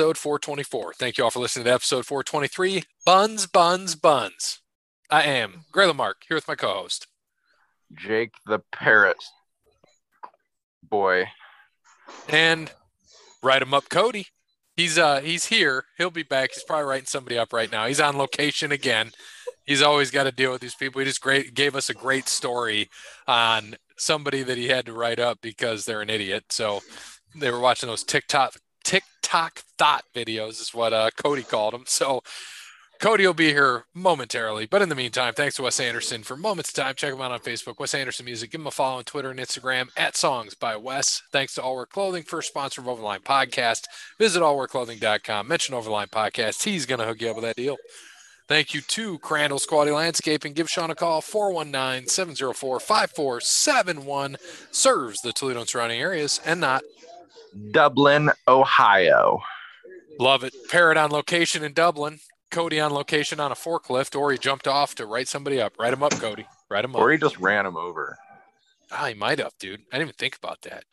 episode 0.00 0.16
424. 0.16 0.94
Thank 0.94 1.18
you 1.18 1.24
all 1.24 1.30
for 1.30 1.40
listening 1.40 1.66
to 1.66 1.74
episode 1.74 2.06
423. 2.06 2.84
Buns, 3.04 3.46
buns, 3.46 3.94
buns. 3.94 4.60
I 5.10 5.24
am 5.24 5.66
Gray 5.72 5.84
Lamarck 5.84 6.22
here 6.26 6.38
with 6.38 6.48
my 6.48 6.54
co-host. 6.54 7.06
Jake 7.92 8.32
the 8.46 8.60
Parrot 8.72 9.22
boy. 10.82 11.26
And 12.30 12.72
write 13.42 13.60
him 13.60 13.74
up, 13.74 13.90
Cody. 13.90 14.28
He's 14.74 14.96
uh 14.96 15.20
he's 15.20 15.44
here. 15.46 15.84
He'll 15.98 16.08
be 16.08 16.22
back. 16.22 16.52
He's 16.54 16.64
probably 16.64 16.86
writing 16.86 17.06
somebody 17.06 17.36
up 17.36 17.52
right 17.52 17.70
now. 17.70 17.86
He's 17.86 18.00
on 18.00 18.16
location 18.16 18.72
again. 18.72 19.10
He's 19.66 19.82
always 19.82 20.10
got 20.10 20.24
to 20.24 20.32
deal 20.32 20.50
with 20.50 20.62
these 20.62 20.74
people. 20.74 21.00
He 21.00 21.04
just 21.04 21.20
great 21.20 21.52
gave 21.52 21.76
us 21.76 21.90
a 21.90 21.94
great 21.94 22.26
story 22.26 22.88
on 23.28 23.76
somebody 23.98 24.42
that 24.44 24.56
he 24.56 24.68
had 24.68 24.86
to 24.86 24.94
write 24.94 25.18
up 25.18 25.40
because 25.42 25.84
they're 25.84 26.00
an 26.00 26.08
idiot. 26.08 26.44
So 26.48 26.80
they 27.36 27.50
were 27.50 27.60
watching 27.60 27.90
those 27.90 28.02
TikTok 28.02 28.56
TikTok 28.90 29.60
thought 29.78 30.02
videos 30.12 30.60
is 30.60 30.74
what 30.74 30.92
uh, 30.92 31.10
Cody 31.16 31.44
called 31.44 31.74
them. 31.74 31.84
So 31.86 32.24
Cody 33.00 33.24
will 33.24 33.34
be 33.34 33.52
here 33.52 33.84
momentarily. 33.94 34.66
But 34.66 34.82
in 34.82 34.88
the 34.88 34.96
meantime, 34.96 35.32
thanks 35.32 35.54
to 35.54 35.62
Wes 35.62 35.78
Anderson 35.78 36.24
for 36.24 36.36
moments 36.36 36.70
of 36.70 36.74
time. 36.74 36.96
Check 36.96 37.14
him 37.14 37.20
out 37.20 37.30
on 37.30 37.38
Facebook, 37.38 37.78
Wes 37.78 37.94
Anderson 37.94 38.24
Music. 38.24 38.50
Give 38.50 38.60
him 38.60 38.66
a 38.66 38.72
follow 38.72 38.98
on 38.98 39.04
Twitter 39.04 39.30
and 39.30 39.38
Instagram 39.38 39.90
at 39.96 40.16
Songs 40.16 40.56
by 40.56 40.74
Wes. 40.74 41.22
Thanks 41.30 41.54
to 41.54 41.62
All 41.62 41.76
Wear 41.76 41.86
Clothing, 41.86 42.24
first 42.24 42.48
sponsor 42.48 42.80
of 42.80 42.88
Overline 42.88 43.22
Podcast. 43.22 43.84
Visit 44.18 44.42
allwearclothing.com. 44.42 45.46
Mention 45.46 45.76
Overline 45.76 46.10
Podcast. 46.10 46.64
He's 46.64 46.84
going 46.84 46.98
to 46.98 47.06
hook 47.06 47.22
you 47.22 47.30
up 47.30 47.36
with 47.36 47.44
that 47.44 47.54
deal. 47.54 47.76
Thank 48.48 48.74
you 48.74 48.80
to 48.80 49.20
Crandall's 49.20 49.66
Quality 49.66 49.92
Landscaping. 49.92 50.54
Give 50.54 50.68
Sean 50.68 50.90
a 50.90 50.96
call, 50.96 51.20
419 51.20 52.08
704 52.08 52.80
5471. 52.80 54.36
Serves 54.72 55.20
the 55.20 55.32
Toledo 55.32 55.60
and 55.60 55.68
surrounding 55.68 56.00
areas 56.00 56.40
and 56.44 56.60
not 56.60 56.82
Dublin, 57.70 58.30
Ohio. 58.48 59.40
Love 60.18 60.44
it. 60.44 60.54
Parrot 60.68 60.96
on 60.96 61.10
location 61.10 61.64
in 61.64 61.72
Dublin. 61.72 62.18
Cody 62.50 62.80
on 62.80 62.92
location 62.92 63.38
on 63.38 63.52
a 63.52 63.54
forklift, 63.54 64.18
or 64.18 64.32
he 64.32 64.38
jumped 64.38 64.66
off 64.66 64.94
to 64.96 65.06
write 65.06 65.28
somebody 65.28 65.60
up. 65.60 65.74
Write 65.78 65.92
him 65.92 66.02
up, 66.02 66.12
Cody. 66.12 66.46
Write 66.68 66.84
him 66.84 66.96
up. 66.96 67.00
Or 67.00 67.12
he 67.12 67.18
just 67.18 67.38
ran 67.38 67.64
him 67.64 67.76
over. 67.76 68.18
Ah, 68.90 69.06
he 69.06 69.14
might 69.14 69.38
have, 69.38 69.52
dude. 69.58 69.80
I 69.92 69.98
didn't 69.98 70.08
even 70.08 70.14
think 70.18 70.36
about 70.36 70.60
that. 70.62 70.84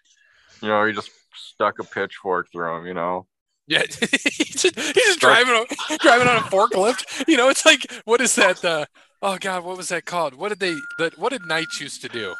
You 0.61 0.69
know, 0.69 0.85
he 0.85 0.93
just 0.93 1.09
stuck 1.35 1.79
a 1.79 1.83
pitchfork 1.83 2.51
through 2.51 2.77
him, 2.77 2.85
you 2.85 2.93
know. 2.93 3.25
Yeah, 3.67 3.81
he's 3.85 4.61
just, 4.61 4.79
he's 4.79 4.93
just 4.93 5.19
driving 5.19 5.53
on, 5.53 5.65
driving 5.99 6.27
on 6.27 6.37
a 6.37 6.41
forklift. 6.41 7.27
You 7.27 7.37
know, 7.37 7.49
it's 7.49 7.65
like 7.65 7.91
what 8.05 8.21
is 8.21 8.35
that? 8.35 8.63
Uh, 8.63 8.85
oh 9.21 9.37
God, 9.39 9.65
what 9.65 9.77
was 9.77 9.89
that 9.89 10.05
called? 10.05 10.35
What 10.35 10.49
did 10.49 10.59
they? 10.59 10.75
That 10.99 11.17
what 11.17 11.31
did 11.33 11.45
knights 11.45 11.81
used 11.81 12.01
to 12.03 12.07
do? 12.07 12.33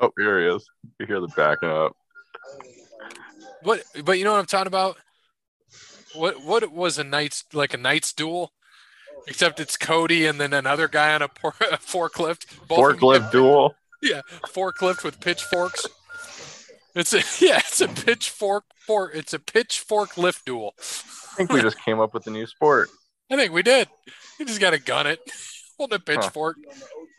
Oh, 0.00 0.12
here 0.16 0.40
he 0.40 0.54
is. 0.54 0.64
You 1.00 1.06
hear 1.06 1.20
the 1.20 1.28
backing 1.28 1.70
up. 1.70 1.96
What? 3.62 3.82
But 4.04 4.18
you 4.18 4.24
know 4.24 4.32
what 4.32 4.40
I'm 4.40 4.46
talking 4.46 4.66
about? 4.66 4.96
What? 6.14 6.42
What 6.42 6.72
was 6.72 6.98
a 6.98 7.04
knight's 7.04 7.44
like 7.52 7.74
a 7.74 7.78
knight's 7.78 8.12
duel? 8.12 8.52
Except 9.26 9.60
it's 9.60 9.76
Cody 9.76 10.24
and 10.26 10.40
then 10.40 10.54
another 10.54 10.88
guy 10.88 11.14
on 11.14 11.20
a, 11.22 11.28
por- 11.28 11.54
a 11.60 11.76
forklift. 11.76 12.46
Both 12.66 12.78
of 12.78 13.00
them- 13.00 13.00
Forklift 13.00 13.30
duel. 13.32 13.74
Yeah, 14.00 14.22
forklift 14.46 15.04
with 15.04 15.20
pitchforks. 15.20 15.86
It's 16.94 17.12
a 17.12 17.18
yeah, 17.44 17.58
it's 17.58 17.80
a 17.80 17.88
pitchfork 17.88 18.64
for 18.86 19.10
it's 19.10 19.34
a 19.34 19.38
pitchfork 19.38 20.16
lift 20.16 20.46
duel. 20.46 20.74
I 20.78 21.34
think 21.36 21.52
we 21.52 21.60
just 21.60 21.78
came 21.84 22.00
up 22.00 22.14
with 22.14 22.26
a 22.26 22.30
new 22.30 22.46
sport. 22.46 22.88
I 23.30 23.36
think 23.36 23.52
we 23.52 23.62
did. 23.62 23.88
You 24.38 24.46
just 24.46 24.60
got 24.60 24.70
to 24.70 24.78
gun 24.78 25.06
it. 25.06 25.20
Hold 25.76 25.92
a 25.92 25.98
pitchfork. 25.98 26.56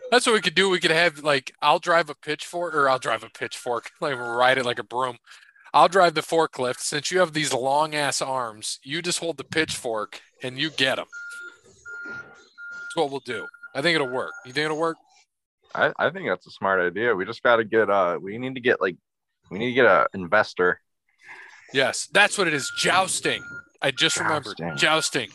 That's 0.09 0.25
what 0.25 0.34
we 0.34 0.41
could 0.41 0.56
do. 0.56 0.69
We 0.69 0.80
could 0.80 0.91
have 0.91 1.19
like 1.19 1.53
I'll 1.62 1.80
drive 1.80 2.09
a 2.09 2.16
pitchfork 2.16 2.74
or 2.74 2.90
I'll 2.90 2.97
drive 2.97 3.24
a 3.24 3.30
pitchfork, 3.30 3.91
like 4.02 4.18
ride 4.18 4.58
it 4.58 4.66
like 4.66 4.80
a 4.80 4.84
broom. 4.84 5.18
I'll 5.74 5.88
drive 5.88 6.13
the 6.16 6.22
forklift. 6.22 6.80
Since 6.80 7.12
you 7.12 7.19
have 7.19 7.34
these 7.34 7.53
long 7.53 7.96
ass 7.96 8.22
arms, 8.22 8.80
you 8.84 9.02
just 9.02 9.19
hold 9.19 9.38
the 9.38 9.44
pitchfork 9.44 10.22
and 10.44 10.57
you 10.57 10.69
get 10.69 10.96
them. 10.96 11.06
That's 12.06 12.96
what 12.96 13.12
we'll 13.12 13.19
do. 13.22 13.46
I 13.75 13.81
think 13.81 13.96
it'll 13.96 14.09
work. 14.09 14.31
You 14.46 14.53
think 14.53 14.66
it'll 14.66 14.79
work? 14.79 14.97
I, 15.75 15.94
I 16.00 16.09
think 16.09 16.28
that's 16.28 16.47
a 16.47 16.52
smart 16.52 16.79
idea. 16.81 17.13
We 17.13 17.25
just 17.25 17.44
got 17.44 17.58
to 17.58 17.63
get 17.63 17.90
uh 17.90 18.18
we 18.22 18.38
need 18.40 18.56
to 18.56 18.62
get 18.62 18.81
like 18.81 18.96
we 19.52 19.59
need 19.59 19.68
to 19.68 19.74
get 19.74 19.85
a 19.85 20.08
investor. 20.13 20.81
Yes, 21.74 22.08
that's 22.12 22.38
what 22.38 22.47
it 22.47 22.53
is. 22.56 22.72
Jousting. 22.79 23.44
I 23.81 23.91
just 23.91 24.18
remembered 24.18 24.58
Jousting. 24.58 24.78
jousting. 24.78 25.29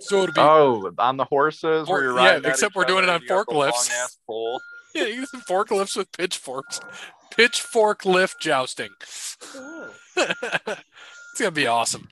So 0.00 0.22
it'll 0.24 0.32
be 0.34 0.40
Oh, 0.40 0.92
on 0.98 1.16
the 1.16 1.24
horses 1.24 1.88
Or- 1.88 1.94
where 1.94 2.02
you're 2.02 2.16
yeah, 2.18 2.26
riding. 2.32 2.44
at 2.46 2.50
except 2.50 2.74
we're 2.74 2.84
doing 2.84 3.04
it 3.04 3.08
on 3.08 3.14
and 3.16 3.22
you 3.22 3.28
got 3.28 3.46
the 3.46 3.54
forklifts. 3.54 3.88
yeah, 4.96 5.04
using 5.04 5.40
forklifts 5.48 5.96
with 5.96 6.10
pitchforks. 6.10 6.80
Pitchfork 7.36 8.04
lift 8.04 8.40
jousting. 8.40 8.90
it's 10.16 11.38
gonna 11.38 11.50
be 11.50 11.66
awesome. 11.66 12.08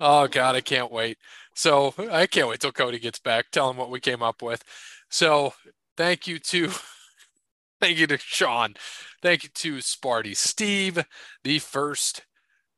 Oh 0.00 0.26
god, 0.28 0.56
I 0.56 0.60
can't 0.60 0.92
wait. 0.92 1.18
So 1.54 1.94
I 2.10 2.26
can't 2.26 2.48
wait 2.48 2.60
till 2.60 2.72
Cody 2.72 2.98
gets 2.98 3.18
back. 3.18 3.46
Tell 3.50 3.70
him 3.70 3.76
what 3.76 3.90
we 3.90 4.00
came 4.00 4.22
up 4.22 4.42
with. 4.42 4.62
So 5.10 5.54
thank 5.96 6.26
you 6.26 6.38
to 6.38 6.70
thank 7.80 7.98
you 7.98 8.06
to 8.08 8.18
Sean. 8.18 8.74
Thank 9.22 9.44
you 9.44 9.50
to 9.52 9.76
Sparty 9.78 10.36
Steve, 10.36 11.04
the 11.44 11.58
first 11.58 12.22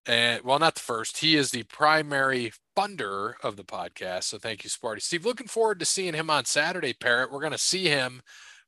and 0.06 0.42
well, 0.42 0.58
not 0.58 0.74
the 0.74 0.80
first. 0.80 1.18
He 1.18 1.36
is 1.36 1.50
the 1.50 1.64
primary 1.64 2.52
funder 2.76 3.34
of 3.42 3.56
the 3.56 3.64
podcast. 3.64 4.24
So 4.24 4.38
thank 4.38 4.64
you, 4.64 4.70
Sparty 4.70 5.02
Steve. 5.02 5.24
Looking 5.26 5.46
forward 5.46 5.78
to 5.80 5.84
seeing 5.84 6.14
him 6.14 6.30
on 6.30 6.44
Saturday, 6.44 6.92
Parrot. 6.92 7.30
We're 7.30 7.42
gonna 7.42 7.58
see 7.58 7.86
him 7.88 8.22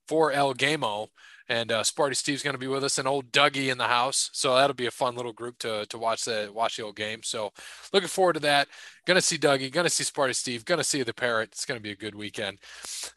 for 0.07 0.33
El 0.33 0.55
Gamo. 0.55 1.09
And 1.53 1.71
uh, 1.71 1.83
Sparty 1.83 2.17
Steve's 2.17 2.43
going 2.43 2.55
to 2.55 2.59
be 2.59 2.67
with 2.67 2.83
us, 2.83 2.97
and 2.97 3.07
old 3.07 3.31
Dougie 3.31 3.71
in 3.71 3.77
the 3.77 3.89
house. 3.89 4.31
So 4.33 4.57
that'll 4.57 4.73
be 4.73 4.87
a 4.87 4.91
fun 4.91 5.17
little 5.17 5.35
group 5.35 5.59
to 5.59 5.85
to 5.85 5.99
watch 5.99 6.25
the 6.25 6.51
watch 6.51 6.79
the 6.79 6.85
old 6.85 6.97
game. 6.97 7.23
So 7.23 7.53
looking 7.93 8.09
forward 8.09 8.33
to 8.35 8.41
that. 8.41 8.69
Going 9.05 9.17
to 9.17 9.21
see 9.21 9.37
Dougie. 9.37 9.71
Going 9.71 9.85
to 9.85 9.91
see 9.91 10.03
Sparty 10.03 10.35
Steve. 10.35 10.65
Going 10.65 10.79
to 10.79 10.85
see 10.85 11.03
the 11.03 11.13
Parrot. 11.13 11.51
It's 11.53 11.67
going 11.67 11.79
to 11.79 11.83
be 11.83 11.91
a 11.91 11.95
good 11.97 12.15
weekend. 12.15 12.59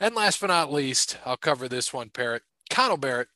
And 0.01 0.15
last 0.15 0.41
but 0.41 0.47
not 0.47 0.69
least, 0.69 1.17
I'll 1.25 1.37
cover 1.37 1.69
this 1.69 1.93
one, 1.93 2.09
Parrot. 2.09 2.41
Connell 2.69 2.97
Barrett, 2.97 3.29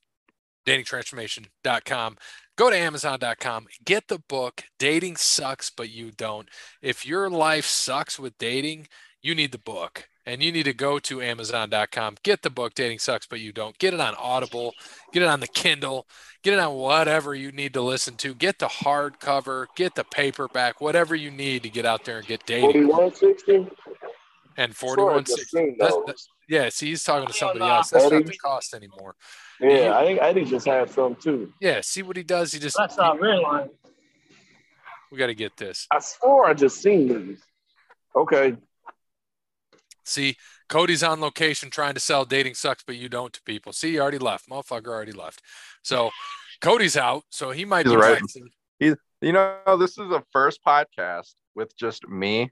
datingtransformation.com. 0.65 2.17
Go 2.57 2.69
to 2.69 2.75
amazon.com. 2.75 3.67
Get 3.85 4.09
the 4.09 4.19
book. 4.19 4.66
Dating 4.79 5.16
sucks, 5.16 5.69
but 5.69 5.89
you 5.89 6.11
don't. 6.11 6.49
If 6.81 7.05
your 7.05 7.29
life 7.29 7.66
sucks 7.66 8.19
with 8.19 8.37
dating, 8.37 8.89
you 9.21 9.33
need 9.33 9.53
the 9.53 9.59
book 9.59 10.09
and 10.29 10.44
you 10.44 10.51
need 10.51 10.63
to 10.63 10.73
go 10.73 11.00
to 11.00 11.22
amazon.com 11.22 12.17
get 12.23 12.41
the 12.41 12.50
book 12.50 12.73
dating 12.73 13.00
sucks 13.00 13.25
but 13.25 13.40
you 13.40 13.51
don't. 13.51 13.78
Get 13.79 13.94
it 13.94 14.00
on 14.00 14.16
audible 14.16 14.73
get 15.12 15.23
it 15.23 15.28
on 15.28 15.40
the 15.40 15.47
kindle 15.47 16.07
get 16.44 16.53
it 16.53 16.59
on 16.59 16.75
whatever 16.75 17.35
you 17.35 17.51
need 17.51 17.73
to 17.73 17.81
listen 17.81 18.16
to. 18.16 18.34
Get 18.34 18.59
the 18.59 18.67
hardcover 18.67 19.67
get 19.75 19.95
the 19.95 20.03
paperback 20.03 20.81
whatever 20.81 21.16
you 21.16 21.31
need 21.31 21.63
to 21.63 21.69
get 21.69 21.85
out 21.85 22.06
there 22.06 22.17
and 22.17 22.28
get 22.28 22.45
dating. 22.45 22.88
4160? 22.88 23.67
and 24.57 24.75
Sure, 24.75 24.91
I 24.91 24.95
41 24.95 25.23
just 25.23 25.51
seen 25.51 25.78
that's, 25.79 26.29
yeah 26.47 26.69
see 26.69 26.88
he's 26.88 27.03
talking 27.03 27.28
to 27.28 27.34
somebody 27.34 27.61
else. 27.61 27.90
That's 27.90 28.11
not 28.11 28.25
the 28.25 28.38
cost 28.38 28.73
anymore. 28.73 29.16
Yeah, 29.61 29.97
I 29.97 30.06
think 30.06 30.22
I 30.22 30.34
think 30.34 30.47
just 30.47 30.67
have 30.67 30.91
some 30.91 31.16
too. 31.16 31.53
yeah 31.59 31.81
see 31.81 32.01
what 32.01 32.17
he 32.17 32.23
does? 32.23 32.53
He 32.53 32.59
just 32.59 32.78
That's 32.78 32.97
not 32.97 33.19
real 33.19 33.69
we 35.11 35.17
got 35.17 35.28
to 35.28 35.35
get 35.35 35.57
this. 35.57 35.88
I 35.91 36.00
swore 36.00 36.46
I 36.46 36.53
just 36.53 36.81
seen 36.81 37.07
these. 37.07 37.41
Okay. 38.16 38.56
See, 40.09 40.36
Cody's 40.68 41.03
on 41.03 41.22
location 41.22 41.70
trying 41.70 41.94
to 41.94 42.00
sell 42.00 42.25
dating 42.25 42.56
sucks, 42.56 42.84
but 42.85 42.96
you 42.96 43.09
don't 43.09 43.34
to 43.34 43.41
people. 43.44 43.73
See, 43.73 43.91
he 43.91 44.00
already 44.00 44.17
left. 44.17 44.50
Motherfucker 44.50 44.88
already 44.88 45.11
left. 45.11 45.41
So 45.84 46.11
Cody's 46.61 46.97
out. 46.97 47.23
So 47.29 47.52
he 47.52 47.66
might 47.66 47.85
He's 47.85 47.96
be 47.96 48.02
right. 48.02 48.22
texting. 48.22 48.96
You 49.22 49.34
know, 49.34 49.78
this 49.78 49.97
is 49.97 50.09
the 50.09 50.23
first 50.32 50.64
podcast 50.66 51.34
with 51.53 51.76
just 51.76 52.08
me 52.08 52.52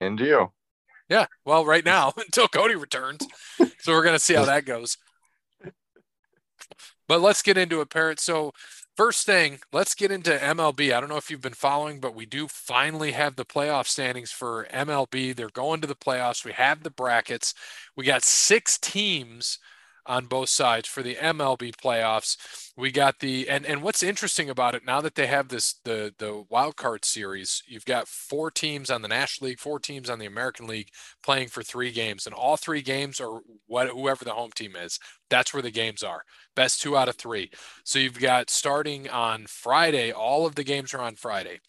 and 0.00 0.18
you. 0.18 0.50
Yeah. 1.08 1.26
Well, 1.44 1.64
right 1.66 1.84
now 1.84 2.12
until 2.16 2.48
Cody 2.48 2.74
returns. 2.74 3.26
So 3.80 3.92
we're 3.92 4.04
gonna 4.04 4.18
see 4.18 4.34
how 4.34 4.46
that 4.46 4.64
goes. 4.64 4.96
But 7.08 7.20
let's 7.20 7.42
get 7.42 7.58
into 7.58 7.80
it, 7.80 7.90
Parrot. 7.90 8.18
So 8.18 8.52
first 8.96 9.26
thing, 9.26 9.60
let's 9.72 9.94
get 9.94 10.10
into 10.10 10.30
MLB. 10.30 10.92
I 10.92 11.00
don't 11.00 11.08
know 11.08 11.16
if 11.16 11.30
you've 11.30 11.40
been 11.40 11.52
following, 11.52 12.00
but 12.00 12.14
we 12.14 12.26
do 12.26 12.48
finally 12.48 13.12
have 13.12 13.36
the 13.36 13.44
playoff 13.44 13.86
standings 13.86 14.30
for 14.30 14.66
MLB. 14.72 15.34
They're 15.34 15.50
going 15.50 15.80
to 15.82 15.86
the 15.86 15.94
playoffs. 15.94 16.44
We 16.44 16.52
have 16.52 16.82
the 16.82 16.90
brackets. 16.90 17.54
We 17.96 18.04
got 18.04 18.22
six 18.22 18.78
teams 18.78 19.58
on 20.06 20.26
both 20.26 20.48
sides 20.48 20.88
for 20.88 21.02
the 21.02 21.16
MLB 21.16 21.72
playoffs. 21.72 22.36
We 22.76 22.90
got 22.90 23.20
the 23.20 23.48
and 23.48 23.64
and 23.66 23.82
what's 23.82 24.02
interesting 24.02 24.50
about 24.50 24.74
it 24.74 24.84
now 24.84 25.00
that 25.00 25.14
they 25.14 25.26
have 25.26 25.48
this 25.48 25.74
the 25.84 26.14
the 26.18 26.44
wild 26.48 26.76
card 26.76 27.04
series, 27.04 27.62
you've 27.66 27.84
got 27.84 28.08
four 28.08 28.50
teams 28.50 28.90
on 28.90 29.02
the 29.02 29.08
National 29.08 29.48
League, 29.48 29.60
four 29.60 29.78
teams 29.78 30.10
on 30.10 30.18
the 30.18 30.26
American 30.26 30.66
League 30.66 30.90
playing 31.22 31.48
for 31.48 31.62
three 31.62 31.90
games, 31.90 32.26
and 32.26 32.34
all 32.34 32.56
three 32.56 32.82
games 32.82 33.20
are 33.20 33.40
what 33.66 33.88
whoever 33.88 34.24
the 34.24 34.32
home 34.32 34.52
team 34.54 34.76
is. 34.76 34.98
That's 35.30 35.52
where 35.52 35.62
the 35.62 35.70
games 35.70 36.02
are. 36.02 36.22
Best 36.54 36.80
two 36.80 36.96
out 36.96 37.08
of 37.08 37.16
three. 37.16 37.50
So 37.84 37.98
you've 37.98 38.20
got 38.20 38.50
starting 38.50 39.08
on 39.08 39.46
Friday, 39.46 40.12
all 40.12 40.46
of 40.46 40.54
the 40.54 40.64
games 40.64 40.94
are 40.94 41.00
on 41.00 41.16
Friday. 41.16 41.60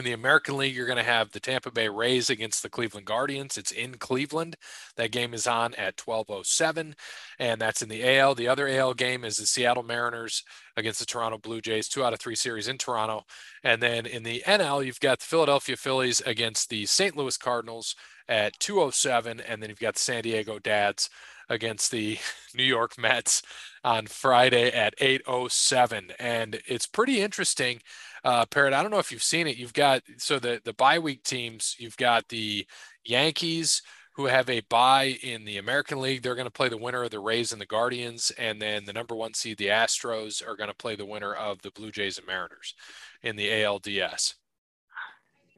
In 0.00 0.04
the 0.04 0.12
American 0.12 0.56
League, 0.56 0.74
you're 0.74 0.86
going 0.86 0.96
to 0.96 1.02
have 1.02 1.30
the 1.30 1.40
Tampa 1.40 1.70
Bay 1.70 1.86
Rays 1.86 2.30
against 2.30 2.62
the 2.62 2.70
Cleveland 2.70 3.04
Guardians. 3.04 3.58
It's 3.58 3.70
in 3.70 3.98
Cleveland. 3.98 4.56
That 4.96 5.12
game 5.12 5.34
is 5.34 5.46
on 5.46 5.74
at 5.74 5.98
12:07, 5.98 6.94
and 7.38 7.60
that's 7.60 7.82
in 7.82 7.90
the 7.90 8.16
AL. 8.16 8.34
The 8.34 8.48
other 8.48 8.66
AL 8.66 8.94
game 8.94 9.26
is 9.26 9.36
the 9.36 9.44
Seattle 9.44 9.82
Mariners 9.82 10.42
against 10.74 11.00
the 11.00 11.04
Toronto 11.04 11.36
Blue 11.36 11.60
Jays, 11.60 11.86
two 11.86 12.02
out 12.02 12.14
of 12.14 12.18
three 12.18 12.34
series 12.34 12.66
in 12.66 12.78
Toronto. 12.78 13.26
And 13.62 13.82
then 13.82 14.06
in 14.06 14.22
the 14.22 14.42
NL, 14.46 14.82
you've 14.82 15.00
got 15.00 15.18
the 15.18 15.26
Philadelphia 15.26 15.76
Phillies 15.76 16.22
against 16.22 16.70
the 16.70 16.86
St. 16.86 17.14
Louis 17.14 17.36
Cardinals 17.36 17.94
at 18.26 18.58
207. 18.58 19.40
And 19.40 19.62
then 19.62 19.68
you've 19.68 19.80
got 19.80 19.96
the 19.96 20.00
San 20.00 20.22
Diego 20.22 20.58
Dads 20.58 21.10
against 21.50 21.90
the 21.90 22.16
New 22.54 22.64
York 22.64 22.96
Mets 22.96 23.42
on 23.84 24.06
Friday 24.06 24.70
at 24.70 24.94
807. 24.98 26.12
And 26.18 26.58
it's 26.66 26.86
pretty 26.86 27.20
interesting. 27.20 27.82
Uh, 28.24 28.44
Parrot, 28.46 28.74
I 28.74 28.82
don't 28.82 28.90
know 28.90 28.98
if 28.98 29.12
you've 29.12 29.22
seen 29.22 29.46
it. 29.46 29.56
You've 29.56 29.72
got 29.72 30.02
so 30.18 30.38
the 30.38 30.60
the 30.64 30.74
bye 30.74 30.98
week 30.98 31.22
teams, 31.22 31.76
you've 31.78 31.96
got 31.96 32.28
the 32.28 32.66
Yankees 33.04 33.82
who 34.14 34.26
have 34.26 34.50
a 34.50 34.60
bye 34.68 35.16
in 35.22 35.44
the 35.44 35.56
American 35.56 36.00
League. 36.00 36.22
They're 36.22 36.34
going 36.34 36.46
to 36.46 36.50
play 36.50 36.68
the 36.68 36.76
winner 36.76 37.04
of 37.04 37.10
the 37.10 37.20
Rays 37.20 37.52
and 37.52 37.60
the 37.60 37.66
Guardians, 37.66 38.30
and 38.36 38.60
then 38.60 38.84
the 38.84 38.92
number 38.92 39.14
one 39.14 39.34
seed, 39.34 39.58
the 39.58 39.68
Astros, 39.68 40.46
are 40.46 40.56
going 40.56 40.68
to 40.68 40.76
play 40.76 40.96
the 40.96 41.06
winner 41.06 41.32
of 41.32 41.62
the 41.62 41.70
Blue 41.70 41.90
Jays 41.90 42.18
and 42.18 42.26
Mariners 42.26 42.74
in 43.22 43.36
the 43.36 43.48
ALDS. 43.48 44.34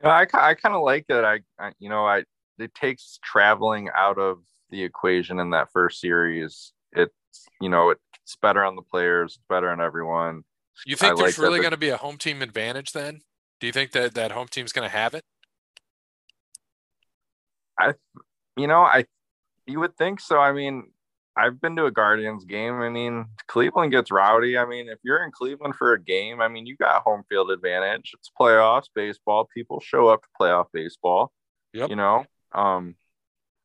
I, 0.04 0.26
I 0.32 0.54
kind 0.54 0.74
of 0.74 0.82
like 0.82 1.06
that. 1.08 1.24
I, 1.24 1.40
I, 1.58 1.72
you 1.78 1.88
know, 1.88 2.06
I 2.06 2.24
it 2.58 2.74
takes 2.74 3.18
traveling 3.22 3.90
out 3.94 4.18
of 4.18 4.38
the 4.70 4.82
equation 4.82 5.38
in 5.38 5.50
that 5.50 5.72
first 5.72 6.00
series. 6.00 6.72
It's 6.92 7.12
you 7.60 7.68
know 7.68 7.90
it's 7.90 8.36
better 8.40 8.64
on 8.64 8.76
the 8.76 8.82
players, 8.82 9.34
it's 9.34 9.44
better 9.48 9.70
on 9.70 9.80
everyone. 9.80 10.44
You 10.86 10.96
think 10.96 11.12
I 11.12 11.16
there's 11.16 11.38
like 11.38 11.44
really 11.44 11.60
going 11.60 11.72
to 11.72 11.76
be 11.76 11.90
a 11.90 11.96
home 11.96 12.18
team 12.18 12.42
advantage 12.42 12.92
then? 12.92 13.20
Do 13.60 13.66
you 13.66 13.72
think 13.72 13.92
that 13.92 14.14
that 14.14 14.32
home 14.32 14.48
team's 14.48 14.72
going 14.72 14.88
to 14.88 14.96
have 14.96 15.14
it? 15.14 15.24
I, 17.78 17.94
you 18.56 18.66
know, 18.66 18.82
I 18.82 19.06
you 19.66 19.80
would 19.80 19.96
think 19.96 20.20
so. 20.20 20.38
I 20.38 20.52
mean, 20.52 20.90
I've 21.36 21.60
been 21.60 21.76
to 21.76 21.86
a 21.86 21.90
Guardians 21.90 22.44
game. 22.44 22.80
I 22.80 22.90
mean, 22.90 23.26
Cleveland 23.46 23.92
gets 23.92 24.10
rowdy. 24.10 24.58
I 24.58 24.66
mean, 24.66 24.88
if 24.88 24.98
you're 25.02 25.24
in 25.24 25.30
Cleveland 25.30 25.76
for 25.76 25.94
a 25.94 26.02
game, 26.02 26.40
I 26.40 26.48
mean, 26.48 26.66
you 26.66 26.76
got 26.76 27.02
home 27.02 27.22
field 27.28 27.50
advantage. 27.50 28.12
It's 28.18 28.30
playoffs 28.38 28.88
baseball. 28.94 29.48
People 29.54 29.80
show 29.80 30.08
up 30.08 30.22
to 30.22 30.28
playoff 30.40 30.66
baseball. 30.72 31.32
Yep. 31.72 31.90
You 31.90 31.96
know, 31.96 32.24
um, 32.52 32.96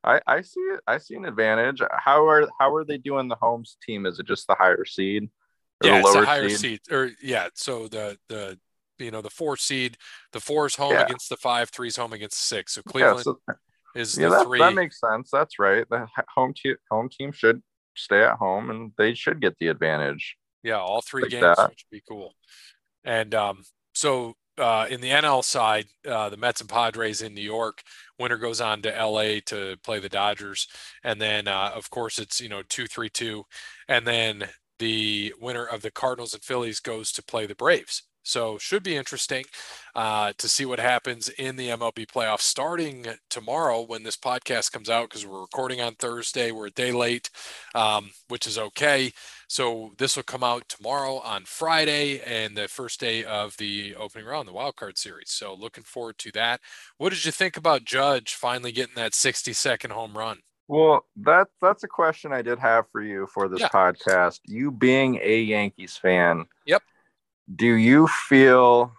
I 0.02 0.20
I 0.26 0.40
see 0.40 0.60
it. 0.60 0.80
I 0.86 0.98
see 0.98 1.16
an 1.16 1.26
advantage. 1.26 1.82
How 1.90 2.26
are 2.26 2.48
how 2.58 2.74
are 2.74 2.84
they 2.84 2.98
doing 2.98 3.28
the 3.28 3.36
homes 3.36 3.76
team? 3.84 4.06
Is 4.06 4.18
it 4.18 4.26
just 4.26 4.46
the 4.46 4.54
higher 4.54 4.84
seed? 4.84 5.28
Yeah, 5.82 6.00
the 6.02 6.08
it's 6.08 6.14
a 6.16 6.24
higher 6.24 6.48
seed, 6.48 6.80
or 6.90 7.10
yeah. 7.22 7.48
So 7.54 7.88
the 7.88 8.18
the 8.28 8.58
you 8.98 9.10
know 9.10 9.22
the 9.22 9.30
four 9.30 9.56
seed, 9.56 9.96
the 10.32 10.40
four 10.40 10.66
is 10.66 10.74
home 10.74 10.92
Yeah. 10.92 11.02
against 11.02 11.28
the 11.28 11.36
five, 11.36 11.70
three's 11.70 11.96
home 11.96 12.12
against 12.12 12.36
the 12.36 12.56
six. 12.56 12.74
So 12.74 12.82
Yeah, 12.86 12.90
Cleveland 12.92 13.24
so, 13.24 13.38
is 13.94 14.18
yeah, 14.18 14.28
the 14.28 14.34
that, 14.36 14.46
three. 14.46 14.58
that 14.58 14.74
makes 14.74 14.98
sense. 15.00 15.30
That's 15.30 15.58
right. 15.58 15.86
The 15.88 16.06
home 16.34 16.52
team 16.54 16.76
home 16.90 17.08
team 17.08 17.32
should 17.32 17.62
stay 17.94 18.22
at 18.22 18.36
home, 18.36 18.70
and 18.70 18.92
they 18.98 19.14
should 19.14 19.40
get 19.40 19.56
the 19.60 19.68
advantage. 19.68 20.36
Yeah, 20.62 20.78
all 20.78 21.00
three 21.00 21.22
like 21.22 21.30
games, 21.30 21.56
that. 21.56 21.68
which 21.70 21.84
would 21.90 21.96
be 21.96 22.02
cool. 22.08 22.34
And 23.04 23.34
um, 23.34 23.62
so 23.94 24.34
uh, 24.58 24.86
in 24.90 25.00
the 25.00 25.10
NL 25.10 25.44
side, 25.44 25.86
uh, 26.06 26.28
the 26.28 26.36
Mets 26.36 26.60
and 26.60 26.68
Padres 26.68 27.22
in 27.22 27.34
New 27.34 27.40
York. 27.40 27.82
Winner 28.18 28.36
goes 28.36 28.60
on 28.60 28.82
to 28.82 28.88
LA 28.90 29.38
to 29.46 29.76
play 29.84 30.00
the 30.00 30.08
Dodgers, 30.08 30.66
and 31.04 31.20
then 31.20 31.46
uh, 31.46 31.70
of 31.74 31.88
course 31.90 32.18
it's 32.18 32.40
you 32.40 32.48
know 32.48 32.62
two 32.68 32.86
three 32.86 33.08
two, 33.08 33.44
and 33.86 34.04
then 34.04 34.48
the 34.78 35.34
winner 35.40 35.64
of 35.64 35.82
the 35.82 35.90
Cardinals 35.90 36.34
and 36.34 36.42
Phillies 36.42 36.80
goes 36.80 37.12
to 37.12 37.22
play 37.22 37.46
the 37.46 37.54
Braves. 37.54 38.02
So 38.28 38.58
should 38.58 38.82
be 38.82 38.94
interesting 38.94 39.46
uh, 39.94 40.34
to 40.36 40.48
see 40.48 40.66
what 40.66 40.80
happens 40.80 41.30
in 41.30 41.56
the 41.56 41.68
MLB 41.68 42.06
playoffs 42.06 42.42
starting 42.42 43.06
tomorrow 43.30 43.80
when 43.80 44.02
this 44.02 44.18
podcast 44.18 44.70
comes 44.70 44.90
out 44.90 45.08
because 45.08 45.24
we're 45.24 45.40
recording 45.40 45.80
on 45.80 45.94
Thursday. 45.94 46.50
We're 46.50 46.66
a 46.66 46.70
day 46.70 46.92
late, 46.92 47.30
um, 47.74 48.10
which 48.28 48.46
is 48.46 48.58
okay. 48.58 49.12
So 49.48 49.92
this 49.96 50.14
will 50.14 50.24
come 50.24 50.44
out 50.44 50.68
tomorrow 50.68 51.20
on 51.20 51.44
Friday 51.46 52.20
and 52.20 52.54
the 52.54 52.68
first 52.68 53.00
day 53.00 53.24
of 53.24 53.56
the 53.56 53.94
opening 53.94 54.26
round, 54.26 54.46
the 54.46 54.52
wild 54.52 54.76
card 54.76 54.98
series. 54.98 55.30
So 55.30 55.54
looking 55.54 55.84
forward 55.84 56.18
to 56.18 56.32
that. 56.32 56.60
What 56.98 57.14
did 57.14 57.24
you 57.24 57.32
think 57.32 57.56
about 57.56 57.84
Judge 57.84 58.34
finally 58.34 58.72
getting 58.72 58.96
that 58.96 59.14
60 59.14 59.54
second 59.54 59.92
home 59.92 60.18
run? 60.18 60.40
Well, 60.68 61.06
that 61.16 61.48
that's 61.60 61.82
a 61.82 61.88
question 61.88 62.32
I 62.32 62.42
did 62.42 62.58
have 62.58 62.86
for 62.92 63.00
you 63.00 63.26
for 63.26 63.48
this 63.48 63.60
Yeah. 63.60 63.68
podcast. 63.68 64.40
You 64.46 64.70
being 64.70 65.18
a 65.22 65.40
Yankees 65.40 65.96
fan, 65.96 66.46
Yep. 66.66 66.82
Do 67.54 67.66
you 67.66 68.06
feel 68.06 68.92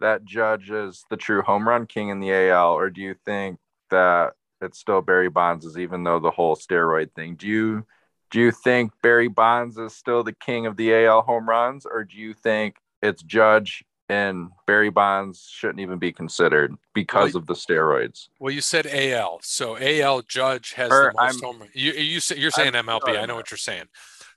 that 0.00 0.24
Judge 0.24 0.70
is 0.70 1.04
the 1.08 1.16
true 1.16 1.40
home 1.42 1.66
run 1.68 1.86
king 1.86 2.08
in 2.08 2.18
the 2.18 2.32
AL, 2.32 2.72
or 2.74 2.90
do 2.90 3.00
you 3.00 3.14
think 3.14 3.60
that 3.90 4.34
it's 4.60 4.78
still 4.80 5.00
Barry 5.00 5.28
Bonds 5.28 5.64
is 5.64 5.78
even 5.78 6.02
though 6.02 6.18
the 6.18 6.32
whole 6.32 6.56
steroid 6.56 7.12
thing? 7.12 7.36
Do 7.36 7.46
you 7.46 7.86
do 8.32 8.40
you 8.40 8.50
think 8.50 8.90
Barry 9.02 9.28
Bonds 9.28 9.78
is 9.78 9.94
still 9.94 10.24
the 10.24 10.32
king 10.32 10.66
of 10.66 10.76
the 10.76 10.92
AL 10.92 11.22
home 11.22 11.48
runs, 11.48 11.86
or 11.86 12.02
do 12.02 12.16
you 12.16 12.34
think 12.34 12.76
it's 13.00 13.22
Judge 13.22 13.84
and 14.08 14.50
Barry 14.66 14.90
Bonds 14.90 15.48
shouldn't 15.50 15.80
even 15.80 15.98
be 15.98 16.12
considered 16.12 16.74
because 16.94 17.34
Well, 17.34 17.40
of 17.40 17.46
the 17.46 17.54
steroids? 17.54 18.28
Well, 18.38 18.52
you 18.52 18.60
said 18.60 18.86
AL, 18.86 19.40
so 19.42 19.76
AL 19.76 20.22
Judge 20.22 20.72
has 20.74 20.90
Or 20.92 21.12
the 21.14 21.22
most 21.22 21.44
I'm- 21.44 21.54
home. 21.60 21.68
You 21.74 21.92
you 21.92 22.20
say 22.20 22.36
you're 22.36 22.50
saying 22.50 22.74
I'm 22.76 22.86
MLB. 22.86 23.18
I 23.18 23.26
know 23.26 23.34
what 23.34 23.50
you're 23.50 23.58
saying. 23.58 23.86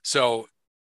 So 0.02 0.48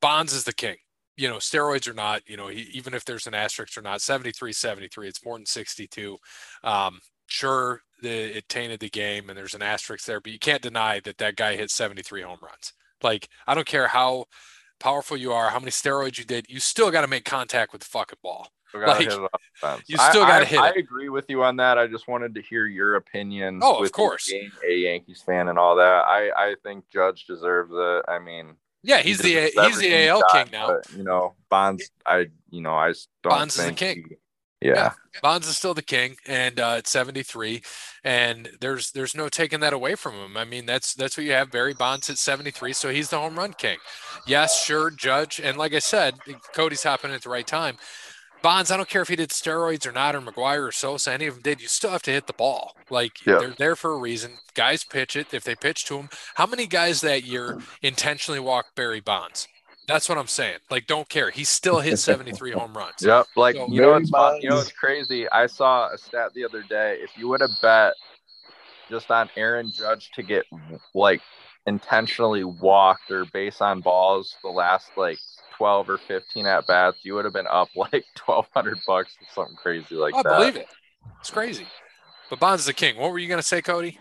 Bonds 0.02 0.34
is 0.34 0.44
the 0.44 0.54
king. 0.54 0.78
You 1.16 1.30
know, 1.30 1.38
steroids 1.38 1.88
or 1.88 1.94
not, 1.94 2.28
you 2.28 2.36
know, 2.38 2.48
he, 2.48 2.62
even 2.74 2.96
if 2.96 3.06
there's 3.06 3.28
an 3.28 3.36
asterisk 3.36 3.78
or 3.78 3.82
not, 3.84 4.02
73, 4.02 4.52
73, 4.52 5.08
it's 5.08 5.24
more 5.24 5.38
than 5.38 5.46
62. 5.46 6.18
Um, 6.64 7.00
sure, 7.28 7.84
the, 8.02 8.38
it 8.38 8.50
tainted 8.50 8.80
the 8.80 8.90
game 8.90 9.30
and 9.30 9.38
there's 9.38 9.54
an 9.54 9.62
asterisk 9.62 10.06
there, 10.06 10.20
but 10.20 10.32
you 10.32 10.40
can't 10.40 10.64
deny 10.64 11.00
that 11.02 11.20
that 11.20 11.36
guy 11.36 11.56
hit 11.56 11.70
73 11.70 12.24
home 12.24 12.40
runs. 12.42 12.74
Like, 13.04 13.30
I 13.46 13.54
don't 13.54 13.68
care 13.68 13.88
how 13.90 14.26
powerful 14.80 15.16
you 15.16 15.32
are, 15.32 15.52
how 15.52 15.60
many 15.60 15.70
steroids 15.72 16.18
you 16.18 16.26
did, 16.26 16.48
you 16.50 16.60
still 16.60 16.90
got 16.90 17.02
to 17.02 17.08
make 17.08 17.26
contact 17.26 17.72
with 17.74 17.82
the 17.84 17.88
fucking 17.88 18.18
ball. 18.24 18.48
Still 18.74 18.88
Like, 18.88 18.98
hit 19.00 19.08
it 19.14 19.20
off 19.20 19.30
the 19.32 19.68
fence. 19.68 19.84
you 19.88 19.98
still 19.98 20.26
gotta 20.26 20.46
hit 20.46 20.60
I 20.60 20.70
it. 20.70 20.78
agree 20.78 21.10
with 21.10 21.26
you 21.30 21.44
on 21.44 21.58
that. 21.58 21.78
I 21.78 21.88
just 21.88 22.08
wanted 22.08 22.34
to 22.36 22.42
hear 22.42 22.66
your 22.66 22.96
opinion. 22.96 23.60
Oh, 23.62 23.84
of 23.84 23.92
course. 23.92 24.30
being 24.32 24.52
a 24.68 24.74
Yankees 24.74 25.22
fan 25.26 25.48
and 25.48 25.60
all 25.60 25.76
that. 25.76 26.06
I 26.08 26.30
I 26.36 26.56
think 26.64 26.86
Judge 26.92 27.26
deserves 27.26 27.72
it. 27.74 28.06
I 28.08 28.20
mean, 28.20 28.56
Yeah, 28.82 28.98
he 28.98 29.10
he's 29.10 29.20
the 29.20 29.34
deserves 29.52 29.68
he's 29.68 29.80
the 29.80 30.08
AL 30.08 30.22
got, 30.22 30.32
king 30.46 30.52
now. 30.52 30.68
But, 30.68 30.92
you 30.98 31.04
know, 31.04 31.36
Bonds. 31.50 31.90
I 32.06 32.28
you 32.50 32.62
know 32.62 32.74
I 32.74 32.88
don't 32.88 32.98
Bonds 33.24 33.58
is 33.60 33.66
the 33.66 33.72
king. 33.74 34.06
he- 34.10 34.16
yeah. 34.62 34.94
Bonds 35.22 35.46
is 35.46 35.58
still 35.58 35.74
the 35.74 35.82
king, 35.82 36.16
and 36.26 36.58
uh, 36.58 36.76
it's 36.78 36.90
73, 36.90 37.62
and 38.06 38.50
there's 38.62 38.92
there's 38.92 39.14
no 39.14 39.28
taking 39.28 39.60
that 39.60 39.74
away 39.74 39.96
from 39.96 40.14
him. 40.14 40.38
I 40.38 40.46
mean, 40.46 40.66
that's 40.66 40.94
that's 40.94 41.18
what 41.18 41.26
you 41.26 41.34
have. 41.34 41.52
Barry 41.52 41.74
Bonds 41.74 42.10
at 42.10 42.18
73, 42.18 42.72
so 42.72 42.90
he's 42.90 43.10
the 43.10 43.18
home 43.20 43.36
run 43.38 43.52
king. 43.52 43.78
Yes, 44.26 44.64
sure, 44.64 44.90
Judge, 44.90 45.42
and 45.44 45.58
like 45.58 45.74
I 45.74 45.80
said, 45.80 46.16
Cody's 46.54 46.82
hopping 46.84 47.12
at 47.12 47.24
the 47.24 47.30
right 47.30 47.46
time. 47.46 47.76
Bonds, 48.44 48.70
I 48.70 48.78
don't 48.78 48.90
care 48.90 49.02
if 49.02 49.08
he 49.08 49.16
did 49.16 49.30
steroids 49.30 49.88
or 49.88 49.92
not, 49.92 50.16
or 50.16 50.22
McGwire 50.22 50.68
or 50.68 50.72
Sosa, 50.72 51.12
any 51.14 51.26
of 51.26 51.36
them 51.36 51.44
did. 51.44 51.62
You 51.62 51.68
still 51.68 51.90
have 51.92 52.04
to 52.04 52.12
hit 52.12 52.28
the 52.28 52.34
ball. 52.34 52.76
Like 52.92 53.26
Yeah. 53.26 53.40
they're 53.40 53.56
there 53.58 53.76
for 53.76 53.94
a 53.94 53.98
reason. 53.98 54.34
Guys 54.54 54.84
pitch 54.84 55.16
it. 55.16 55.34
If 55.34 55.44
they 55.46 55.56
pitch 55.56 55.86
to 55.86 55.98
him, 55.98 56.10
how 56.36 56.46
many 56.46 56.68
guys 56.68 57.02
that 57.02 57.24
year 57.24 57.60
intentionally 57.82 58.40
walked 58.42 58.76
Barry 58.76 59.00
Bonds? 59.00 59.48
That's 59.88 60.08
what 60.08 60.18
I'm 60.18 60.28
saying. 60.28 60.60
Like, 60.70 60.88
don't 60.88 61.10
care. 61.10 61.30
He 61.32 61.44
still 61.46 61.80
hit 61.80 61.98
73 62.00 62.52
home 62.52 62.78
runs. 62.78 63.02
Yep. 63.02 63.28
Like 63.36 63.56
So- 63.56 63.68
you 63.70 63.82
know, 63.82 64.00
fun, 64.12 64.42
you 64.42 64.50
know, 64.50 64.60
it's 64.60 64.72
crazy. 64.74 65.28
I 65.30 65.48
saw 65.48 65.90
a 65.92 65.98
stat 65.98 66.34
the 66.36 66.46
other 66.46 66.64
day. 66.64 67.00
If 67.02 67.18
you 67.18 67.30
would 67.30 67.42
have 67.42 67.50
bet 67.62 67.94
just 68.90 69.10
on 69.10 69.30
Aaron 69.38 69.72
Judge 69.72 70.12
to 70.16 70.22
get 70.22 70.46
like 70.94 71.22
intentionally 71.66 72.44
walked 72.44 73.10
or 73.10 73.24
base 73.26 73.62
on 73.62 73.80
balls 73.80 74.36
the 74.44 74.50
last 74.50 74.90
like 74.98 75.18
12 75.64 75.90
or 75.92 75.98
15 75.98 76.46
at 76.46 76.68
bats, 76.68 76.98
you 77.04 77.14
would 77.16 77.24
have 77.24 77.34
been 77.34 77.48
up 77.48 77.70
like 77.78 78.04
1200 78.26 78.80
bucks 78.86 79.16
or 79.22 79.28
something 79.34 79.56
crazy 79.56 79.96
like 79.96 80.14
I 80.14 80.22
that. 80.24 80.36
believe 80.36 80.58
it. 80.58 80.68
It's 81.22 81.30
crazy. 81.32 81.66
But 82.30 82.40
Bonds 82.42 82.64
is 82.64 82.66
the 82.66 82.74
king. 82.74 82.98
What 82.98 83.12
were 83.12 83.18
you 83.20 83.30
going 83.30 83.40
to 83.40 83.48
say, 83.48 83.62
Cody? 83.62 83.98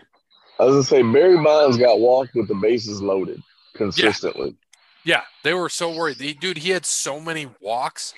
I 0.59 0.65
was 0.65 0.73
gonna 0.73 0.83
say 0.83 1.01
Barry 1.01 1.37
Bonds 1.41 1.77
got 1.77 1.99
walked 1.99 2.35
with 2.35 2.47
the 2.47 2.53
bases 2.55 3.01
loaded 3.01 3.41
consistently. 3.75 4.55
Yeah, 5.05 5.21
they 5.43 5.53
were 5.53 5.69
so 5.69 5.89
worried. 5.95 6.17
He, 6.17 6.33
dude, 6.33 6.59
he 6.59 6.69
had 6.71 6.85
so 6.85 7.19
many 7.19 7.47
walks 7.61 8.13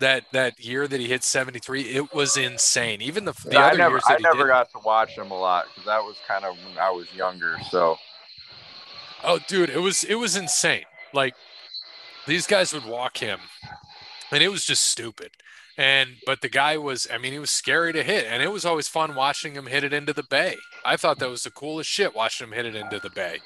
that 0.00 0.24
that 0.32 0.58
year 0.64 0.88
that 0.88 1.00
he 1.00 1.08
hit 1.08 1.22
73. 1.24 1.82
It 1.82 2.14
was 2.14 2.36
insane. 2.36 3.02
Even 3.02 3.24
the, 3.24 3.32
the 3.50 3.50
Yeah, 3.52 3.66
I 3.66 3.68
other 3.68 3.76
never, 3.76 3.94
years 3.94 4.04
I 4.06 4.14
that 4.14 4.18
he 4.18 4.22
never 4.22 4.38
did. 4.38 4.46
got 4.46 4.70
to 4.70 4.78
watch 4.84 5.10
him 5.16 5.30
a 5.30 5.38
lot 5.38 5.66
because 5.68 5.84
that 5.86 6.02
was 6.02 6.16
kind 6.26 6.44
of 6.44 6.56
when 6.64 6.78
I 6.78 6.90
was 6.90 7.12
younger. 7.14 7.58
So 7.70 7.96
Oh, 9.22 9.38
dude, 9.48 9.70
it 9.70 9.80
was 9.80 10.04
it 10.04 10.16
was 10.16 10.36
insane. 10.36 10.84
Like 11.12 11.34
these 12.26 12.46
guys 12.46 12.72
would 12.72 12.84
walk 12.84 13.18
him, 13.18 13.40
and 14.30 14.42
it 14.42 14.48
was 14.48 14.64
just 14.64 14.84
stupid. 14.84 15.30
And 15.76 16.10
but 16.24 16.40
the 16.40 16.48
guy 16.48 16.76
was, 16.76 17.08
I 17.12 17.18
mean, 17.18 17.32
he 17.32 17.38
was 17.38 17.50
scary 17.50 17.92
to 17.92 18.04
hit, 18.04 18.26
and 18.28 18.42
it 18.42 18.52
was 18.52 18.64
always 18.64 18.86
fun 18.86 19.14
watching 19.16 19.54
him 19.54 19.66
hit 19.66 19.82
it 19.82 19.92
into 19.92 20.12
the 20.12 20.22
bay. 20.22 20.56
I 20.84 20.96
thought 20.96 21.18
that 21.18 21.28
was 21.28 21.42
the 21.42 21.50
coolest 21.50 21.90
shit 21.90 22.14
watching 22.14 22.46
him 22.46 22.52
hit 22.52 22.66
it 22.66 22.76
into 22.76 23.00
the 23.00 23.10
bay. 23.10 23.38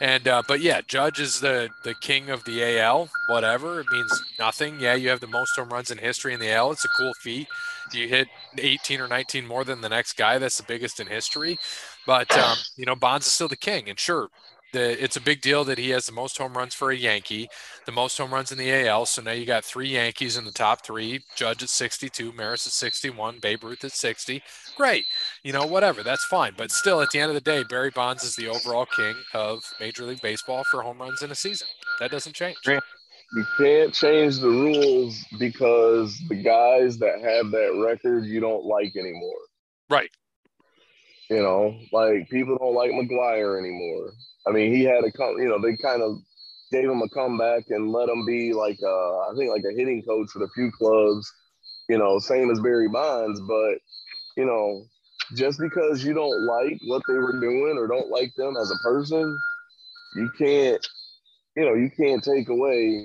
And 0.00 0.28
uh, 0.28 0.42
but 0.46 0.60
yeah, 0.60 0.82
Judge 0.86 1.20
is 1.20 1.40
the 1.40 1.70
the 1.84 1.94
king 1.94 2.28
of 2.28 2.44
the 2.44 2.78
AL. 2.78 3.08
Whatever 3.28 3.80
it 3.80 3.86
means, 3.90 4.22
nothing. 4.38 4.78
Yeah, 4.78 4.94
you 4.94 5.08
have 5.08 5.20
the 5.20 5.26
most 5.26 5.56
home 5.56 5.70
runs 5.70 5.90
in 5.90 5.98
history 5.98 6.34
in 6.34 6.40
the 6.40 6.52
AL. 6.52 6.72
It's 6.72 6.84
a 6.84 6.88
cool 6.88 7.14
feat. 7.14 7.48
You 7.92 8.08
hit 8.08 8.28
18 8.56 9.00
or 9.00 9.08
19 9.08 9.46
more 9.46 9.64
than 9.64 9.80
the 9.80 9.88
next 9.88 10.16
guy. 10.16 10.38
That's 10.38 10.58
the 10.58 10.62
biggest 10.64 11.00
in 11.00 11.06
history. 11.06 11.58
But 12.06 12.36
um, 12.36 12.56
you 12.76 12.84
know, 12.84 12.94
Bonds 12.94 13.26
is 13.26 13.32
still 13.32 13.48
the 13.48 13.56
king. 13.56 13.88
And 13.88 13.98
sure, 13.98 14.28
the 14.72 15.02
it's 15.02 15.16
a 15.16 15.20
big 15.20 15.40
deal 15.40 15.64
that 15.64 15.78
he 15.78 15.90
has 15.90 16.06
the 16.06 16.12
most 16.12 16.38
home 16.38 16.56
runs 16.56 16.74
for 16.74 16.90
a 16.90 16.96
Yankee, 16.96 17.48
the 17.86 17.92
most 17.92 18.18
home 18.18 18.32
runs 18.32 18.52
in 18.52 18.58
the 18.58 18.70
AL. 18.86 19.06
So 19.06 19.22
now 19.22 19.32
you 19.32 19.46
got 19.46 19.64
three 19.64 19.88
Yankees 19.88 20.36
in 20.36 20.44
the 20.44 20.52
top 20.52 20.84
three: 20.84 21.24
Judge 21.36 21.62
at 21.62 21.68
62, 21.68 22.32
Maris 22.32 22.66
at 22.66 22.72
61, 22.72 23.38
Babe 23.40 23.64
Ruth 23.64 23.84
at 23.84 23.92
60. 23.92 24.42
Great, 24.76 25.04
you 25.42 25.52
know, 25.52 25.66
whatever, 25.66 26.02
that's 26.02 26.24
fine. 26.24 26.54
But 26.56 26.70
still, 26.70 27.00
at 27.00 27.10
the 27.10 27.20
end 27.20 27.30
of 27.30 27.34
the 27.34 27.40
day, 27.40 27.62
Barry 27.62 27.90
Bonds 27.90 28.22
is 28.24 28.36
the 28.36 28.48
overall 28.48 28.86
king 28.86 29.14
of 29.34 29.64
Major 29.80 30.04
League 30.04 30.22
Baseball 30.22 30.64
for 30.70 30.82
home 30.82 30.98
runs 30.98 31.22
in 31.22 31.30
a 31.30 31.34
season. 31.34 31.68
That 31.98 32.10
doesn't 32.10 32.34
change. 32.34 32.56
You 33.32 33.44
can't 33.58 33.94
change 33.94 34.40
the 34.40 34.48
rules 34.48 35.24
because 35.38 36.20
the 36.28 36.34
guys 36.34 36.98
that 36.98 37.20
have 37.20 37.52
that 37.52 37.80
record 37.86 38.24
you 38.24 38.40
don't 38.40 38.64
like 38.64 38.96
anymore. 38.96 39.38
Right. 39.88 40.10
You 41.30 41.40
know, 41.42 41.78
like 41.92 42.28
people 42.28 42.58
don't 42.58 42.74
like 42.74 42.90
McGwire 42.90 43.56
anymore. 43.56 44.10
I 44.48 44.50
mean, 44.50 44.74
he 44.74 44.82
had 44.82 45.04
a 45.04 45.12
come, 45.12 45.38
you 45.38 45.48
know, 45.48 45.60
they 45.60 45.76
kind 45.76 46.02
of 46.02 46.18
gave 46.72 46.90
him 46.90 47.02
a 47.02 47.08
comeback 47.08 47.64
and 47.70 47.92
let 47.92 48.08
him 48.08 48.26
be 48.26 48.52
like, 48.52 48.78
uh, 48.82 49.18
I 49.20 49.32
think 49.36 49.48
like 49.50 49.62
a 49.64 49.76
hitting 49.76 50.02
coach 50.02 50.30
for 50.32 50.42
a 50.42 50.50
few 50.50 50.72
clubs, 50.72 51.32
you 51.88 51.98
know, 51.98 52.18
same 52.18 52.50
as 52.50 52.58
Barry 52.58 52.88
Bonds. 52.88 53.40
But, 53.40 53.78
you 54.36 54.44
know, 54.44 54.82
just 55.36 55.60
because 55.60 56.04
you 56.04 56.14
don't 56.14 56.46
like 56.46 56.80
what 56.88 57.02
they 57.06 57.14
were 57.14 57.38
doing 57.40 57.76
or 57.78 57.86
don't 57.86 58.10
like 58.10 58.34
them 58.36 58.56
as 58.60 58.72
a 58.72 58.82
person, 58.82 59.38
you 60.16 60.30
can't, 60.36 60.84
you 61.56 61.64
know, 61.64 61.74
you 61.74 61.90
can't 61.96 62.24
take 62.24 62.48
away 62.48 63.04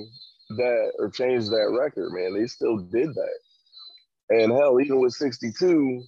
that 0.49 0.93
or 0.97 1.11
change 1.11 1.45
that 1.49 1.75
record, 1.79 2.11
man. 2.11 2.33
They 2.33 2.47
still 2.47 2.77
did 2.77 3.09
that. 3.13 3.39
And 4.29 4.51
hell, 4.51 4.81
even 4.81 4.99
with 4.99 5.13
62, 5.13 6.03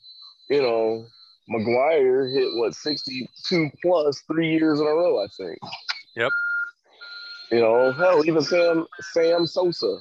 you 0.49 0.61
know, 0.61 1.05
McGwire 1.49 2.31
hit 2.33 2.49
what 2.55 2.75
62 2.75 3.69
plus 3.81 4.21
three 4.27 4.51
years 4.51 4.79
in 4.79 4.87
a 4.87 4.89
row, 4.89 5.23
I 5.23 5.27
think. 5.37 5.57
Yep. 6.15 6.31
You 7.51 7.61
know, 7.61 7.91
hell, 7.93 8.25
even 8.25 8.41
Sam 8.41 8.85
Sam 9.13 9.45
Sosa. 9.45 9.97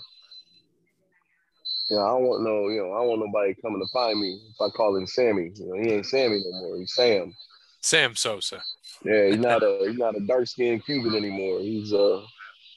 You 1.89 1.97
know, 1.97 2.03
I 2.03 2.09
don't 2.09 2.23
want 2.25 2.43
no, 2.43 2.69
you 2.69 2.83
know, 2.83 2.93
I 2.93 2.99
don't 2.99 3.09
want 3.09 3.23
nobody 3.25 3.55
coming 3.63 3.81
to 3.81 3.87
find 3.93 4.21
me 4.21 4.41
if 4.51 4.61
I 4.61 4.71
call 4.71 4.97
him 4.97 5.07
Sammy. 5.07 5.53
You 5.55 5.67
know, 5.67 5.81
he 5.81 5.95
ain't 5.95 6.07
Sammy 6.07 6.43
no 6.45 6.61
more. 6.61 6.77
He's 6.77 6.95
Sam. 6.95 7.33
Sam 7.81 8.17
Sosa. 8.17 8.61
Yeah, 9.05 9.29
he's 9.29 9.39
not 9.39 9.63
a 9.63 9.87
he's 9.87 9.99
not 9.99 10.17
a 10.17 10.27
dark 10.27 10.49
skinned 10.49 10.85
Cuban 10.85 11.15
anymore. 11.15 11.61
He's 11.61 11.93
a 11.93 12.25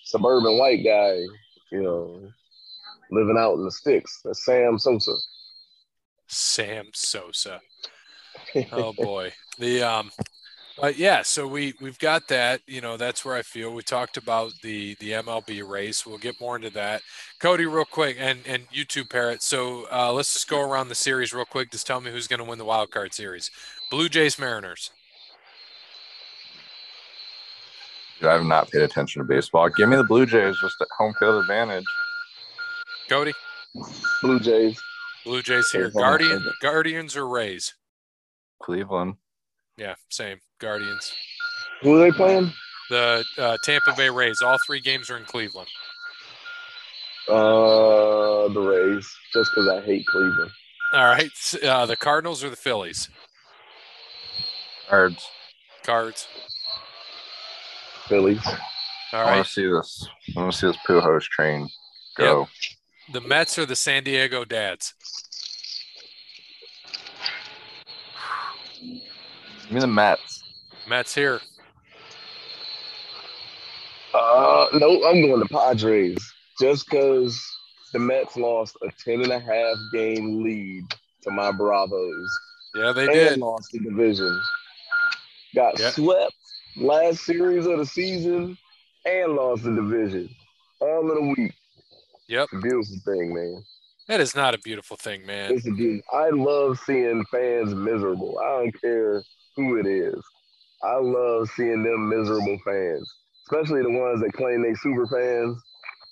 suburban 0.04 0.60
white 0.60 0.84
guy, 0.84 1.16
you 1.72 1.82
know, 1.82 2.30
living 3.10 3.38
out 3.38 3.56
in 3.56 3.66
the 3.66 3.72
sticks. 3.72 4.22
That's 4.24 4.46
Sam 4.46 4.78
Sosa. 4.78 5.16
Sam 6.28 6.90
Sosa. 6.94 7.60
Oh 8.72 8.94
boy. 8.98 9.34
The 9.58 9.84
um 9.84 10.12
but 10.80 10.98
yeah, 10.98 11.24
so 11.24 11.46
we 11.46 11.74
we've 11.82 12.00
got 12.00 12.28
that. 12.30 12.62
You 12.66 12.82
know, 12.82 12.96
that's 12.96 13.26
where 13.26 13.36
I 13.36 13.42
feel. 13.42 13.74
We 13.74 13.84
talked 13.84 14.18
about 14.18 14.54
the 14.64 14.96
the 15.00 15.12
MLB 15.12 15.68
race. 15.68 16.06
We'll 16.06 16.18
get 16.18 16.40
more 16.40 16.56
into 16.56 16.70
that. 16.72 17.02
Cody, 17.40 17.66
real 17.66 17.86
quick, 17.86 18.16
and 18.20 18.40
and 18.46 18.64
you 18.72 18.86
too, 18.86 19.04
Parrot. 19.04 19.42
So 19.44 19.88
uh, 19.92 20.14
let's 20.14 20.34
just 20.34 20.50
go 20.50 20.62
around 20.62 20.88
the 20.88 20.96
series 20.96 21.34
real 21.34 21.46
quick. 21.46 21.72
Just 21.72 21.86
tell 21.86 22.00
me 22.00 22.12
who's 22.12 22.28
going 22.28 22.40
to 22.40 22.46
win 22.46 22.58
the 22.58 22.66
wild 22.66 22.92
card 22.92 23.14
series. 23.14 23.52
Blue 23.92 24.08
Jays, 24.08 24.40
Mariners. 24.40 24.92
I 28.22 28.34
have 28.34 28.44
not 28.44 28.70
paid 28.70 28.82
attention 28.82 29.22
to 29.22 29.28
baseball. 29.28 29.70
Give 29.70 29.88
me 29.88 29.96
the 29.96 30.04
Blue 30.04 30.26
Jays, 30.26 30.58
just 30.62 30.76
at 30.82 30.88
home 30.98 31.14
field 31.20 31.42
advantage. 31.42 31.86
Cody, 33.10 33.34
Blue 34.22 34.40
Jays. 34.40 34.80
Blue 35.26 35.42
Jays 35.42 35.70
here. 35.72 35.90
Guardian, 35.90 36.46
Guardians 36.62 37.16
or 37.16 37.28
Rays? 37.28 37.74
Cleveland. 38.62 39.16
Yeah, 39.78 39.96
same. 40.10 40.40
Guardians. 40.60 41.14
Who 41.82 41.96
are 41.96 42.00
they 42.00 42.12
playing? 42.12 42.52
The 42.90 43.24
uh, 43.38 43.58
Tampa 43.64 43.94
Bay 43.96 44.10
Rays. 44.10 44.42
All 44.42 44.58
three 44.66 44.82
games 44.82 45.10
are 45.10 45.18
in 45.18 45.24
Cleveland. 45.24 45.70
Uh, 47.28 48.48
the 48.50 48.60
Rays, 48.60 49.08
just 49.34 49.52
because 49.54 49.70
I 49.70 49.82
hate 49.82 50.06
Cleveland. 50.08 50.52
All 50.94 51.06
right. 51.06 51.30
Uh, 51.64 51.86
the 51.86 51.96
Cardinals 51.96 52.44
or 52.44 52.50
the 52.50 52.56
Phillies? 52.56 53.10
Cards. 54.90 55.28
Cards. 55.84 56.28
Phillies. 58.08 58.46
All 59.14 59.28
I 59.28 59.36
want 59.36 59.46
to 59.46 59.52
see 59.52 59.68
this. 59.68 60.08
I 60.36 60.42
want 60.42 60.52
to 60.52 60.58
see 60.58 60.68
this 60.68 60.78
Pujols 60.88 61.24
train 61.24 61.70
go. 62.18 62.48
The 63.14 63.22
Mets 63.22 63.58
or 63.58 63.66
the 63.66 63.76
San 63.76 64.04
Diego 64.04 64.46
Dads? 64.46 64.94
Give 69.70 69.76
me 69.76 69.82
the 69.82 69.88
Mets. 69.88 70.42
Mets 70.88 71.14
here. 71.14 71.40
Uh, 74.16 74.66
no, 74.74 75.04
I'm 75.06 75.22
going 75.28 75.40
to 75.42 75.48
Padres 75.48 76.18
just 76.60 76.90
because 76.90 77.40
the 77.94 78.00
Mets 78.00 78.36
lost 78.36 78.76
a 78.82 78.90
10 79.06 79.22
and 79.22 79.32
a 79.32 79.40
half 79.40 79.78
game 79.94 80.44
lead 80.44 80.86
to 81.22 81.30
my 81.30 81.52
Bravos 81.52 82.40
Yeah, 82.74 82.92
they 82.94 83.04
and 83.06 83.14
did. 83.14 83.40
lost 83.40 83.70
the 83.72 83.80
division. 83.80 84.42
Got 85.54 85.80
Yeah. 85.80 85.92
swept 85.92 86.34
last 86.76 87.20
series 87.24 87.68
of 87.68 87.78
the 87.78 87.86
season 87.86 88.58
and 89.06 89.36
lost 89.36 89.64
the 89.66 89.76
division 89.76 90.34
all 90.80 91.12
in 91.12 91.18
a 91.18 91.34
week. 91.40 91.54
Yep. 92.28 92.46
It's 92.46 92.54
a 92.54 92.58
beautiful 92.68 92.98
thing, 93.06 93.34
man. 93.36 93.64
That 94.08 94.20
is 94.20 94.36
not 94.36 94.56
a 94.56 94.58
beautiful 94.58 94.98
thing, 94.98 95.24
man. 95.28 95.52
It's 95.54 95.68
a 95.68 95.72
beautiful. 95.72 96.18
I 96.18 96.30
love 96.30 96.80
seeing 96.80 97.24
fans 97.26 97.76
miserable. 97.76 98.40
I 98.40 98.64
don't 98.64 98.82
care 98.82 99.24
who 99.60 99.78
it 99.78 99.86
is. 99.88 100.22
I 100.84 100.96
love 100.96 101.50
seeing 101.56 101.84
them 101.84 102.10
miserable 102.10 102.58
fans, 102.66 103.14
especially 103.48 103.82
the 103.84 103.92
ones 103.92 104.22
that 104.22 104.34
claim 104.34 104.62
they 104.64 104.74
super 104.76 105.08
fans, 105.08 105.62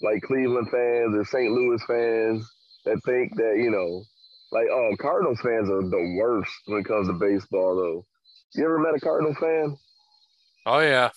like 0.02 0.22
Cleveland 0.24 0.70
fans 0.72 1.16
or 1.16 1.24
St. 1.26 1.52
Louis 1.52 1.82
fans 1.88 2.46
that 2.86 3.00
think 3.06 3.36
that 3.38 3.56
you 3.58 3.72
know, 3.72 4.04
like 4.52 4.68
oh, 4.72 4.92
Cardinals 5.00 5.40
fans 5.42 5.70
are 5.70 5.82
the 5.82 6.16
worst 6.20 6.52
when 6.66 6.82
it 6.82 6.86
comes 6.86 7.08
to 7.08 7.14
baseball. 7.14 7.76
Though, 7.76 8.06
you 8.56 8.66
ever 8.66 8.80
met 8.80 8.96
a 8.96 9.00
Cardinals 9.00 9.38
fan? 9.40 9.78
Oh 10.66 10.80
yeah. 10.80 11.12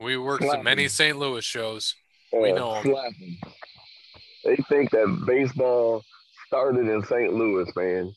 We 0.00 0.16
worked 0.16 0.42
in 0.42 0.48
Slapping. 0.48 0.64
many 0.64 0.88
St. 0.88 1.18
Louis 1.18 1.44
shows. 1.44 1.94
We 2.32 2.52
Uh, 2.52 2.56
know 2.56 2.74
'em. 2.76 2.84
slapping. 2.84 3.38
They 4.44 4.56
think 4.68 4.90
that 4.90 5.24
baseball 5.26 6.02
started 6.46 6.88
in 6.88 7.02
St. 7.04 7.32
Louis, 7.32 7.70
man. 7.76 8.12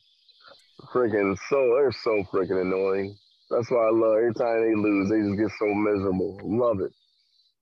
Freaking 0.94 1.38
so 1.50 1.74
they're 1.76 1.92
so 1.92 2.24
freaking 2.32 2.62
annoying. 2.62 3.16
That's 3.50 3.70
why 3.72 3.88
I 3.88 3.92
love 3.92 4.18
every 4.18 4.34
time 4.34 4.62
they 4.62 4.76
lose, 4.76 5.10
they 5.10 5.22
just 5.22 5.38
get 5.38 5.52
so 5.60 5.74
miserable. 5.74 6.40
Love 6.44 6.82
it. 6.82 6.92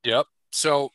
Yep. 0.04 0.26
So 0.52 0.92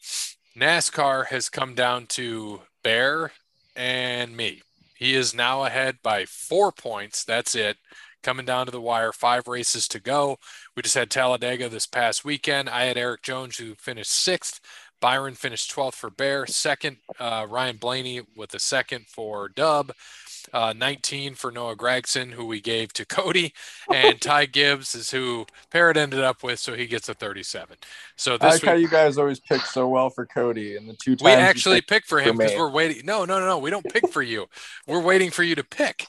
NASCAR 0.57 1.27
has 1.27 1.49
come 1.49 1.75
down 1.75 2.07
to 2.09 2.63
Bear 2.83 3.33
and 3.77 4.37
me. 4.37 4.63
He 4.97 5.15
is 5.15 5.35
now 5.35 5.65
ahead 5.65 5.99
by 6.03 6.25
four 6.27 6.73
points. 6.73 7.25
That's 7.25 7.55
it. 7.55 7.79
Coming 8.23 8.45
down 8.45 8.67
to 8.67 8.73
the 8.73 8.81
wire, 8.81 9.13
five 9.13 9.49
races 9.49 9.89
to 9.89 10.01
go. 10.01 10.39
We 10.77 10.83
just 10.83 10.95
had 10.95 11.11
Talladega 11.11 11.71
this 11.71 11.87
past 11.87 12.25
weekend. 12.25 12.69
I 12.69 12.85
had 12.85 12.99
Erik 12.99 13.23
Jones, 13.23 13.57
who 13.57 13.75
finished 13.75 14.13
sixth. 14.13 14.61
Byron 15.01 15.35
finished 15.35 15.75
12th 15.75 15.95
for 15.95 16.11
Bear. 16.11 16.47
Second, 16.47 16.99
uh, 17.19 17.47
Ryan 17.49 17.79
Blaney 17.79 18.21
with 18.37 18.53
a 18.53 18.59
second 18.59 19.07
for 19.09 19.49
Dub. 19.49 19.93
Uh, 20.53 20.73
19 20.77 21.35
for 21.35 21.51
Noah 21.51 21.77
Gragson, 21.77 22.33
who 22.33 22.45
we 22.45 22.61
gave 22.61 22.93
to 22.95 23.05
Cody. 23.05 23.53
And 23.93 24.21
Ty 24.21 24.47
Gibbs 24.47 24.95
is 24.95 25.11
who 25.11 25.47
Parrot 25.71 25.97
ended 25.97 26.21
up 26.21 26.43
with, 26.43 26.59
so 26.59 26.75
he 26.75 26.87
gets 26.87 27.09
a 27.09 27.15
37. 27.15 27.77
So 28.17 28.35
I 28.35 28.37
this 28.39 28.55
like 28.55 28.63
how 28.63 28.73
you 28.73 28.89
guys 28.89 29.19
always 29.19 29.41
pick 29.41 29.63
so 29.63 29.89
well 29.89 30.11
for 30.11 30.27
Cody 30.27 30.77
and 30.77 30.89
the 30.89 30.95
two 30.95 31.17
times 31.17 31.23
we 31.23 31.33
actually 31.33 31.81
pick 31.81 32.05
for 32.05 32.21
him 32.21 32.37
because 32.37 32.55
we're 32.57 32.71
waiting. 32.71 33.05
No, 33.05 33.25
no, 33.25 33.39
no, 33.39 33.47
no. 33.47 33.59
We 33.59 33.71
don't 33.71 33.87
pick 33.87 34.09
for 34.09 34.23
you. 34.23 34.47
We're 34.87 35.03
waiting 35.03 35.31
for 35.31 35.43
you 35.43 35.55
to 35.55 35.65
pick. 35.65 36.07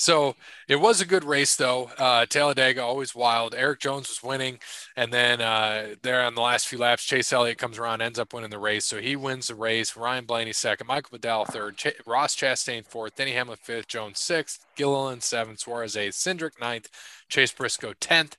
So 0.00 0.36
it 0.68 0.76
was 0.76 1.00
a 1.00 1.06
good 1.06 1.24
race, 1.24 1.56
though. 1.56 1.90
Uh, 1.98 2.24
Talladega 2.24 2.80
always 2.80 3.16
wild. 3.16 3.52
Erik 3.52 3.80
Jones 3.80 4.08
was 4.08 4.22
winning, 4.22 4.60
and 4.96 5.12
then 5.12 5.40
uh, 5.40 5.96
there 6.02 6.22
on 6.22 6.36
the 6.36 6.40
last 6.40 6.68
few 6.68 6.78
laps, 6.78 7.04
Chase 7.04 7.32
Elliott 7.32 7.58
comes 7.58 7.78
around, 7.78 8.00
ends 8.00 8.18
up 8.18 8.32
winning 8.32 8.50
the 8.50 8.60
race. 8.60 8.84
So 8.84 9.00
he 9.00 9.16
wins 9.16 9.48
the 9.48 9.56
race. 9.56 9.96
Ryan 9.96 10.24
Blaney 10.24 10.52
second, 10.52 10.86
Michael 10.86 11.18
McDowell 11.18 11.48
third, 11.48 11.76
Ch- 11.76 12.00
Ross 12.06 12.36
Chastain 12.36 12.86
fourth, 12.86 13.16
Denny 13.16 13.32
Hamlin 13.32 13.58
fifth, 13.60 13.88
Jones 13.88 14.20
sixth, 14.20 14.64
Gilliland 14.76 15.24
seventh, 15.24 15.58
Suarez 15.58 15.96
eighth, 15.96 16.14
Cindric 16.14 16.60
ninth, 16.60 16.88
Chase 17.28 17.52
Briscoe 17.52 17.94
tenth, 18.00 18.36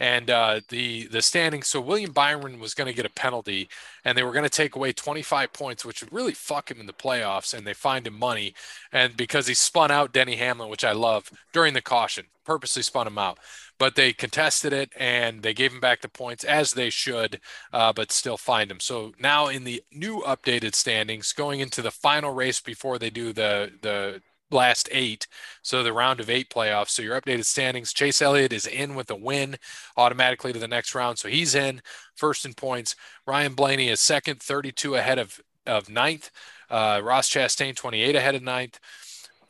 and 0.00 0.30
uh, 0.30 0.60
the 0.68 1.06
the 1.06 1.22
standing. 1.22 1.62
So 1.62 1.80
William 1.80 2.12
Byron 2.12 2.58
was 2.58 2.74
going 2.74 2.88
to 2.88 2.96
get 2.96 3.06
a 3.06 3.10
penalty, 3.10 3.68
and 4.04 4.16
they 4.16 4.22
were 4.22 4.32
going 4.32 4.44
to 4.44 4.50
take 4.50 4.76
away 4.76 4.92
25 4.92 5.52
points, 5.52 5.84
which 5.84 6.02
would 6.02 6.12
really 6.12 6.32
fuck 6.32 6.70
him 6.70 6.80
in 6.80 6.86
the 6.86 6.92
playoffs, 6.92 7.54
and 7.54 7.66
they 7.66 7.74
fined 7.74 8.06
him 8.06 8.18
money, 8.18 8.54
and 8.92 9.16
because 9.16 9.46
he 9.46 9.54
spun 9.54 9.90
out 9.90 10.12
Denny 10.12 10.36
Hamlin, 10.36 10.68
which 10.70 10.84
I 10.84 10.92
love 10.92 11.30
during 11.52 11.74
the 11.74 11.82
caution, 11.82 12.26
purposely 12.44 12.82
spun 12.82 13.06
him 13.06 13.18
out. 13.18 13.38
But 13.78 13.96
they 13.96 14.12
contested 14.12 14.72
it 14.72 14.92
and 14.96 15.42
they 15.42 15.54
gave 15.54 15.72
him 15.72 15.80
back 15.80 16.02
the 16.02 16.08
points 16.08 16.44
as 16.44 16.72
they 16.72 16.88
should, 16.90 17.40
uh, 17.72 17.92
but 17.92 18.12
still 18.12 18.36
fined 18.36 18.70
him. 18.70 18.78
So 18.78 19.12
now 19.18 19.48
in 19.48 19.64
the 19.64 19.82
new 19.90 20.20
updated 20.20 20.74
standings, 20.74 21.32
going 21.32 21.60
into 21.60 21.82
the 21.82 21.90
final 21.90 22.32
race 22.32 22.60
before 22.60 22.98
they 22.98 23.10
do 23.10 23.32
the 23.32 23.72
the 23.80 24.22
last 24.52 24.88
eight. 24.92 25.26
So 25.62 25.82
the 25.82 25.92
round 25.92 26.20
of 26.20 26.30
eight 26.30 26.50
playoffs. 26.50 26.90
So 26.90 27.02
your 27.02 27.20
updated 27.20 27.44
standings, 27.44 27.92
Chase 27.92 28.22
Elliott 28.22 28.52
is 28.52 28.66
in 28.66 28.94
with 28.94 29.10
a 29.10 29.16
win 29.16 29.56
automatically 29.96 30.52
to 30.52 30.58
the 30.58 30.68
next 30.68 30.94
round. 30.94 31.18
So 31.18 31.28
he's 31.28 31.54
in 31.54 31.82
first 32.14 32.44
in 32.44 32.54
points. 32.54 32.94
Ryan 33.26 33.54
Blaney 33.54 33.88
is 33.88 34.00
second, 34.00 34.40
32 34.40 34.94
ahead 34.96 35.18
of, 35.18 35.40
of 35.66 35.88
ninth. 35.88 36.30
Uh, 36.70 37.00
Ross 37.02 37.28
Chastain, 37.28 37.76
28 37.76 38.16
ahead 38.16 38.34
of 38.34 38.42
ninth. 38.42 38.78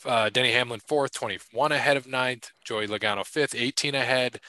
Uh, 0.04 0.28
Denny 0.30 0.52
Hamlin 0.52 0.80
fourth, 0.80 1.12
21 1.12 1.72
ahead 1.72 1.96
of 1.96 2.06
ninth. 2.06 2.50
Joey 2.64 2.88
Logano 2.88 3.24
fifth, 3.24 3.54
18 3.54 3.94
ahead. 3.94 4.40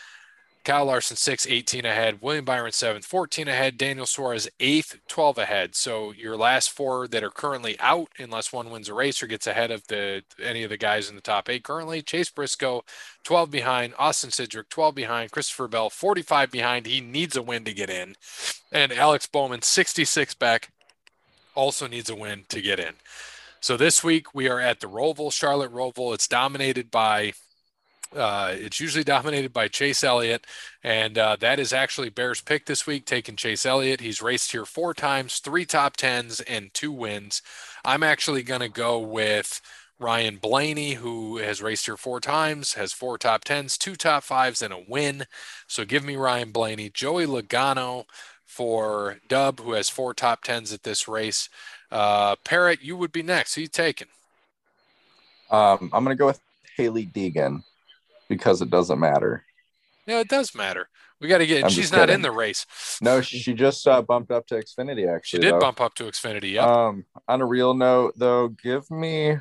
Kyle 0.63 0.85
Larson 0.85 1.17
six, 1.17 1.45
18 1.45 1.85
ahead. 1.85 2.21
William 2.21 2.45
Byron 2.45 2.71
seventh, 2.71 3.05
14 3.05 3.49
ahead. 3.49 3.77
Daniel 3.77 4.05
Suarez 4.05 4.47
eighth, 4.61 4.97
12 5.07 5.37
ahead. 5.39 5.75
So 5.75 6.11
your 6.11 6.37
last 6.37 6.71
four 6.71 7.07
that 7.09 7.23
are 7.23 7.29
currently 7.29 7.77
out, 7.79 8.09
unless 8.17 8.53
one 8.53 8.69
wins 8.69 8.87
a 8.87 8.93
race 8.93 9.21
or 9.21 9.27
gets 9.27 9.45
ahead 9.45 9.71
of 9.71 9.85
the 9.87 10.23
any 10.41 10.63
of 10.63 10.69
the 10.69 10.77
guys 10.77 11.09
in 11.09 11.15
the 11.15 11.21
top 11.21 11.49
eight 11.49 11.63
currently. 11.63 12.01
Chase 12.01 12.29
Briscoe, 12.29 12.85
12 13.23 13.51
behind. 13.51 13.93
Austin 13.99 14.29
Cindric, 14.29 14.69
12 14.69 14.95
behind. 14.95 15.31
Christopher 15.31 15.67
Bell, 15.67 15.89
45 15.89 16.49
behind. 16.49 16.85
He 16.85 17.01
needs 17.01 17.35
a 17.35 17.41
win 17.41 17.65
to 17.65 17.73
get 17.73 17.89
in. 17.89 18.15
And 18.71 18.93
Alex 18.93 19.27
Bowman, 19.27 19.63
66 19.63 20.33
back, 20.35 20.69
also 21.55 21.87
needs 21.87 22.09
a 22.09 22.15
win 22.15 22.45
to 22.49 22.61
get 22.61 22.79
in. 22.79 22.93
So 23.59 23.77
this 23.77 24.03
week 24.03 24.33
we 24.33 24.49
are 24.49 24.59
at 24.59 24.81
the 24.81 24.87
Roval, 24.87 25.31
Charlotte 25.31 25.71
Roval. 25.71 26.13
It's 26.13 26.27
dominated 26.27 26.91
by 26.91 27.33
uh, 28.15 28.53
it's 28.53 28.79
usually 28.79 29.03
dominated 29.03 29.53
by 29.53 29.67
Chase 29.67 30.03
Elliott, 30.03 30.45
and 30.83 31.17
uh, 31.17 31.35
that 31.39 31.59
is 31.59 31.73
actually 31.73 32.09
Bears' 32.09 32.41
pick 32.41 32.65
this 32.65 32.85
week, 32.85 33.05
taking 33.05 33.35
Chase 33.35 33.65
Elliott. 33.65 34.01
He's 34.01 34.21
raced 34.21 34.51
here 34.51 34.65
four 34.65 34.93
times, 34.93 35.39
three 35.39 35.65
top 35.65 35.97
tens, 35.97 36.39
and 36.41 36.73
two 36.73 36.91
wins. 36.91 37.41
I'm 37.83 38.03
actually 38.03 38.43
going 38.43 38.61
to 38.61 38.69
go 38.69 38.99
with 38.99 39.61
Ryan 39.99 40.37
Blaney, 40.37 40.93
who 40.93 41.37
has 41.37 41.61
raced 41.61 41.85
here 41.85 41.97
four 41.97 42.19
times, 42.19 42.73
has 42.73 42.93
four 42.93 43.17
top 43.17 43.43
tens, 43.43 43.77
two 43.77 43.95
top 43.95 44.23
fives, 44.23 44.61
and 44.61 44.73
a 44.73 44.83
win. 44.87 45.25
So 45.67 45.85
give 45.85 46.03
me 46.03 46.15
Ryan 46.15 46.51
Blaney. 46.51 46.89
Joey 46.89 47.25
Logano 47.25 48.05
for 48.45 49.19
Dub, 49.27 49.59
who 49.59 49.73
has 49.73 49.89
four 49.89 50.13
top 50.13 50.43
tens 50.43 50.73
at 50.73 50.83
this 50.83 51.07
race. 51.07 51.49
Uh, 51.91 52.35
Parrot, 52.43 52.81
you 52.81 52.97
would 52.97 53.11
be 53.11 53.23
next. 53.23 53.55
Who 53.55 53.61
you 53.61 53.67
taking? 53.67 54.07
Um, 55.49 55.89
I'm 55.93 56.03
going 56.03 56.15
to 56.15 56.19
go 56.19 56.27
with 56.27 56.39
Hailie 56.75 57.05
Deegan 57.05 57.63
because 58.37 58.61
it 58.61 58.69
doesn't 58.69 58.99
matter. 58.99 59.45
No, 60.07 60.19
it 60.19 60.27
does 60.27 60.53
matter. 60.55 60.89
We 61.21 61.27
got 61.29 61.37
to 61.37 61.45
get. 61.47 61.63
I'm 61.63 61.69
she's 61.69 61.91
not 61.91 62.01
kidding. 62.01 62.15
in 62.15 62.21
the 62.21 62.31
race. 62.31 62.65
No, 63.01 63.21
she 63.21 63.53
just 63.53 63.87
uh, 63.87 64.01
bumped 64.01 64.31
up 64.31 64.45
to 64.47 64.55
Xfinity. 64.55 65.07
Actually, 65.13 65.37
She 65.37 65.41
did 65.41 65.53
though. 65.53 65.59
bump 65.59 65.79
up 65.79 65.93
to 65.95 66.03
Xfinity. 66.03 66.53
Yep. 66.53 66.63
Um, 66.67 67.05
on 67.27 67.41
a 67.41 67.45
real 67.45 67.73
note, 67.73 68.13
though, 68.17 68.49
give 68.49 68.89
me. 68.91 69.37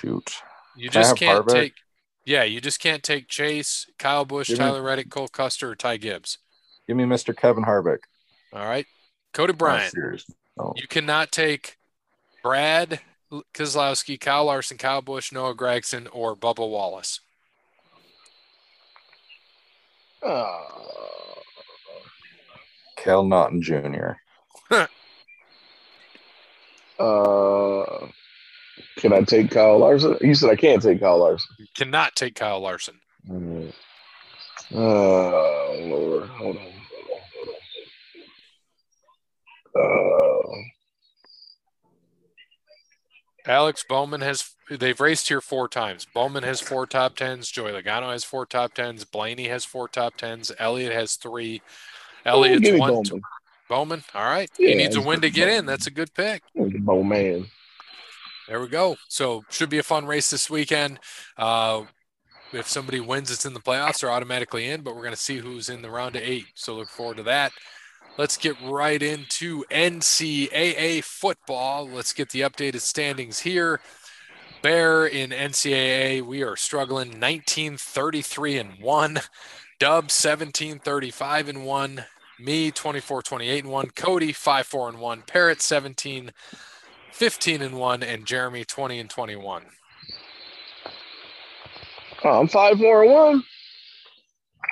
Shoot, 0.00 0.42
you 0.76 0.90
can 0.90 1.02
just 1.02 1.16
can't 1.16 1.44
Harvick? 1.46 1.52
take. 1.52 1.72
Yeah, 2.24 2.44
you 2.44 2.60
just 2.60 2.78
can't 2.80 3.02
take 3.02 3.26
Chase, 3.28 3.86
Kyle 3.98 4.24
Busch, 4.24 4.48
Give 4.48 4.58
me- 4.58 4.64
Tyler 4.64 4.82
Reddick, 4.82 5.10
Cole 5.10 5.28
Custer, 5.28 5.70
or 5.70 5.74
Ty 5.76 5.96
Gibbs. 5.96 6.38
give 6.86 6.96
me 6.96 7.04
Mr. 7.04 7.36
Kevin 7.36 7.64
Harvick. 7.64 7.98
All 8.52 8.64
right, 8.66 8.86
Cody 9.32 9.52
Bryant. 9.52 9.94
No. 10.56 10.72
You 10.76 10.86
cannot 10.88 11.32
take 11.32 11.76
Brad 12.42 13.00
Keselowski, 13.30 14.18
Kyle 14.18 14.44
Larson, 14.46 14.78
Kyle 14.78 15.02
Busch, 15.02 15.32
Noah 15.32 15.54
Gragson, 15.54 16.08
or 16.12 16.36
Bubba 16.36 16.68
Wallace. 16.68 17.20
Ah, 20.24 20.78
Cal 22.96 23.24
Naughton 23.24 23.62
Jr. 23.62 24.12
uh, 26.98 28.06
can 28.96 29.12
I 29.12 29.22
take 29.22 29.50
Kyle 29.50 29.78
Larson? 29.78 30.16
You 30.20 30.34
said 30.34 30.50
I 30.50 30.56
can't 30.56 30.82
take 30.82 31.00
Kyle 31.00 31.18
Larson. 31.18 31.54
You 31.58 31.66
cannot 31.74 32.16
take 32.16 32.34
Kyle 32.34 32.60
Larson. 32.60 32.98
Mm. 33.28 33.72
Oh, 34.74 35.76
Lord. 35.80 36.28
Hold 36.28 36.56
on. 36.56 36.62
Hold 36.62 37.48
on. 37.48 37.54
Hold 39.76 40.18
on. 40.18 40.24
Uh, 40.24 40.27
Alex 43.48 43.82
Bowman 43.88 44.20
has 44.20 44.50
they've 44.70 45.00
raced 45.00 45.28
here 45.28 45.40
four 45.40 45.68
times. 45.68 46.06
Bowman 46.12 46.42
has 46.42 46.60
four 46.60 46.86
top 46.86 47.16
tens. 47.16 47.50
Joey 47.50 47.72
Logano 47.72 48.12
has 48.12 48.22
four 48.22 48.44
top 48.44 48.74
tens. 48.74 49.04
Blaney 49.04 49.48
has 49.48 49.64
four 49.64 49.88
top 49.88 50.16
tens. 50.16 50.52
Elliott 50.58 50.92
has 50.92 51.16
three. 51.16 51.62
Elliott's 52.26 52.70
one. 52.78 52.90
Bowman. 52.90 53.22
Bowman. 53.68 54.04
All 54.14 54.24
right. 54.24 54.50
he 54.56 54.74
needs 54.74 54.96
a 54.96 55.00
win 55.00 55.22
to 55.22 55.30
get 55.30 55.48
in. 55.48 55.64
That's 55.64 55.86
a 55.86 55.90
good 55.90 56.12
pick. 56.12 56.42
Bowman. 56.54 57.46
There 58.48 58.60
we 58.60 58.68
go. 58.68 58.96
So 59.08 59.44
should 59.50 59.70
be 59.70 59.78
a 59.78 59.82
fun 59.82 60.06
race 60.06 60.30
this 60.30 60.50
weekend. 60.50 61.00
Uh, 61.36 61.84
if 62.52 62.66
somebody 62.68 63.00
wins, 63.00 63.30
it's 63.30 63.44
in 63.44 63.52
the 63.52 63.60
playoffs. 63.60 64.00
They're 64.00 64.10
automatically 64.10 64.68
in, 64.68 64.82
but 64.82 64.94
we're 64.94 65.02
going 65.02 65.14
to 65.14 65.20
see 65.20 65.38
who's 65.38 65.68
in 65.68 65.82
the 65.82 65.90
round 65.90 66.16
of 66.16 66.22
eight. 66.22 66.46
So 66.54 66.74
look 66.74 66.88
forward 66.88 67.18
to 67.18 67.22
that. 67.24 67.52
Let's 68.18 68.36
get 68.36 68.56
right 68.60 69.00
into 69.00 69.62
NCAA 69.70 71.04
football. 71.04 71.88
Let's 71.88 72.12
get 72.12 72.30
the 72.30 72.40
updated 72.40 72.80
standings 72.80 73.38
here. 73.38 73.80
Bear 74.60 75.06
in 75.06 75.30
NCAA, 75.30 76.22
we 76.22 76.42
are 76.42 76.56
struggling 76.56 77.20
1933 77.20 78.58
and 78.58 78.70
1. 78.80 79.20
Dub 79.78 80.04
1735 80.10 81.48
and 81.48 81.64
1. 81.64 82.04
Me 82.40 82.72
24 82.72 83.22
28 83.22 83.64
and 83.64 83.72
1. 83.72 83.90
Cody 83.90 84.32
5 84.32 84.66
4 84.66 84.88
and 84.88 84.98
1. 84.98 85.22
Parrot 85.22 85.62
17 85.62 86.32
15 87.12 87.62
and 87.62 87.78
1 87.78 88.02
and 88.02 88.26
Jeremy 88.26 88.64
20 88.64 88.98
and 88.98 89.10
21. 89.10 89.62
Oh, 92.24 92.40
I'm 92.40 92.48
5 92.48 92.78
4 92.78 93.02
and 93.04 93.12
one. 93.12 93.44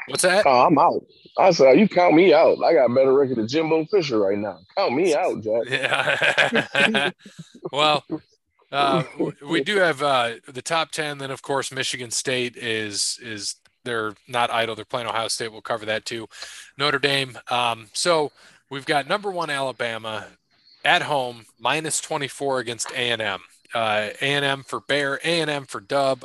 What's 0.07 0.23
that? 0.23 0.47
Oh, 0.47 0.67
I'm 0.67 0.79
out. 0.79 1.05
I 1.39 1.51
said, 1.51 1.79
you 1.79 1.89
count 1.89 2.15
me 2.15 2.33
out. 2.33 2.63
I 2.65 2.73
got 2.73 2.91
a 2.91 2.95
better 2.95 3.13
record 3.13 3.37
than 3.37 3.49
Jimbo 3.49 3.85
Fisher 3.87 4.19
right 4.19 4.39
now. 4.39 4.59
Count 4.77 4.95
me 4.95 5.15
out, 5.15 5.43
Jack. 5.43 5.63
Yeah. 5.71 7.11
well, 7.73 8.05
uh, 8.73 9.03
we 9.47 9.63
do 9.63 9.77
have 9.77 10.03
uh, 10.03 10.35
the 10.49 10.63
top 10.63 10.91
10 10.91 11.19
then 11.19 11.31
of 11.31 11.43
course 11.43 11.71
Michigan 11.71 12.11
State 12.11 12.57
is 12.57 13.19
is 13.23 13.57
they're 13.85 14.15
not 14.27 14.51
idle. 14.51 14.75
They're 14.75 14.85
playing 14.85 15.07
Ohio 15.07 15.29
State. 15.29 15.53
We'll 15.53 15.61
cover 15.63 15.87
that 15.87 16.05
too. 16.05 16.29
Notre 16.77 16.99
Dame. 16.99 17.39
Um, 17.51 17.87
so 17.93 18.33
we've 18.69 18.85
got 18.85 19.09
number 19.09 19.31
1 19.31 19.49
Alabama 19.49 20.27
at 20.85 21.03
home 21.03 21.47
minus 21.59 22.01
24 22.01 22.59
against 22.59 22.91
A&M. 22.93 23.41
Uh, 23.75 24.09
A&M 24.21 24.63
for 24.65 24.81
Bear, 24.81 25.21
A&M 25.25 25.67
for 25.67 25.81
Dub. 25.81 26.25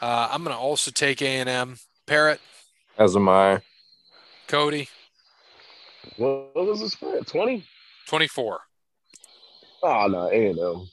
Uh, 0.00 0.28
I'm 0.30 0.44
going 0.44 0.54
to 0.54 0.60
also 0.60 0.90
take 0.90 1.20
A&M. 1.20 1.78
Parrot, 2.06 2.40
As 2.98 3.16
am 3.16 3.28
I. 3.28 3.60
Cody, 4.48 4.88
What, 6.16 6.54
what 6.54 6.66
was 6.66 6.80
the 6.80 6.90
spread? 6.90 7.26
20? 7.26 7.64
24. 8.08 8.60
Ah, 9.82 10.02
oh, 10.04 10.06
no, 10.08 10.28
A&M. 10.28 10.88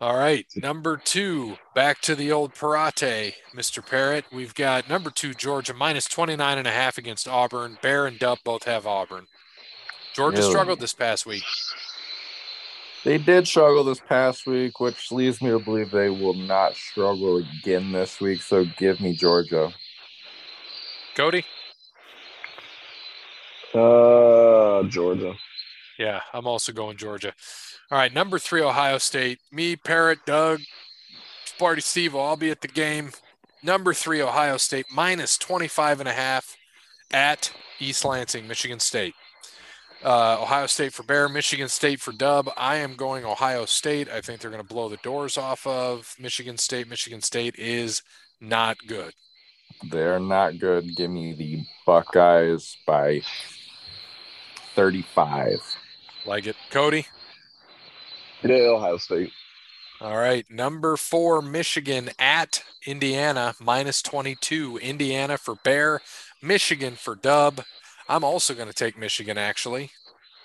All 0.00 0.16
right, 0.16 0.46
number 0.56 0.96
two, 0.96 1.58
back 1.76 2.00
to 2.02 2.16
the 2.16 2.32
old 2.32 2.54
Parate, 2.54 3.34
Mr. 3.54 3.84
Parrott. 3.86 4.24
We've 4.32 4.54
got 4.54 4.88
number 4.88 5.10
two, 5.10 5.32
Georgia, 5.32 5.74
minus 5.74 6.06
29 6.06 6.58
and 6.58 6.66
a 6.66 6.72
half 6.72 6.98
against 6.98 7.28
Auburn. 7.28 7.78
Bear 7.82 8.06
and 8.06 8.18
Dub 8.18 8.38
both 8.44 8.64
have 8.64 8.84
Auburn. 8.86 9.26
Georgia 10.14 10.38
Really? 10.38 10.50
struggled 10.50 10.80
this 10.80 10.92
past 10.94 11.24
week. 11.24 11.44
They 13.04 13.18
did 13.18 13.48
struggle 13.48 13.82
this 13.82 14.00
past 14.00 14.46
week, 14.46 14.78
which 14.78 15.10
leads 15.10 15.42
me 15.42 15.50
to 15.50 15.58
believe 15.58 15.90
they 15.90 16.08
will 16.08 16.34
not 16.34 16.76
struggle 16.76 17.38
again 17.38 17.90
this 17.90 18.20
week. 18.20 18.42
So 18.42 18.64
give 18.76 19.00
me 19.00 19.14
Georgia. 19.14 19.72
Cody? 21.16 21.44
Uh, 23.74 24.84
Georgia. 24.84 25.34
Yeah, 25.98 26.20
I'm 26.32 26.46
also 26.46 26.72
going 26.72 26.96
Georgia. 26.96 27.34
All 27.90 27.98
right, 27.98 28.12
number 28.12 28.38
three, 28.38 28.62
Ohio 28.62 28.98
State. 28.98 29.40
Me, 29.50 29.76
Parrott, 29.76 30.20
Doug, 30.24 30.60
Sparty 31.44 31.82
Steve 31.82 32.14
will 32.14 32.20
all 32.20 32.36
be 32.36 32.50
at 32.50 32.60
the 32.60 32.68
game. 32.68 33.10
Number 33.62 33.92
three, 33.92 34.22
Ohio 34.22 34.56
State, 34.56 34.86
minus 34.92 35.36
25 35.38 36.00
and 36.00 36.08
a 36.08 36.12
half 36.12 36.56
at 37.12 37.52
East 37.78 38.04
Lansing, 38.04 38.46
Michigan 38.48 38.80
State. 38.80 39.14
Uh, 40.04 40.38
Ohio 40.40 40.66
State 40.66 40.92
for 40.92 41.04
Bear, 41.04 41.28
Michigan 41.28 41.68
State 41.68 42.00
for 42.00 42.12
Dub. 42.12 42.50
I 42.56 42.76
am 42.76 42.94
going 42.94 43.24
Ohio 43.24 43.66
State. 43.66 44.08
I 44.10 44.20
think 44.20 44.40
they're 44.40 44.50
going 44.50 44.62
to 44.62 44.68
blow 44.68 44.88
the 44.88 44.96
doors 44.98 45.38
off 45.38 45.64
of 45.64 46.16
Michigan 46.18 46.58
State. 46.58 46.88
Michigan 46.88 47.22
State 47.22 47.54
is 47.56 48.02
not 48.40 48.78
good. 48.88 49.14
They're 49.90 50.18
not 50.18 50.58
good. 50.58 50.96
Give 50.96 51.10
me 51.10 51.34
the 51.34 51.64
Buckeyes 51.86 52.76
by 52.84 53.22
35. 54.74 55.60
Like 56.26 56.46
it. 56.46 56.56
Cody? 56.70 57.06
Yeah, 58.42 58.56
Ohio 58.56 58.96
State. 58.96 59.30
All 60.00 60.16
right. 60.16 60.44
Number 60.50 60.96
four, 60.96 61.40
Michigan 61.42 62.10
at 62.18 62.64
Indiana, 62.84 63.54
minus 63.60 64.02
22. 64.02 64.78
Indiana 64.78 65.38
for 65.38 65.54
Bear, 65.54 66.00
Michigan 66.42 66.94
for 66.94 67.14
Dub. 67.14 67.62
I'm 68.12 68.24
also 68.24 68.52
going 68.52 68.68
to 68.68 68.74
take 68.74 68.98
Michigan, 68.98 69.38
actually. 69.38 69.90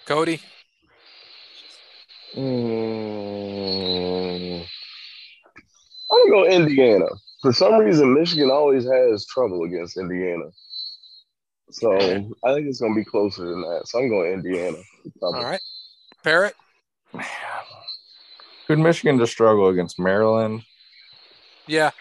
Cody? 0.05 0.39
Mm, 2.33 2.45
I'm 6.11 6.29
gonna 6.29 6.31
go 6.31 6.45
Indiana. 6.45 7.07
For 7.41 7.51
some 7.51 7.75
reason, 7.75 8.13
Michigan 8.13 8.49
always 8.51 8.85
has 8.85 9.25
trouble 9.25 9.63
against 9.63 9.97
Indiana. 9.97 10.45
So 11.71 11.93
I 11.97 12.53
think 12.53 12.67
it's 12.67 12.79
gonna 12.79 12.95
be 12.95 13.03
closer 13.03 13.49
than 13.49 13.61
that. 13.61 13.87
So 13.87 13.99
I'm 13.99 14.07
going 14.09 14.31
Indiana. 14.31 14.77
All 15.21 15.33
right. 15.33 15.59
Parrot. 16.23 16.55
Could 18.67 18.79
Michigan 18.79 19.17
just 19.17 19.33
struggle 19.33 19.67
against 19.69 19.99
Maryland? 19.99 20.63
Yeah. 21.65 21.91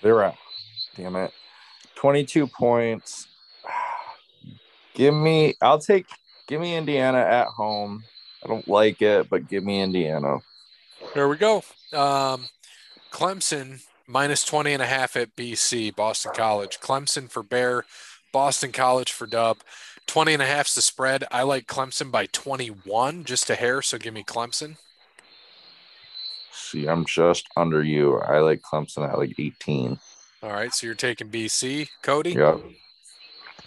They're 0.00 0.24
out. 0.24 0.36
Damn 0.96 1.16
it. 1.16 1.32
22 1.96 2.46
points. 2.48 3.28
Give 4.94 5.14
me, 5.14 5.54
I'll 5.60 5.78
take, 5.78 6.06
give 6.46 6.60
me 6.60 6.76
Indiana 6.76 7.18
at 7.18 7.46
home. 7.46 8.04
I 8.44 8.48
don't 8.48 8.66
like 8.68 9.00
it, 9.02 9.30
but 9.30 9.48
give 9.48 9.64
me 9.64 9.80
Indiana. 9.80 10.38
There 11.14 11.28
we 11.28 11.36
go. 11.36 11.58
Um, 11.92 12.46
Clemson 13.10 13.82
minus 14.06 14.44
20 14.44 14.72
and 14.72 14.82
a 14.82 14.86
half 14.86 15.16
at 15.16 15.36
BC, 15.36 15.94
Boston 15.94 16.32
College. 16.34 16.80
Clemson 16.80 17.30
for 17.30 17.42
Bear, 17.42 17.84
Boston 18.32 18.72
College 18.72 19.12
for 19.12 19.26
Dub. 19.26 19.58
20 20.06 20.34
and 20.34 20.42
a 20.42 20.46
half's 20.46 20.74
the 20.74 20.82
spread. 20.82 21.24
I 21.30 21.42
like 21.42 21.66
Clemson 21.66 22.10
by 22.10 22.26
21, 22.26 23.24
just 23.24 23.48
a 23.50 23.54
hair. 23.54 23.82
So 23.82 23.98
give 23.98 24.12
me 24.12 24.24
Clemson. 24.24 24.76
See, 26.52 26.86
I'm 26.86 27.04
just 27.04 27.48
under 27.56 27.82
you. 27.82 28.18
I 28.18 28.40
like 28.40 28.62
Clemson 28.62 29.08
at 29.08 29.18
like 29.18 29.38
18. 29.38 29.98
All 30.42 30.50
right. 30.50 30.74
So 30.74 30.86
you're 30.86 30.94
taking 30.94 31.28
BC, 31.28 31.88
Cody? 32.02 32.32
Yep. 32.32 32.60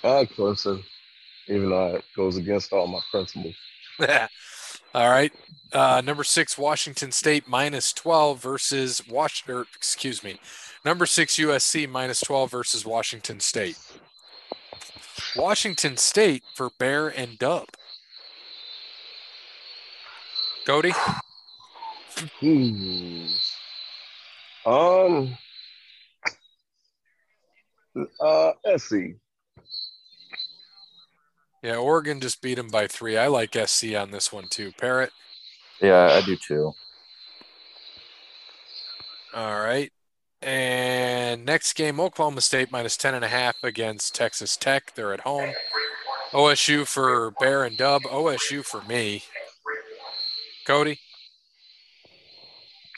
I 0.03 0.09
like 0.09 0.29
Clemson, 0.31 0.83
even 1.47 1.69
though 1.69 1.95
it 1.95 2.05
goes 2.15 2.38
against 2.38 2.73
all 2.73 2.88
my 2.88 2.99
principles. 3.12 3.55
all 3.99 5.10
right. 5.10 5.31
Uh, 5.71 6.01
number 6.03 6.23
six, 6.23 6.58
Washington 6.58 7.12
State 7.12 7.47
minus 7.47 7.91
12 7.93 8.41
versus 8.41 9.01
Washington, 9.08 9.65
excuse 9.75 10.23
me, 10.23 10.39
number 10.84 11.05
six, 11.05 11.36
USC 11.36 11.89
minus 11.89 12.21
12 12.21 12.51
versus 12.51 12.86
Washington 12.86 13.39
State. 13.39 13.77
Washington 15.36 15.97
State 15.97 16.43
for 16.55 16.69
Bear 16.79 17.08
and 17.10 17.38
Dub. 17.38 17.67
Cody? 20.65 20.93
Hmm. 22.39 23.25
Um. 24.65 25.38
Uh, 28.19 28.51
SC. 28.77 28.93
Yeah, 31.65 31.78
Oregon 31.78 32.21
just 32.21 32.43
beat 32.43 32.58
them 32.58 32.67
by 32.67 32.86
three. 32.86 33.17
I 33.17 33.25
like 33.25 33.56
SC 33.56 33.95
on 33.95 34.12
this 34.12 34.32
one 34.32 34.45
too. 34.47 34.71
Parrot. 34.78 35.10
Yeah, 35.82 36.12
I 36.13 36.23
do 36.23 36.36
too. 36.36 36.73
All 39.34 39.60
right. 39.63 39.91
And 40.43 41.43
next 41.43 41.73
game, 41.73 41.99
Oklahoma 41.99 42.41
State 42.41 42.71
minus 42.71 42.95
10 42.97 43.15
and 43.15 43.25
a 43.25 43.30
half 43.30 43.56
against 43.63 44.13
Texas 44.13 44.56
Tech. 44.56 44.93
They're 44.93 45.12
at 45.12 45.21
home. 45.21 45.54
OSU 46.34 46.86
for 46.86 47.32
Bear 47.39 47.63
and 47.63 47.75
Dub. 47.75 48.04
OSU 48.04 48.63
for 48.63 48.84
me. 48.84 49.23
Cody? 50.67 50.99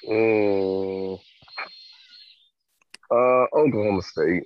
Mm. 0.06 1.22
Uh, 3.10 3.16
Oklahoma 3.56 4.02
State. 4.02 4.44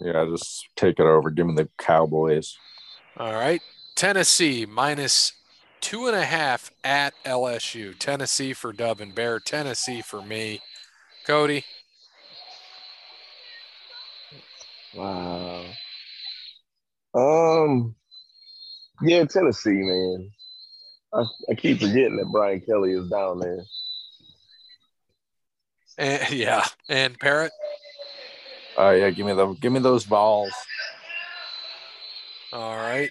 Yeah, 0.00 0.24
just 0.24 0.68
take 0.74 0.98
it 0.98 1.04
over. 1.04 1.28
Give 1.28 1.46
me 1.46 1.54
the 1.54 1.68
Cowboys. 1.76 2.56
All 3.16 3.32
right. 3.32 3.62
Tennessee 3.94 4.66
minus 4.66 5.32
two 5.80 6.08
and 6.08 6.16
a 6.16 6.24
half 6.24 6.72
at 6.82 7.14
LSU. 7.24 7.96
Tennessee 7.96 8.52
for 8.52 8.72
Dub 8.72 9.00
and 9.00 9.14
Bear. 9.14 9.38
Tennessee 9.38 10.02
for 10.02 10.20
me. 10.20 10.60
Cody. 11.24 11.64
Wow. 14.94 15.64
Um. 17.14 17.94
Yeah, 19.00 19.24
Tennessee, 19.24 19.70
man. 19.70 20.30
I, 21.12 21.24
I 21.50 21.54
keep 21.54 21.80
forgetting 21.80 22.16
that 22.16 22.30
Brian 22.32 22.60
Kelly 22.60 22.92
is 22.92 23.08
down 23.08 23.38
there. 23.38 23.64
And, 25.98 26.30
yeah, 26.32 26.66
and 26.88 27.18
Parrot. 27.18 27.52
Uh, 28.76 28.90
yeah, 28.90 29.10
give 29.10 29.24
me 29.24 29.34
the 29.34 29.54
give 29.54 29.72
me 29.72 29.78
those 29.78 30.04
balls. 30.04 30.52
All 32.54 32.76
right. 32.76 33.10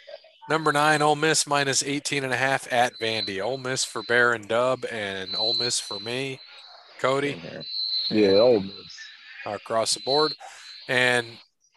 Number 0.50 0.72
nine, 0.72 1.02
Ole 1.02 1.18
Miss 1.18 1.46
minus 1.46 1.84
18 1.84 2.24
and 2.24 2.32
a 2.32 2.38
half 2.38 2.72
at 2.72 2.94
Vandy. 2.94 3.44
Ole 3.44 3.58
Miss 3.58 3.84
for 3.84 4.02
Bear 4.04 4.32
and 4.32 4.48
Dub, 4.48 4.86
and 4.90 5.36
Ole 5.36 5.54
Miss 5.54 5.82
for 5.82 6.00
me. 6.00 6.40
Cody. 7.00 7.42
Yeah, 8.10 8.36
Ole 8.36 8.62
Miss. 8.62 8.98
Across 9.46 9.96
the 9.96 10.00
board. 10.00 10.34
And 10.88 11.28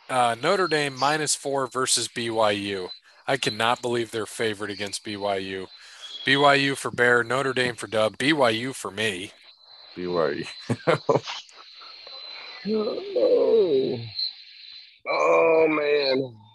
uh, 0.08 0.36
Notre 0.40 0.68
Dame 0.68 0.96
minus 0.96 1.34
four 1.34 1.66
versus 1.66 2.06
BYU. 2.06 2.88
I 3.26 3.36
cannot 3.36 3.82
believe 3.82 4.12
they're 4.12 4.26
favored 4.26 4.70
against 4.70 5.04
BYU. 5.04 5.66
BYU 6.24 6.76
for 6.76 6.92
Bear, 6.92 7.24
Notre 7.24 7.52
Dame 7.52 7.74
for 7.74 7.88
Dub, 7.88 8.16
BYU 8.16 8.72
for 8.72 8.92
me. 8.92 9.32
BYU. 9.96 10.46
oh. 12.68 14.00
oh 15.08 15.66
man. 15.68 16.45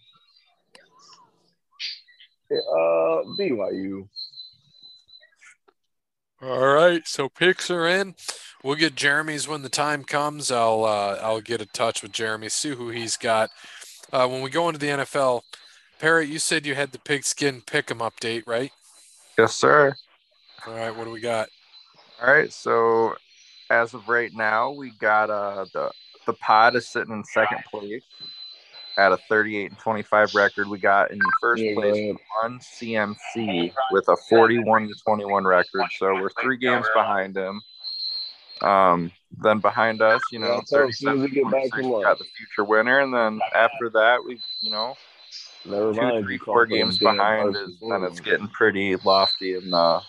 Uh, 2.52 3.24
BYU. 3.40 4.08
All 6.42 6.68
right, 6.68 7.08
so 7.08 7.30
picks 7.30 7.70
are 7.70 7.88
in. 7.88 8.16
We'll 8.64 8.76
get 8.76 8.96
Jeremy's 8.96 9.48
when 9.48 9.62
the 9.62 9.70
time 9.70 10.04
comes. 10.04 10.52
I'll 10.52 10.84
uh, 10.84 11.20
I'll 11.22 11.42
get 11.42 11.62
in 11.62 11.68
touch 11.74 12.02
with 12.02 12.12
Jeremy, 12.12 12.50
see 12.50 12.74
who 12.76 12.90
he's 12.90 13.16
got. 13.16 13.50
Uh, 14.12 14.28
when 14.28 14.42
we 14.42 14.50
go 14.50 14.68
into 14.68 14.80
the 14.80 14.88
NFL, 14.88 15.42
Parrot, 16.00 16.30
you 16.30 16.40
said 16.40 16.66
you 16.66 16.76
had 16.76 16.92
the 16.92 17.00
pigskin 17.00 17.62
pick'em 17.62 18.00
update, 18.00 18.44
right? 18.48 18.72
Yes, 19.38 19.56
sir. 19.56 19.96
All 20.68 20.74
right, 20.74 20.96
what 20.96 21.06
do 21.06 21.12
we 21.12 21.22
got? 21.22 21.50
All 22.22 22.34
right, 22.34 22.52
so 22.52 23.16
as 23.70 23.94
of 23.94 24.10
right 24.10 24.32
now, 24.34 24.72
we 24.72 24.92
got 25.00 25.30
uh 25.30 25.66
the 25.74 25.92
the 26.26 26.34
pod 26.34 26.76
is 26.76 26.88
sitting 26.88 27.14
in 27.14 27.24
second 27.24 27.64
place 27.70 28.04
at 28.98 29.12
a 29.12 29.18
38 29.30 29.72
and 29.72 29.80
25 29.80 30.36
record. 30.36 30.68
We 30.68 30.80
got 30.80 31.12
in 31.12 31.20
first 31.40 31.64
place 31.74 32.16
on 32.44 32.60
CMC 32.60 33.74
with 33.92 34.08
a 34.08 34.18
41 34.30 34.88
to 34.88 34.94
21 35.06 35.46
record. 35.46 35.84
So 35.98 36.14
we're 36.14 36.30
three 36.42 36.58
games 36.58 36.86
behind 36.94 37.38
him. 37.38 37.62
Um, 38.62 39.12
then 39.40 39.60
behind 39.60 40.02
us, 40.02 40.22
you 40.32 40.40
know, 40.40 40.56
Yeah, 40.56 40.62
so 40.66 40.88
as 40.88 40.98
soon 41.00 41.18
as 41.18 41.30
we 41.30 41.36
get 41.36 41.46
back 41.46 41.72
37, 41.72 41.90
we 41.90 42.04
got 42.04 42.20
the 42.20 42.26
future 42.38 42.64
winner, 42.64 43.00
and 43.00 43.12
then 43.12 43.40
after 43.56 43.90
that, 43.90 44.20
we, 44.24 44.40
you 44.62 44.70
know, 44.70 44.96
Never 45.66 45.94
two, 45.94 46.02
mind. 46.02 46.26
three, 46.26 46.34
you 46.36 46.40
four 46.40 46.66
games 46.66 47.00
behind 47.00 47.56
is 47.56 47.78
then 47.90 48.04
it's 48.04 48.20
getting 48.20 48.48
pretty 48.50 48.96
lofty 48.98 49.56
in 49.56 49.70
the 49.70 50.02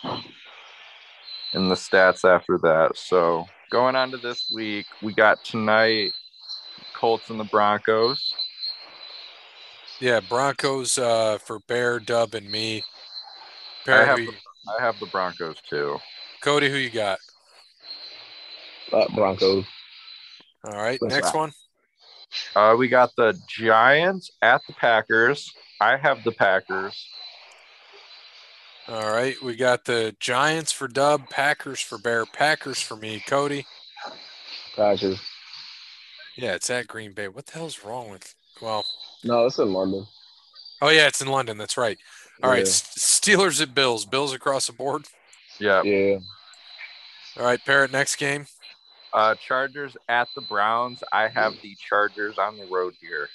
in 1.55 1.68
the 1.68 1.75
stats 1.75 2.25
after 2.25 2.59
that. 2.59 2.97
So 2.97 3.47
going 3.71 3.97
on 3.97 4.11
to 4.12 4.16
this 4.16 4.51
week, 4.55 4.87
we 5.03 5.14
got 5.14 5.45
tonight 5.45 6.12
Colts 6.95 7.31
and 7.31 7.38
the 7.38 7.45
Broncos. 7.45 8.35
Yeah, 10.03 10.19
Broncos 10.19 10.99
uh, 10.99 11.38
for 11.38 11.61
Bear, 11.69 12.01
Dub, 12.01 12.35
and 12.35 12.51
me. 12.51 12.83
I 13.87 14.05
have 14.05 14.17
the, 14.17 14.35
I 14.77 14.83
have 14.83 14.99
the 14.99 15.07
Broncos 15.07 15.59
too. 15.71 15.97
Cody, 16.41 16.69
who 16.69 16.77
you 16.77 16.91
got? 16.91 17.21
Uh, 18.93 19.07
Broncos. 19.15 19.65
All 20.65 20.73
right, 20.73 20.99
That's 21.01 21.15
next 21.15 21.27
right. 21.27 21.37
one. 21.37 21.53
Uh, 22.57 22.75
we 22.77 22.88
got 22.88 23.15
the 23.17 23.38
Giants 23.47 24.33
at 24.43 24.61
the 24.67 24.73
Packers. 24.73 25.55
I 25.81 25.97
have 25.97 26.25
the 26.25 26.33
Packers. 26.33 27.09
All 28.88 29.09
right, 29.09 29.41
we 29.41 29.55
got 29.55 29.85
the 29.85 30.17
Giants 30.19 30.73
for 30.73 30.88
Dub, 30.88 31.31
Packers 31.31 31.81
for 31.81 31.97
Bear, 31.97 32.27
Packers 32.27 32.83
for 32.83 32.97
me. 32.97 33.23
Cody. 33.25 33.67
Packers. 34.75 35.21
Yeah, 36.37 36.55
it's 36.55 36.71
at 36.71 36.88
Green 36.88 37.12
Bay. 37.12 37.29
What 37.29 37.47
the 37.47 37.53
hell's 37.53 37.85
wrong 37.85 38.11
with? 38.11 38.35
Well, 38.61 38.85
No, 39.25 39.47
it's 39.47 39.59
in 39.59 39.73
London. 39.73 40.07
oh 40.81 40.89
yeah, 40.89 41.07
it's 41.07 41.21
in 41.21 41.29
London. 41.29 41.57
That's 41.59 41.77
right. 41.77 41.99
All 42.43 42.51
right, 42.51 42.59
Yeah. 42.59 42.63
S- 42.63 42.97
Steelers 42.99 43.61
at 43.63 43.75
Bills. 43.75 44.05
Bills 44.05 44.33
across 44.35 44.67
the 44.67 44.73
board. 44.73 45.05
Yeah. 45.61 45.83
Yeah. 45.83 46.19
All 47.39 47.45
right, 47.45 47.61
Parrot. 47.65 47.93
Next 47.93 48.17
game. 48.17 48.47
Uh, 49.13 49.35
Chargers 49.37 49.97
at 50.09 50.27
the 50.35 50.41
Browns. 50.41 51.05
I 51.13 51.29
have 51.29 51.55
the 51.63 51.77
Chargers 51.77 52.39
on 52.39 52.57
the 52.57 52.67
road 52.67 52.95
here. 53.01 53.29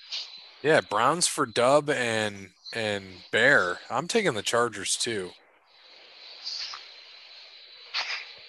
Yeah, 0.63 0.81
Browns 0.81 1.27
for 1.27 1.45
Dub 1.45 1.89
and 1.89 2.49
and 2.73 3.05
Bear. 3.31 3.77
I'm 3.89 4.07
taking 4.07 4.33
the 4.33 4.41
Chargers 4.41 4.95
too. 4.97 5.29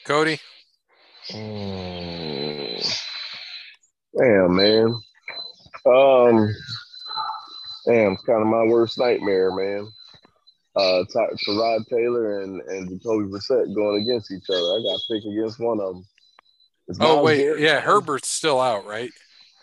Cody. 0.05 0.41
Mm. 1.31 2.99
Damn, 4.19 4.57
man. 4.57 5.01
Um, 5.87 6.55
damn, 7.89 8.13
it's 8.13 8.23
kind 8.25 8.41
of 8.43 8.47
my 8.47 8.65
worst 8.65 8.99
nightmare, 8.99 9.51
man. 9.55 9.89
Uh, 10.77 11.03
Tyrod 11.13 11.87
Taylor 11.89 12.43
and 12.43 12.61
and 12.63 12.89
Jacoby 12.89 13.25
Brissett 13.27 13.75
going 13.75 14.03
against 14.03 14.31
each 14.31 14.49
other. 14.49 14.59
I 14.59 14.83
got 14.85 15.01
to 15.01 15.03
pick 15.11 15.25
against 15.25 15.59
one 15.59 15.81
of 15.81 15.95
them. 15.95 16.05
Is 16.89 16.99
Oh 17.01 17.17
Myles 17.17 17.25
wait, 17.27 17.39
Garrett 17.39 17.61
yeah. 17.61 17.81
Herbert's 17.81 18.29
still 18.29 18.61
out, 18.61 18.87
right? 18.87 19.11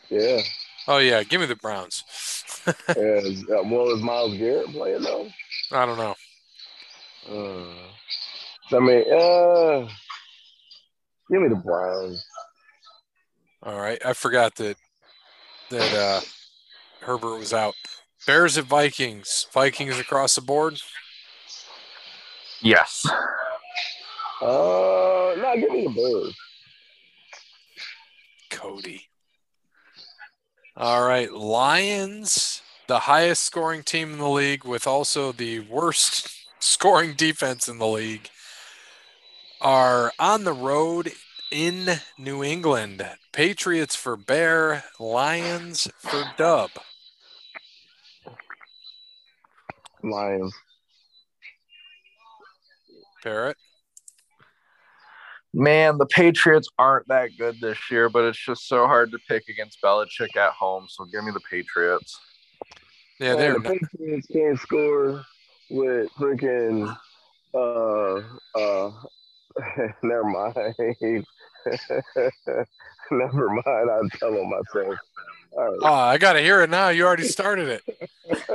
Yeah. 0.10 0.42
Oh 0.88 0.98
yeah, 0.98 1.24
give 1.24 1.40
me 1.40 1.48
the 1.48 1.56
Browns. 1.56 2.04
yeah. 2.68 2.74
is- 2.98 3.44
uh, 3.50 3.64
Well, 3.64 3.92
is 3.92 4.02
Myles 4.02 4.38
Garrett 4.38 4.68
playing 4.72 5.04
though? 5.04 5.30
I 5.72 5.86
don't 5.86 5.98
know. 5.98 6.16
Uh, 7.28 8.76
I 8.76 8.80
mean, 8.80 9.04
uh, 9.14 9.88
give 11.32 11.42
me 11.42 11.48
the 11.50 11.62
Browns. 11.64 12.26
All 13.64 13.80
right, 13.80 14.04
I 14.06 14.14
forgot 14.14 14.54
that 14.56 14.76
that 15.70 15.94
uh, 15.96 16.22
Herbert 17.02 17.38
was 17.40 17.54
out. 17.54 17.74
Bears 18.26 18.58
at 18.58 18.66
Vikings. 18.66 19.48
Vikings 19.54 20.00
across 20.00 20.36
the 20.36 20.42
board. 20.42 20.80
Yes. 22.62 23.06
Uh, 24.42 24.46
no, 25.38 25.54
give 25.58 25.72
me 25.72 25.88
the 25.88 25.94
Bears. 25.94 26.36
Cody. 28.50 29.10
All 30.78 31.08
right, 31.08 31.32
Lions, 31.32 32.62
the 32.88 33.00
highest 33.00 33.44
scoring 33.44 33.84
team 33.84 34.14
in 34.14 34.18
the 34.20 34.28
league, 34.28 34.66
with 34.66 34.86
also 34.88 35.32
the 35.32 35.62
worst 35.62 36.30
scoring 36.60 37.14
defense 37.14 37.68
in 37.68 37.78
the 37.78 37.88
league, 37.88 38.30
are 39.62 40.12
on 40.20 40.44
the 40.44 40.54
road 40.54 41.14
in 41.52 42.02
New 42.18 42.44
England. 42.44 43.06
Patriots 43.32 43.96
for 43.96 44.18
Bear, 44.18 44.84
Lions 45.00 45.88
for 46.00 46.26
Dub. 46.38 46.72
Lions. 50.10 50.54
Parrot. 53.24 53.58
Man, 55.54 55.98
the 55.98 56.06
Patriots 56.06 56.68
aren't 56.78 57.08
that 57.08 57.30
good 57.38 57.62
this 57.62 57.78
year, 57.90 58.10
but 58.10 58.26
it's 58.26 58.38
just 58.38 58.68
so 58.68 58.88
hard 58.88 59.12
to 59.12 59.20
pick 59.28 59.48
against 59.48 59.82
Belichick 59.82 60.36
at 60.36 60.52
home. 60.52 60.86
So 60.90 61.06
give 61.06 61.24
me 61.24 61.32
the 61.32 61.40
Patriots. 61.50 62.20
Yeah, 63.20 63.36
they're 63.36 63.54
the 63.54 63.62
Patriots 63.62 64.28
can't 64.28 64.60
score 64.60 65.24
with 65.70 66.10
freaking 66.20 66.96
uh 67.54 68.22
uh 68.54 68.92
never 70.04 70.26
mind. 70.26 70.76
never 73.12 73.50
mind, 73.50 73.90
I'm 73.90 74.10
telling 74.20 74.50
myself. 74.50 74.96
Right. 75.56 75.78
Oh, 75.82 75.94
I 75.94 76.18
got 76.18 76.34
to 76.34 76.42
hear 76.42 76.62
it 76.62 76.70
now. 76.70 76.90
You 76.90 77.06
already 77.06 77.24
started 77.24 77.70
it. 77.70 78.10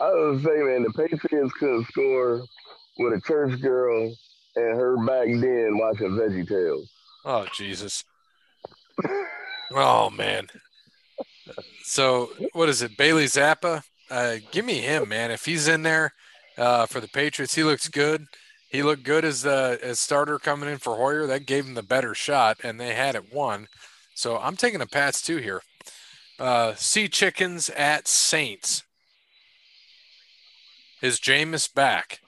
I 0.00 0.10
was 0.10 0.42
saying, 0.42 0.66
man, 0.66 0.82
the 0.82 0.92
Patriots 0.96 1.52
couldn't 1.54 1.86
score 1.88 2.42
with 2.98 3.12
a 3.12 3.20
church 3.26 3.60
girl 3.60 4.14
and 4.56 4.76
her 4.76 4.96
back 5.06 5.26
then 5.26 5.76
watching 5.78 6.10
Veggie 6.10 6.48
Tales. 6.48 6.90
Oh, 7.24 7.46
Jesus. 7.54 8.04
Oh, 9.74 10.10
man. 10.10 10.46
So, 11.84 12.30
what 12.52 12.68
is 12.68 12.82
it? 12.82 12.96
Bailey 12.96 13.24
Zappe? 13.24 13.82
Uh, 14.10 14.36
give 14.50 14.64
me 14.64 14.78
him, 14.78 15.08
man. 15.08 15.30
If 15.30 15.44
he's 15.44 15.68
in 15.68 15.82
there 15.82 16.12
uh, 16.56 16.86
for 16.86 17.00
the 17.00 17.08
Patriots, 17.08 17.54
he 17.54 17.64
looks 17.64 17.88
good. 17.88 18.26
He 18.68 18.82
looked 18.82 19.04
good 19.04 19.24
as 19.24 19.42
the 19.42 19.78
as 19.82 20.00
starter 20.00 20.38
coming 20.38 20.68
in 20.68 20.78
for 20.78 20.96
Hoyer. 20.96 21.26
That 21.26 21.46
gave 21.46 21.66
him 21.66 21.74
the 21.74 21.82
better 21.82 22.14
shot, 22.14 22.58
and 22.62 22.80
they 22.80 22.94
had 22.94 23.14
it 23.14 23.32
won. 23.32 23.68
So 24.14 24.38
I'm 24.38 24.56
taking 24.56 24.80
a 24.80 24.86
Pats 24.86 25.22
too 25.22 25.36
here. 25.36 25.62
Uh, 26.38 26.74
sea 26.74 27.08
Chickens 27.08 27.70
at 27.70 28.08
Saints. 28.08 28.82
Is 31.00 31.20
Jameis 31.20 31.72
back? 31.72 32.20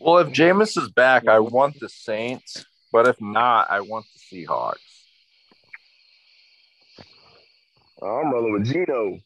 Well, 0.00 0.18
if 0.18 0.28
Jameis 0.28 0.76
is 0.76 0.90
back, 0.90 1.26
I 1.28 1.38
want 1.38 1.80
the 1.80 1.88
Saints, 1.88 2.66
but 2.92 3.08
if 3.08 3.20
not, 3.20 3.70
I 3.70 3.80
want 3.80 4.06
the 4.12 4.44
Seahawks. 4.44 4.74
I'm 8.02 8.30
rolling 8.30 8.52
with 8.52 8.66
Geno. 8.66 9.18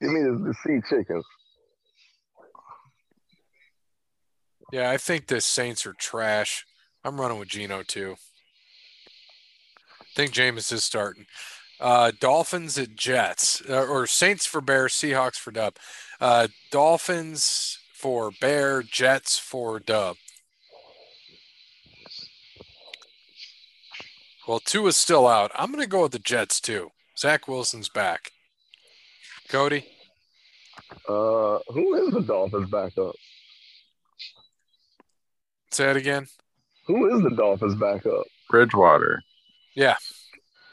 Give 0.00 0.10
me 0.10 0.22
the, 0.22 0.32
the 0.38 0.54
sea 0.64 0.80
chickens. 0.88 1.24
Yeah, 4.72 4.90
I 4.90 4.96
think 4.98 5.26
the 5.26 5.40
Saints 5.40 5.86
are 5.86 5.94
trash. 5.94 6.66
I'm 7.04 7.20
running 7.20 7.38
with 7.38 7.48
Geno 7.48 7.82
too. 7.82 8.16
I 10.00 10.04
think 10.14 10.32
Jameis 10.32 10.72
is 10.72 10.84
starting. 10.84 11.26
Uh, 11.80 12.10
Dolphins 12.18 12.76
at 12.76 12.96
Jets, 12.96 13.62
uh, 13.68 13.86
or 13.86 14.06
Saints 14.06 14.46
for 14.46 14.60
Bear, 14.60 14.86
Seahawks 14.86 15.36
for 15.36 15.52
Dub. 15.52 15.76
Uh, 16.20 16.48
Dolphins 16.72 17.78
for 17.94 18.30
Bear, 18.40 18.82
Jets 18.82 19.38
for 19.38 19.78
Dub. 19.78 20.16
Well, 24.46 24.60
two 24.60 24.86
is 24.86 24.96
still 24.96 25.28
out. 25.28 25.52
I'm 25.54 25.70
going 25.70 25.82
to 25.84 25.88
go 25.88 26.02
with 26.02 26.12
the 26.12 26.18
Jets 26.18 26.60
too. 26.60 26.90
Zach 27.16 27.46
Wilson's 27.46 27.88
back. 27.88 28.32
Cody, 29.48 29.86
Uh, 31.08 31.58
who 31.68 31.94
is 32.06 32.12
the 32.12 32.20
Dolphins 32.22 32.70
backup? 32.70 33.14
Say 35.70 35.90
it 35.90 35.96
again. 35.96 36.26
Who 36.86 37.14
is 37.14 37.22
the 37.22 37.30
Dolphins 37.30 37.74
backup? 37.74 38.24
Bridgewater. 38.50 39.22
Yeah, 39.74 39.96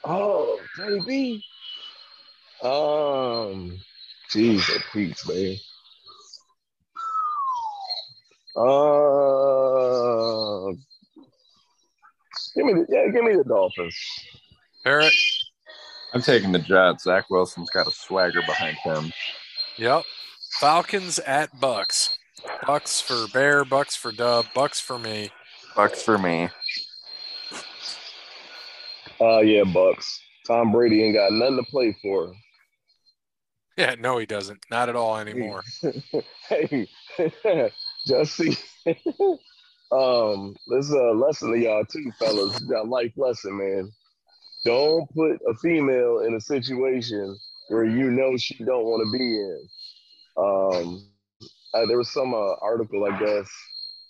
Oh, 0.08 0.60
JB. 0.78 1.42
Um, 2.64 3.78
Jesus, 4.30 4.82
peace, 4.94 5.28
man. 5.28 5.56
Uh, 8.56 10.72
give 12.56 12.66
me 12.66 12.74
the 12.74 12.86
yeah, 12.90 13.08
give 13.12 13.24
me 13.24 13.36
the 13.36 13.44
Dolphins. 13.48 13.96
Parrot. 14.84 15.14
I'm 16.14 16.22
taking 16.22 16.52
the 16.52 16.60
Jets. 16.60 17.04
Zach 17.04 17.30
Wilson's 17.30 17.70
got 17.72 17.88
a 17.88 17.92
swagger 17.92 18.42
behind 18.48 18.78
him. 18.78 19.12
Yep. 19.78 20.04
Falcons 20.60 21.20
at 21.20 21.60
Bucks. 21.60 22.15
Bucks 22.66 23.02
for 23.02 23.28
Bear, 23.34 23.66
Bucks 23.66 23.96
for 23.96 24.12
Dub, 24.12 24.46
Bucks 24.54 24.80
for 24.80 24.98
me. 24.98 25.30
Bucks 25.76 26.02
for 26.02 26.18
me. 26.18 26.50
Uh, 29.20 29.40
yeah, 29.40 29.64
Bucks. 29.64 30.22
Tom 30.46 30.72
Brady 30.72 31.04
ain't 31.04 31.16
got 31.16 31.32
nothing 31.32 31.58
to 31.58 31.64
play 31.64 31.96
for. 32.02 32.34
Yeah, 33.78 33.96
no, 34.00 34.18
he 34.18 34.26
doesn't. 34.26 34.64
Not 34.72 34.88
at 34.88 34.96
all 34.96 35.18
anymore. 35.18 35.62
hey, 36.48 36.88
just 38.08 38.38
see. 38.38 38.58
um, 39.92 40.56
this 40.70 40.86
is 40.86 40.92
a 40.94 41.12
lesson 41.12 41.52
to 41.52 41.60
y'all 41.60 41.84
too, 41.84 42.10
fellas. 42.18 42.58
Got 42.60 42.88
life 42.88 43.12
lesson, 43.18 43.58
man. 43.58 43.92
Don't 44.64 45.14
put 45.14 45.42
a 45.46 45.54
female 45.56 46.20
in 46.20 46.36
a 46.36 46.40
situation 46.40 47.38
where 47.68 47.84
you 47.84 48.12
know 48.12 48.38
she 48.38 48.64
don't 48.64 48.86
want 48.86 49.04
to 49.06 49.18
be 49.18 49.42
in. 49.42 49.68
Um, 50.38 51.08
uh, 51.76 51.86
there 51.88 51.98
was 51.98 52.14
some 52.14 52.34
uh, 52.34 52.56
article, 52.62 53.06
I 53.06 53.20
guess, 53.20 53.50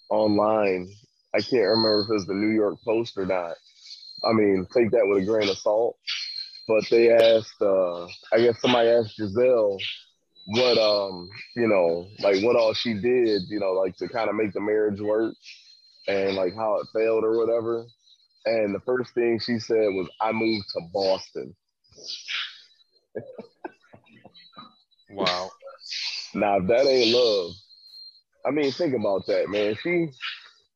online. 0.10 0.90
I 1.36 1.42
can't 1.42 1.64
remember 1.64 2.02
if 2.04 2.10
it 2.10 2.14
was 2.14 2.28
the 2.28 2.34
New 2.36 2.54
York 2.56 2.78
Post 2.86 3.18
or 3.18 3.26
not. 3.26 3.56
I 4.24 4.34
mean, 4.34 4.68
take 4.74 4.92
that 4.92 5.06
with 5.08 5.24
a 5.24 5.26
grain 5.26 5.50
of 5.50 5.58
salt. 5.58 5.98
But 6.68 6.84
they 6.92 7.12
asked, 7.12 7.62
uh, 7.62 8.06
I 8.34 8.40
guess 8.40 8.62
somebody 8.62 8.90
asked 8.90 9.18
Gisele 9.18 9.78
what 10.48 10.78
um 10.78 11.30
you 11.56 11.68
know 11.68 12.08
like 12.20 12.44
what 12.44 12.56
all 12.56 12.74
she 12.74 12.94
did 12.94 13.42
you 13.50 13.60
know 13.60 13.72
like 13.74 13.96
to 13.98 14.08
kind 14.10 14.30
of 14.30 14.36
make 14.36 14.54
the 14.54 14.62
marriage 14.62 15.02
work 15.02 15.36
and 16.08 16.36
like 16.36 16.54
how 16.56 16.80
it 16.80 16.88
failed 16.94 17.24
or 17.24 17.38
whatever 17.38 17.86
and 18.46 18.74
the 18.76 18.80
first 18.86 19.14
thing 19.14 19.40
she 19.40 19.60
said 19.60 19.88
was 19.94 20.10
i 20.22 20.32
moved 20.32 20.66
to 20.74 20.82
boston 20.94 21.56
Wow. 25.10 25.55
Now 26.36 26.58
if 26.58 26.68
that 26.68 26.86
ain't 26.86 27.16
love 27.16 27.52
i 28.46 28.52
mean 28.52 28.72
think 28.72 28.94
about 28.94 29.26
that 29.26 29.50
man 29.50 29.76
she 29.82 30.10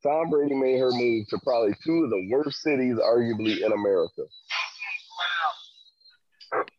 tom 0.04 0.30
brady 0.30 0.56
made 0.56 0.80
her 0.80 0.92
move 0.92 1.28
to 1.28 1.38
probably 1.40 1.74
two 1.84 2.04
of 2.04 2.10
the 2.10 2.30
worst 2.32 2.62
cities 2.62 2.96
arguably 2.96 3.64
in 3.64 3.72
america 3.72 4.24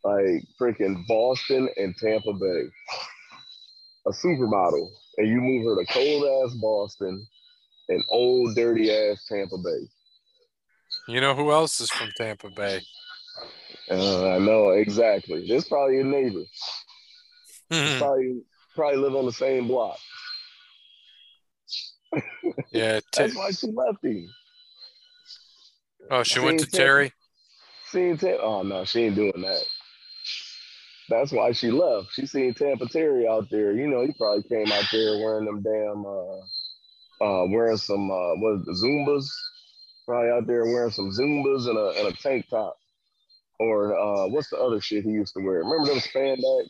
like 0.05 0.45
freaking 0.61 1.07
boston 1.07 1.69
and 1.77 1.95
tampa 1.97 2.33
bay 2.33 2.69
a 4.07 4.11
supermodel 4.11 4.89
and 5.19 5.29
you 5.29 5.41
move 5.41 5.65
her 5.65 5.85
to 5.85 5.93
cold 5.93 6.25
ass 6.25 6.55
Boston 6.61 7.27
and 7.89 8.05
old 8.09 8.55
dirty 8.55 8.91
ass 8.91 9.25
Tampa 9.27 9.59
Bay. 9.59 9.89
You 11.09 11.21
know 11.21 11.35
who 11.35 11.53
else 11.53 11.81
is 11.81 11.91
from 11.91 12.11
Tampa 12.17 12.51
Bay? 12.51 12.81
Uh, 13.91 14.37
I 14.37 14.39
know 14.39 14.71
exactly. 14.71 15.47
This 15.47 15.69
probably 15.69 15.97
your 15.97 16.05
neighbor. 16.05 16.45
Hmm. 17.71 17.99
Probably 17.99 18.43
probably 18.75 18.99
live 18.99 19.15
on 19.15 19.27
the 19.27 19.33
same 19.33 19.69
block. 19.69 19.99
yeah. 22.73 23.01
That's 23.17 23.37
why 23.37 23.51
she 23.51 23.69
left 23.69 24.05
him. 24.05 24.29
oh, 26.11 26.23
she 26.23 26.41
went 26.41 26.61
to 26.61 26.67
Terry. 26.67 27.13
Seen 27.91 28.17
Tam- 28.17 28.39
oh 28.41 28.63
no, 28.63 28.85
she 28.85 29.05
ain't 29.05 29.17
doing 29.17 29.43
that. 29.43 29.65
That's 31.09 31.33
why 31.33 31.51
she 31.53 31.73
left. 31.73 32.13
She 32.13 32.25
seen 32.27 32.55
Tampa 32.55 32.87
Terry 32.87 33.27
out 33.27 33.51
there. 33.51 33.73
You 33.73 33.89
know, 33.89 34.07
he 34.07 34.13
probably 34.13 34.45
came 34.45 34.71
out 34.71 34.85
there 34.93 35.19
wearing 35.19 35.45
them 35.45 35.61
damn 35.61 36.07
uh 36.07 36.41
uh, 37.21 37.45
wearing 37.49 37.77
some 37.77 38.11
uh, 38.11 38.35
what 38.37 38.61
is 38.61 38.69
it, 38.69 38.87
Zubaz, 38.87 39.29
probably 40.07 40.31
out 40.31 40.47
there 40.47 40.65
wearing 40.65 40.91
some 40.91 41.11
Zubaz 41.11 41.69
and 41.69 41.77
a 41.77 42.01
and 42.01 42.09
a 42.09 42.17
tank 42.17 42.47
top, 42.49 42.77
or 43.59 43.99
uh, 43.99 44.29
what's 44.29 44.51
the 44.51 44.57
other 44.57 44.81
shit 44.81 45.05
he 45.05 45.11
used 45.11 45.35
to 45.35 45.45
wear? 45.45 45.59
Remember 45.59 45.87
those 45.87 46.07
spandex, 46.07 46.69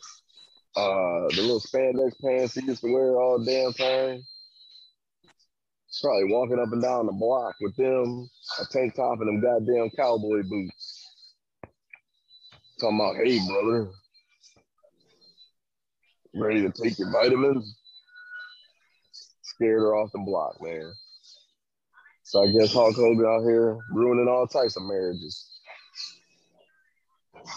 uh, 0.77 1.29
the 1.29 1.43
little 1.43 1.61
spandex 1.61 2.13
pants 2.25 2.55
he 2.55 2.65
used 2.65 2.83
to 2.83 2.93
wear 2.93 3.21
all 3.21 3.45
damn 3.45 3.73
time. 3.73 4.23
Probably 6.01 6.33
walking 6.33 6.59
up 6.59 6.73
and 6.73 6.81
down 6.81 7.07
the 7.07 7.13
block 7.13 7.57
with 7.61 7.77
them, 7.77 8.29
a 8.61 8.65
tank 8.73 8.95
top 8.95 9.19
and 9.21 9.29
them 9.29 9.41
goddamn 9.41 9.91
cowboy 9.91 10.43
boots. 10.49 11.07
Talking 12.81 12.99
about, 12.99 13.17
hey 13.17 13.39
brother, 13.47 13.91
ready 16.35 16.63
to 16.63 16.71
take 16.71 16.99
your 16.99 17.11
vitamins? 17.11 17.77
Scared 19.43 19.81
her 19.81 19.97
off 19.97 20.13
the 20.13 20.21
block, 20.21 20.57
man. 20.63 20.91
So 22.23 22.45
I 22.45 22.53
guess 22.53 22.73
Hulk 22.73 22.95
Hogan 22.95 23.27
out 23.27 23.43
here 23.43 23.77
ruining 23.93 24.29
all 24.29 24.47
types 24.47 24.77
of 24.77 24.85
marriages. 24.85 25.51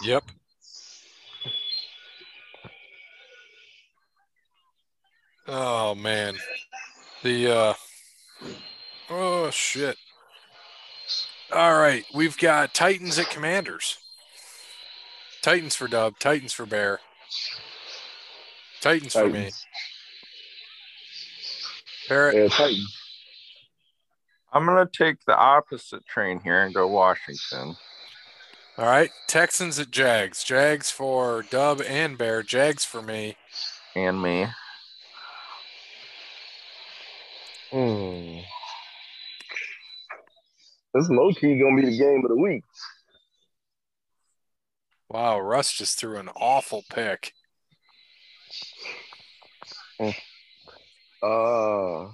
Yep. 0.02 0.24
Oh 5.46 5.94
man. 5.94 6.34
The 7.22 7.50
uh 7.50 7.74
oh 9.10 9.50
shit. 9.50 9.96
All 11.52 11.78
right, 11.78 12.04
we've 12.14 12.38
got 12.38 12.74
Titans 12.74 13.18
at 13.18 13.30
Commanders. 13.30 13.98
Titans 15.42 15.76
for 15.76 15.86
Dub, 15.86 16.18
Titans 16.18 16.52
for 16.52 16.66
Bear. 16.66 17.00
Titans, 18.80 19.12
for 19.12 19.26
me. 19.26 19.32
Titans. 19.32 19.66
Parrot. 22.08 22.34
Yeah, 22.34 22.48
Titans. 22.48 22.98
I'm 24.52 24.64
gonna 24.66 24.88
take 24.90 25.16
the 25.26 25.36
opposite 25.36 26.06
train 26.06 26.40
here 26.40 26.62
and 26.62 26.74
go 26.74 26.86
Washington. 26.86 27.76
All 28.76 28.86
right, 28.86 29.10
Texans 29.28 29.78
at 29.78 29.90
Jags. 29.90 30.42
Jags 30.42 30.90
for 30.90 31.42
Dub 31.42 31.82
and 31.86 32.16
Bear. 32.18 32.42
Jags 32.42 32.84
for 32.84 33.02
me. 33.02 33.36
And 33.94 34.20
me. 34.20 34.46
Hmm. 37.74 38.38
This 40.94 41.08
low 41.08 41.32
key 41.32 41.58
gonna 41.58 41.74
be 41.74 41.90
the 41.90 41.98
game 41.98 42.22
of 42.24 42.28
the 42.28 42.40
week. 42.40 42.62
Wow, 45.08 45.40
Russ 45.40 45.72
just 45.72 45.98
threw 45.98 46.18
an 46.18 46.28
awful 46.36 46.84
pick. 46.88 47.32
Uh, 50.00 52.06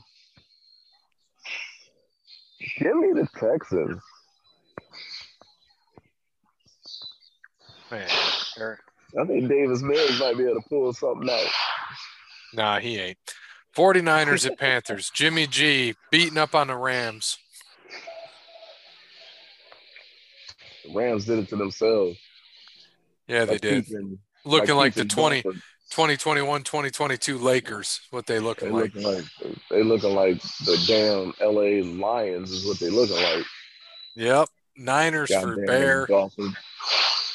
give 2.79 2.97
me 2.97 3.13
the 3.13 3.29
Texans. 3.39 4.01
Man, 7.91 8.09
Parrot. 8.57 8.81
I 9.21 9.27
think 9.27 9.47
Davis 9.47 9.83
Mills 9.83 10.21
might 10.21 10.39
be 10.39 10.45
able 10.45 10.55
to 10.55 10.69
pull 10.71 10.95
something 10.95 11.29
out. 11.29 11.51
Nah, 12.55 12.79
he 12.79 12.99
ain't. 12.99 13.19
49ers 13.77 14.47
at 14.47 14.59
Panthers. 14.59 15.11
Jimmy 15.11 15.47
G 15.47 15.95
beating 16.11 16.39
up 16.39 16.55
on 16.55 16.69
the 16.69 16.77
Rams. 16.77 17.39
The 20.85 20.95
Rams 20.95 21.25
did 21.27 21.39
it 21.39 21.49
to 21.51 21.57
themselves. 21.57 22.19
Yeah, 23.29 23.45
they 23.45 23.55
By 23.55 23.59
did. 23.59 23.87
keeping- 23.87 24.19
Looking 24.45 24.69
by 24.69 24.73
like 24.75 24.95
the 24.95 25.03
keeping 25.03 25.17
20, 25.17 25.43
2021 25.43 26.63
2022 26.63 27.37
Lakers, 27.39 28.01
what 28.11 28.25
they 28.27 28.35
They 28.35 28.41
looking 28.41 28.73
like. 28.73 28.95
looking 28.95 29.03
like 29.03 29.25
they 29.69 29.83
looking 29.83 30.15
like 30.15 30.41
the 30.65 30.83
damn 30.87 31.35
LA 31.47 31.83
Lions 31.85 32.51
is 32.51 32.65
what 32.67 32.79
they 32.79 32.89
looking 32.89 33.17
like. 33.23 33.45
Yep. 34.17 34.49
Niners 34.79 35.31
for 35.35 35.57
Bear. 35.67 36.07
Dolphins. 36.07 36.57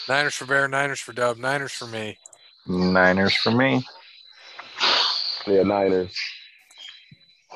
Niners 0.10 0.34
for 0.34 0.46
Bear. 0.46 0.68
Niners 0.68 1.00
for 1.00 1.14
Dub. 1.14 1.38
Niners 1.38 1.74
for 1.74 1.86
me. 1.86 2.18
Niners 2.66 3.36
for 3.36 3.52
me. 3.52 3.86
Yeah, 5.48 5.64
Niners. 5.64 6.16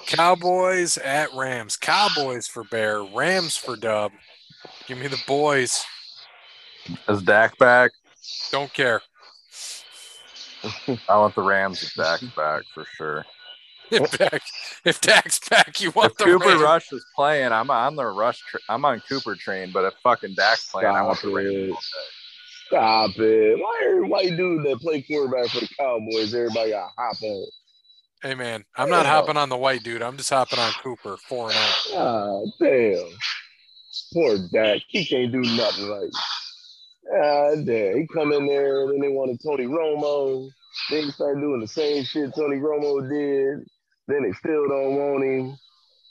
Cowboys 0.07 0.97
at 0.97 1.33
Rams. 1.33 1.75
Cowboys 1.75 2.47
for 2.47 2.63
Bear. 2.65 3.03
Rams 3.03 3.57
for 3.57 3.75
Dub. 3.75 4.11
Give 4.87 4.97
me 4.97 5.07
the 5.07 5.21
boys. 5.27 5.85
Is 7.07 7.21
Dak 7.21 7.57
back? 7.57 7.91
Don't 8.51 8.73
care. 8.73 9.01
I 10.87 11.17
want 11.17 11.35
the 11.35 11.41
Rams 11.41 11.81
with 11.81 11.93
Dak 11.95 12.21
back 12.35 12.63
for 12.73 12.85
sure. 12.95 13.25
If, 13.91 14.17
Dak, 14.17 14.41
if 14.85 15.01
Dak's 15.01 15.39
back, 15.49 15.81
you 15.81 15.91
want 15.91 16.11
If 16.11 16.17
the 16.17 16.23
Cooper 16.25 16.49
Rams. 16.49 16.61
Rush 16.61 16.93
is 16.93 17.05
playing, 17.15 17.51
I'm 17.51 17.71
on 17.71 17.95
the 17.95 18.05
Rush. 18.05 18.39
Tra- 18.39 18.59
I'm 18.69 18.85
on 18.85 19.01
Cooper 19.01 19.35
train. 19.35 19.71
But 19.71 19.85
if 19.85 19.93
fucking 20.03 20.35
Dak's 20.35 20.69
playing, 20.69 20.87
I 20.89 21.01
want 21.01 21.17
Stop 21.17 21.29
the 21.31 21.35
Rams. 21.35 21.91
Stop 22.67 23.17
it. 23.17 23.59
Why 23.59 23.81
every 23.85 24.07
white 24.07 24.37
dude 24.37 24.63
that 24.65 24.79
play 24.79 25.01
quarterback 25.01 25.49
for 25.49 25.61
the 25.61 25.69
Cowboys, 25.79 26.35
everybody 26.35 26.71
got 26.71 26.91
hop 26.97 27.21
on? 27.23 27.47
Hey 28.21 28.35
man, 28.35 28.65
I'm 28.75 28.89
not 28.89 29.05
Yeah. 29.05 29.11
hopping 29.11 29.37
on 29.37 29.47
the 29.49 29.57
white 29.57 29.81
dude. 29.83 30.01
I'm 30.01 30.17
just 30.17 30.29
hopping 30.29 30.59
on 30.59 30.71
Cooper. 30.73 31.15
Four 31.17 31.51
and 31.51 31.57
oh. 31.93 32.51
Ah, 32.59 32.65
damn. 32.65 33.17
Poor 34.13 34.37
Dak. 34.51 34.81
He 34.89 35.05
can't 35.05 35.31
do 35.31 35.39
nothing 35.41 35.89
right. 35.89 36.11
Ah, 37.15 37.55
damn. 37.63 37.97
He 37.97 38.07
come 38.13 38.33
in 38.33 38.45
there 38.45 38.81
and 38.83 38.91
then 38.93 38.99
they 38.99 39.07
wanted 39.15 39.39
Tony 39.41 39.65
Romo. 39.65 40.49
Then 40.89 41.03
he 41.05 41.11
started 41.11 41.39
doing 41.39 41.61
the 41.61 41.67
same 41.67 42.03
shit 42.03 42.35
Tony 42.35 42.57
Romo 42.57 43.09
did. 43.09 43.65
Then 44.07 44.23
they 44.23 44.33
still 44.33 44.67
don't 44.67 44.95
want 44.95 45.23
him. 45.23 45.57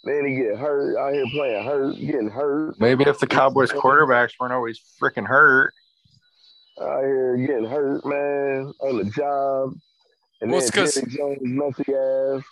Then 0.05 0.25
he 0.27 0.37
get 0.37 0.57
hurt 0.59 0.97
out 0.97 1.13
here 1.13 1.27
playing 1.33 1.65
hurt, 1.65 1.97
getting 1.97 2.31
hurt. 2.31 2.81
Maybe 2.81 3.05
if 3.05 3.19
the 3.19 3.27
Cowboys 3.27 3.71
quarterbacks 3.71 4.33
weren't 4.41 4.53
always 4.55 4.81
freaking 5.01 5.27
hurt. 5.27 5.75
Out 6.81 7.03
here 7.03 7.37
getting 7.37 7.67
hurt, 7.67 8.07
man, 8.07 8.73
on 8.81 8.97
the 8.99 9.05
job. 9.11 9.75
And 10.41 10.51
Well, 10.51 10.61
then 10.61 10.67
it's 10.69 10.77
'cause- 10.77 10.95
Jerry 10.95 11.17
Jones 11.17 11.39
messy 11.43 11.95
ass. 11.95 12.43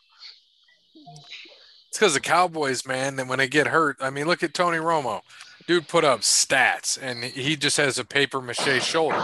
It's 1.88 1.99
because 1.99 2.14
the 2.14 2.20
Cowboys, 2.20 2.85
man. 2.87 3.18
And 3.18 3.29
when 3.29 3.38
they 3.38 3.49
get 3.49 3.68
hurt, 3.68 3.96
I 4.01 4.11
mean, 4.11 4.27
look 4.27 4.42
at 4.42 4.55
Tony 4.55 4.79
Romo. 4.79 5.22
Dude 5.66 5.88
put 5.88 6.05
up 6.05 6.20
stats, 6.20 6.96
and 7.01 7.25
he 7.25 7.57
just 7.57 7.77
has 7.77 7.99
a 7.99 8.05
paper 8.05 8.40
mache 8.40 8.81
shoulder. 8.85 9.20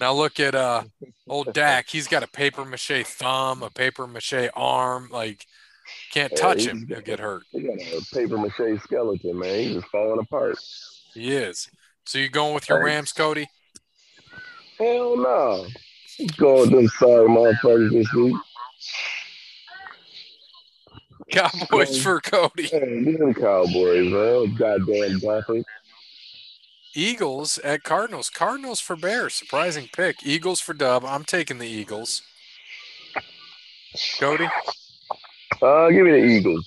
Now 0.00 0.12
look 0.12 0.40
at 0.40 0.54
uh 0.54 0.84
old 1.28 1.52
Dak. 1.52 1.88
He's 1.88 2.08
got 2.08 2.24
a 2.24 2.26
paper 2.26 2.64
mache 2.64 3.04
thumb, 3.06 3.62
a 3.62 3.70
paper 3.70 4.06
mache 4.08 4.50
arm. 4.54 5.08
Like 5.12 5.46
can't 6.12 6.34
touch 6.36 6.64
him. 6.64 6.86
He'll 6.88 7.00
get 7.00 7.20
hurt. 7.20 7.44
He 7.52 7.60
got 7.60 7.76
a 7.78 8.04
paper 8.12 8.38
mache 8.38 8.80
skeleton, 8.82 9.38
man. 9.38 9.58
He's 9.60 9.74
just 9.74 9.86
falling 9.88 10.18
apart. 10.18 10.58
He 11.12 11.32
is. 11.32 11.68
So 12.06 12.18
you 12.18 12.28
going 12.28 12.54
with 12.54 12.68
your 12.68 12.82
Rams, 12.82 13.12
Cody? 13.12 13.48
Hell 14.78 15.16
no. 15.16 15.66
Go 16.36 16.60
with 16.60 16.70
them 16.70 16.88
sorry 16.88 17.28
motherfuckers 17.28 17.90
this 17.92 18.12
week. 18.14 18.36
Cowboys 21.30 22.00
for 22.02 22.20
Cody. 22.20 22.66
Hey, 22.66 23.02
these 23.04 23.18
them 23.18 23.34
Cowboys, 23.34 24.12
man. 24.12 24.54
Goddamn 24.54 25.18
Dolphins. 25.18 25.64
Eagles 26.94 27.58
at 27.58 27.82
Cardinals. 27.82 28.30
Cardinals 28.30 28.78
for 28.80 28.94
Bears. 28.94 29.34
Surprising 29.34 29.88
pick. 29.92 30.24
Eagles 30.24 30.60
for 30.60 30.74
Dub. 30.74 31.04
I'm 31.04 31.24
taking 31.24 31.58
the 31.58 31.66
Eagles. 31.66 32.22
Cody, 34.18 34.48
Uh, 35.62 35.88
give 35.88 36.04
me 36.04 36.12
the 36.12 36.24
Eagles. 36.24 36.66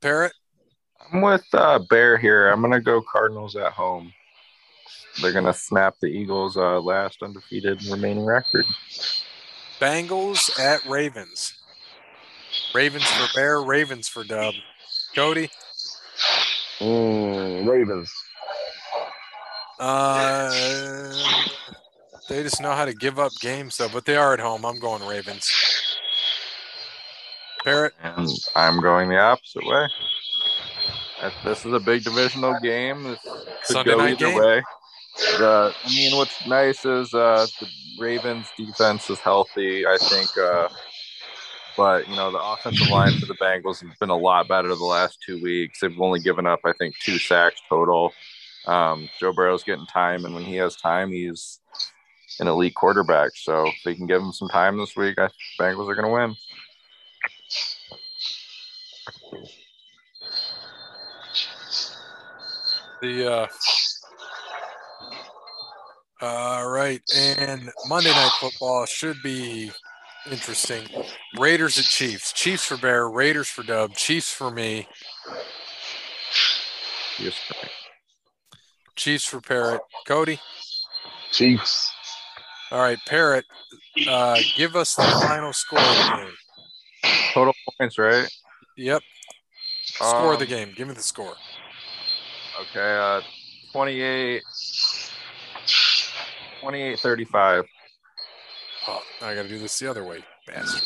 Parrot. 0.00 0.32
I'm 1.12 1.20
with 1.22 1.44
uh, 1.52 1.78
Bear 1.90 2.18
here. 2.18 2.48
I'm 2.50 2.60
gonna 2.60 2.80
go 2.80 3.02
Cardinals 3.02 3.56
at 3.56 3.72
home. 3.72 4.12
They're 5.20 5.32
gonna 5.32 5.54
snap 5.54 5.96
the 6.00 6.08
Eagles' 6.08 6.56
uh, 6.56 6.80
last 6.80 7.22
undefeated 7.22 7.84
remaining 7.86 8.24
record. 8.24 8.64
Bengals 9.80 10.58
at 10.58 10.84
Ravens. 10.86 11.54
Ravens 12.74 13.04
for 13.04 13.28
Bear. 13.34 13.62
Ravens 13.62 14.08
for 14.08 14.24
Dub. 14.24 14.54
Cody. 15.14 15.50
Mm, 16.80 17.68
Ravens. 17.68 18.12
Uh, 19.78 21.12
they 22.28 22.42
just 22.42 22.60
know 22.60 22.72
how 22.72 22.84
to 22.84 22.94
give 22.94 23.18
up 23.18 23.32
games, 23.40 23.76
though. 23.76 23.88
But 23.88 24.04
they 24.04 24.16
are 24.16 24.34
at 24.34 24.40
home. 24.40 24.64
I'm 24.64 24.78
going 24.78 25.06
Ravens. 25.06 25.50
Parrot. 27.64 27.94
And 28.02 28.28
I'm 28.54 28.80
going 28.80 29.08
the 29.08 29.18
opposite 29.18 29.64
way. 29.64 29.88
If 31.22 31.32
this 31.44 31.64
is 31.64 31.72
a 31.72 31.80
big 31.80 32.04
divisional 32.04 32.58
game. 32.60 33.04
This 33.04 33.20
could 33.22 33.36
Sunday 33.64 33.90
go 33.92 33.96
night 33.98 34.12
either 34.12 34.26
game? 34.26 34.38
way. 34.38 34.62
The, 35.16 35.74
I 35.84 35.88
mean, 35.88 36.16
what's 36.16 36.46
nice 36.46 36.84
is 36.84 37.14
uh, 37.14 37.46
the 37.60 37.68
Ravens' 37.98 38.48
defense 38.56 39.08
is 39.10 39.20
healthy. 39.20 39.86
I 39.86 39.96
think. 39.98 40.36
Uh, 40.36 40.68
but 41.76 42.08
you 42.08 42.16
know 42.16 42.30
the 42.30 42.40
offensive 42.40 42.88
line 42.88 43.18
for 43.18 43.26
the 43.26 43.34
Bengals 43.34 43.80
has 43.80 43.96
been 43.98 44.10
a 44.10 44.16
lot 44.16 44.48
better 44.48 44.68
the 44.68 44.84
last 44.84 45.18
two 45.24 45.42
weeks. 45.42 45.80
They've 45.80 46.00
only 46.00 46.20
given 46.20 46.46
up, 46.46 46.60
I 46.64 46.72
think, 46.72 46.94
two 47.00 47.18
sacks 47.18 47.60
total. 47.68 48.12
Um, 48.66 49.08
Joe 49.20 49.32
Burrow's 49.32 49.64
getting 49.64 49.86
time, 49.86 50.24
and 50.24 50.34
when 50.34 50.44
he 50.44 50.56
has 50.56 50.76
time, 50.76 51.10
he's 51.10 51.60
an 52.40 52.48
elite 52.48 52.74
quarterback. 52.74 53.32
So 53.34 53.66
if 53.66 53.74
they 53.84 53.94
can 53.94 54.06
give 54.06 54.22
him 54.22 54.32
some 54.32 54.48
time 54.48 54.78
this 54.78 54.96
week, 54.96 55.18
I 55.18 55.28
Bengals 55.60 55.88
are 55.88 55.94
going 55.94 56.06
to 56.06 56.12
win. 56.12 56.36
The 63.02 63.32
uh, 63.32 63.46
all 66.24 66.68
right, 66.68 67.00
and 67.14 67.70
Monday 67.88 68.10
Night 68.10 68.30
Football 68.40 68.86
should 68.86 69.16
be 69.22 69.70
interesting. 70.30 70.86
Raiders 71.38 71.78
at 71.78 71.84
Chiefs. 71.84 72.32
Chiefs 72.32 72.64
for 72.64 72.76
Bear. 72.76 73.08
Raiders 73.08 73.48
for 73.48 73.62
Dub. 73.62 73.94
Chiefs 73.94 74.32
for 74.32 74.50
me. 74.50 74.88
Yes. 77.18 77.34
Chiefs 78.96 79.24
for 79.24 79.40
Parrot. 79.40 79.80
Cody. 80.06 80.40
Chiefs. 81.32 81.90
All 82.70 82.80
right, 82.80 82.98
Parrot. 83.06 83.44
Uh, 84.08 84.38
give 84.56 84.74
us 84.76 84.94
the 84.94 85.02
final 85.02 85.52
score 85.52 85.78
of 85.78 85.84
the 85.84 86.16
game. 86.16 86.32
Total 87.32 87.54
points, 87.78 87.98
right? 87.98 88.28
Yep. 88.76 89.02
Score 89.84 90.32
of 90.32 90.38
the 90.38 90.44
Um, 90.46 90.48
game. 90.50 90.72
Give 90.76 90.88
me 90.88 90.94
the 90.94 91.02
score. 91.02 91.36
Okay, 92.60 92.96
uh, 92.96 93.20
28, 93.72 94.42
28 96.64 96.98
35. 96.98 97.64
Oh, 98.88 99.02
I 99.20 99.34
got 99.34 99.42
to 99.42 99.48
do 99.48 99.58
this 99.58 99.78
the 99.78 99.86
other 99.86 100.02
way, 100.02 100.24
bastard. 100.46 100.82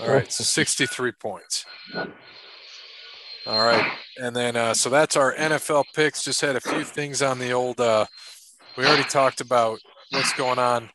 All 0.00 0.08
right, 0.08 0.32
so 0.32 0.44
63 0.44 1.12
points. 1.12 1.66
All 1.94 3.66
right, 3.66 3.92
and 4.16 4.34
then 4.34 4.56
uh, 4.56 4.72
so 4.72 4.88
that's 4.88 5.14
our 5.14 5.34
NFL 5.34 5.84
picks. 5.94 6.24
Just 6.24 6.40
had 6.40 6.56
a 6.56 6.60
few 6.60 6.84
things 6.84 7.20
on 7.20 7.38
the 7.38 7.52
old. 7.52 7.80
Uh, 7.80 8.06
we 8.78 8.86
already 8.86 9.04
talked 9.04 9.42
about 9.42 9.78
what's 10.10 10.32
going 10.32 10.58
on 10.58 10.88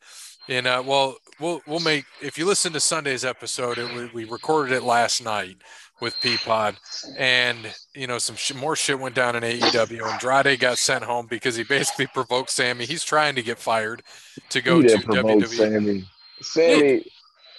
in. 0.48 0.66
Uh, 0.66 0.82
well, 0.82 1.16
we'll 1.38 1.60
we'll 1.68 1.78
make 1.78 2.04
if 2.20 2.36
you 2.36 2.46
listen 2.46 2.72
to 2.72 2.80
Sunday's 2.80 3.24
episode, 3.24 3.78
it, 3.78 3.94
we, 3.94 4.24
we 4.24 4.28
recorded 4.28 4.72
it 4.74 4.82
last 4.82 5.22
night 5.22 5.58
with 6.00 6.14
Peapod, 6.20 6.76
and 7.16 7.58
you 7.94 8.06
know 8.06 8.18
some 8.18 8.36
sh- 8.36 8.54
more 8.54 8.76
shit 8.76 8.98
went 8.98 9.14
down 9.14 9.36
in 9.36 9.42
AEW. 9.42 10.02
Andrade 10.12 10.58
got 10.60 10.78
sent 10.78 11.04
home 11.04 11.26
because 11.26 11.56
he 11.56 11.64
basically 11.64 12.06
provoked 12.14 12.50
Sammy. 12.50 12.84
He's 12.84 13.04
trying 13.04 13.34
to 13.34 13.42
get 13.42 13.58
fired 13.58 14.02
to 14.50 14.60
go 14.60 14.82
to 14.82 14.88
WWE. 14.88 15.48
Sammy. 15.48 16.04
Sammy. 16.40 17.04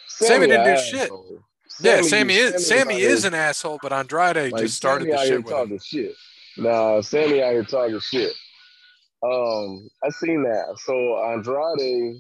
Sammy 0.08 0.48
didn't 0.48 0.76
do 0.76 0.82
shit. 0.82 1.02
asshole. 1.02 1.44
Yeah, 1.82 2.02
Sammy 2.02 2.36
is 2.36 2.68
Sammy's 2.68 2.68
Sammy 2.68 3.02
is 3.02 3.26
an 3.26 3.34
asshole, 3.34 3.80
but 3.82 3.94
Andrade 3.94 4.52
like, 4.52 4.62
just 4.62 4.76
started 4.76 5.06
Sammy 5.06 5.18
the 5.18 5.26
shit 5.26 5.46
with 5.46 5.72
him. 5.72 5.80
shit. 5.80 6.16
Nah, 6.58 7.02
Sammy 7.02 7.42
out 7.42 7.54
here 7.54 7.64
talking 7.64 8.00
shit. 8.00 8.34
Um, 9.24 9.90
I 10.04 10.10
seen 10.10 10.44
that. 10.44 10.78
So 10.84 11.24
Andrade 11.26 12.18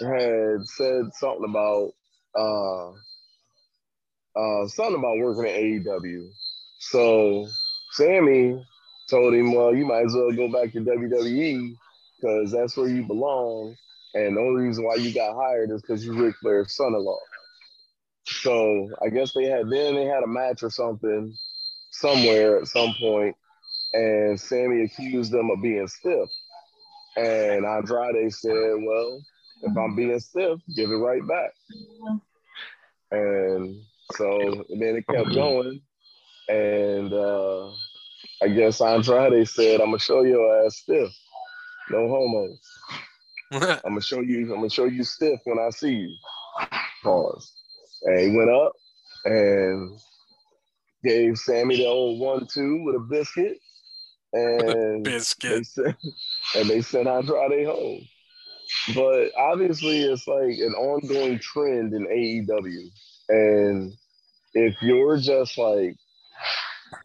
had 0.00 0.64
said 0.64 1.02
something 1.14 1.48
about 1.48 1.90
uh 2.34 2.92
uh 4.38 4.68
something 4.68 4.98
about 4.98 5.18
working 5.18 5.46
at 5.46 5.60
AEW. 5.60 6.30
So 6.78 7.46
Sammy 7.92 8.64
told 9.10 9.34
him, 9.34 9.52
Well, 9.52 9.74
you 9.74 9.86
might 9.86 10.06
as 10.06 10.14
well 10.14 10.32
go 10.32 10.50
back 10.52 10.72
to 10.72 10.80
WWE 10.80 11.74
because 12.20 12.52
that's 12.52 12.76
where 12.76 12.88
you 12.88 13.04
belong. 13.04 13.76
And 14.14 14.36
the 14.36 14.40
only 14.40 14.62
reason 14.62 14.84
why 14.84 14.94
you 14.96 15.12
got 15.12 15.34
hired 15.34 15.70
is 15.70 15.82
because 15.82 16.04
you're 16.04 16.14
Ric 16.14 16.36
Flair's 16.40 16.74
son-in-law. 16.74 17.18
So 18.24 18.88
I 19.02 19.08
guess 19.08 19.32
they 19.34 19.44
had 19.44 19.68
then 19.70 19.94
they 19.94 20.04
had 20.04 20.22
a 20.22 20.28
match 20.28 20.62
or 20.62 20.70
something 20.70 21.34
somewhere 21.90 22.58
at 22.58 22.68
some 22.68 22.94
point, 23.00 23.36
and 23.94 24.38
Sammy 24.38 24.82
accused 24.84 25.32
them 25.32 25.50
of 25.50 25.62
being 25.62 25.88
stiff. 25.88 26.28
And 27.16 27.64
Andrade 27.64 28.32
said, 28.32 28.52
Well, 28.52 29.20
if 29.62 29.76
I'm 29.76 29.96
being 29.96 30.20
stiff, 30.20 30.60
give 30.76 30.90
it 30.90 30.96
right 30.96 31.26
back. 31.26 31.50
And 33.10 33.82
so 34.12 34.64
then 34.68 34.96
it 34.96 35.06
kept 35.06 35.34
going. 35.34 35.80
And 36.48 37.12
uh, 37.12 37.70
I 38.42 38.48
guess 38.48 38.80
Andrade 38.80 39.48
said, 39.48 39.80
I'm 39.80 39.88
gonna 39.88 39.98
show 39.98 40.22
your 40.22 40.64
ass 40.64 40.76
stiff. 40.78 41.10
No 41.90 42.08
homo. 42.08 42.56
I'm 43.84 43.92
gonna 43.92 44.00
show 44.00 44.20
you, 44.20 44.52
I'm 44.52 44.60
gonna 44.60 44.70
show 44.70 44.84
you 44.86 45.04
stiff 45.04 45.40
when 45.44 45.58
I 45.58 45.70
see 45.70 45.92
you. 45.92 46.16
Pause. 47.02 47.52
And 48.04 48.20
he 48.20 48.36
went 48.36 48.50
up 48.50 48.72
and 49.24 49.98
gave 51.04 51.36
Sammy 51.38 51.76
the 51.76 51.86
old 51.86 52.20
one 52.20 52.46
two 52.46 52.82
with 52.84 52.96
a 52.96 53.00
biscuit. 53.00 53.58
And 54.32 55.04
they 55.04 55.12
Biscuit. 55.12 55.66
sent 55.66 55.96
and 56.56 56.68
they 56.68 56.82
sent 56.82 57.08
Andrade 57.08 57.66
home. 57.66 58.00
But 58.94 59.30
obviously 59.38 60.00
it's 60.02 60.26
like 60.26 60.58
an 60.58 60.74
ongoing 60.74 61.38
trend 61.38 61.94
in 61.94 62.06
AEW. 62.06 62.90
And 63.28 63.92
if 64.54 64.76
you're 64.82 65.18
just 65.18 65.58
like 65.58 65.96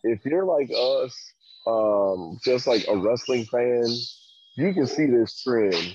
if 0.03 0.25
you're 0.25 0.45
like 0.45 0.69
us, 0.71 1.33
um, 1.67 2.39
just 2.43 2.67
like 2.67 2.85
a 2.87 2.97
wrestling 2.97 3.45
fan, 3.45 3.85
you 4.57 4.73
can 4.73 4.87
see 4.87 5.05
this 5.07 5.41
trend. 5.43 5.93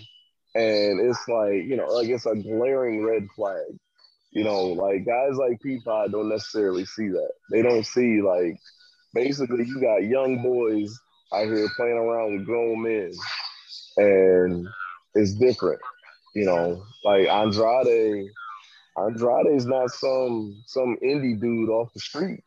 And 0.55 1.01
it's 1.01 1.29
like, 1.29 1.64
you 1.64 1.76
know, 1.76 1.87
like 1.87 2.09
it's 2.09 2.26
a 2.26 2.35
glaring 2.35 3.05
red 3.05 3.26
flag. 3.37 3.79
You 4.33 4.45
know, 4.45 4.62
like 4.66 5.07
guys 5.07 5.37
like 5.37 5.61
Peapod 5.64 6.12
don't 6.12 6.29
necessarily 6.29 6.85
see 6.85 7.09
that. 7.09 7.31
They 7.51 7.62
don't 7.62 7.85
see 7.85 8.20
like 8.20 8.59
basically 9.14 9.64
you 9.64 9.81
got 9.81 10.05
young 10.05 10.43
boys 10.43 10.99
out 11.33 11.47
here 11.47 11.68
playing 11.76 11.97
around 11.97 12.37
with 12.37 12.47
grown 12.47 12.83
men. 12.83 13.12
And 13.97 14.66
it's 15.14 15.35
different. 15.35 15.81
You 16.35 16.45
know, 16.45 16.85
like 17.05 17.26
Andrade 17.26 18.29
Andrade's 19.07 19.66
not 19.66 19.90
some 19.90 20.62
some 20.66 20.96
indie 21.03 21.40
dude 21.40 21.68
off 21.68 21.92
the 21.92 22.01
street 22.01 22.42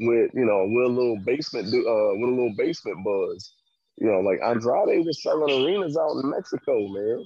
with 0.00 0.30
you 0.34 0.44
know 0.44 0.66
with 0.68 0.86
a 0.86 0.94
little 0.94 1.18
basement 1.24 1.70
du- 1.70 1.88
uh 1.88 2.14
with 2.14 2.28
a 2.28 2.34
little 2.34 2.54
basement 2.56 3.04
buzz. 3.04 3.52
You 3.96 4.06
know, 4.06 4.20
like 4.20 4.40
Andrade 4.42 5.04
was 5.04 5.22
selling 5.22 5.64
arenas 5.64 5.96
out 5.96 6.22
in 6.22 6.30
Mexico, 6.30 6.86
man. 6.88 7.24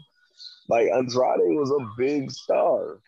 Like 0.68 0.88
Andrade 0.88 1.56
was 1.56 1.70
a 1.70 1.86
big 1.98 2.30
star. 2.30 2.98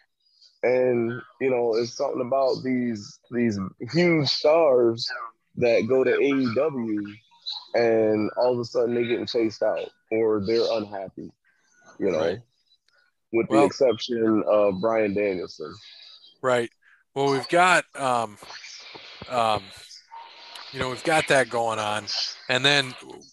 And 0.62 1.20
you 1.40 1.50
know, 1.50 1.74
it's 1.76 1.96
something 1.96 2.26
about 2.26 2.62
these 2.62 3.18
these 3.30 3.58
huge 3.92 4.28
stars 4.28 5.08
that 5.56 5.86
go 5.88 6.04
to 6.04 6.10
AEW 6.10 7.14
and 7.74 8.30
all 8.36 8.54
of 8.54 8.58
a 8.58 8.64
sudden 8.64 8.94
they're 8.94 9.04
getting 9.04 9.26
chased 9.26 9.62
out 9.62 9.88
or 10.10 10.44
they're 10.46 10.66
unhappy. 10.72 11.30
You 11.98 12.10
know, 12.10 12.18
Right. 12.18 12.38
With 13.34 13.48
the 13.48 13.56
Well- 13.56 13.64
exception 13.66 14.44
of 14.46 14.80
Bryan 14.80 15.12
Danielson. 15.14 15.74
Right. 16.40 16.70
Well, 17.14 17.30
we've 17.32 17.48
got 17.48 17.84
um, 17.96 18.38
um, 19.28 19.62
you 20.72 20.80
know, 20.80 20.88
we've 20.88 21.04
got 21.04 21.28
that 21.28 21.48
going 21.50 21.78
on, 21.78 22.06
and 22.48 22.64
then 22.64 22.92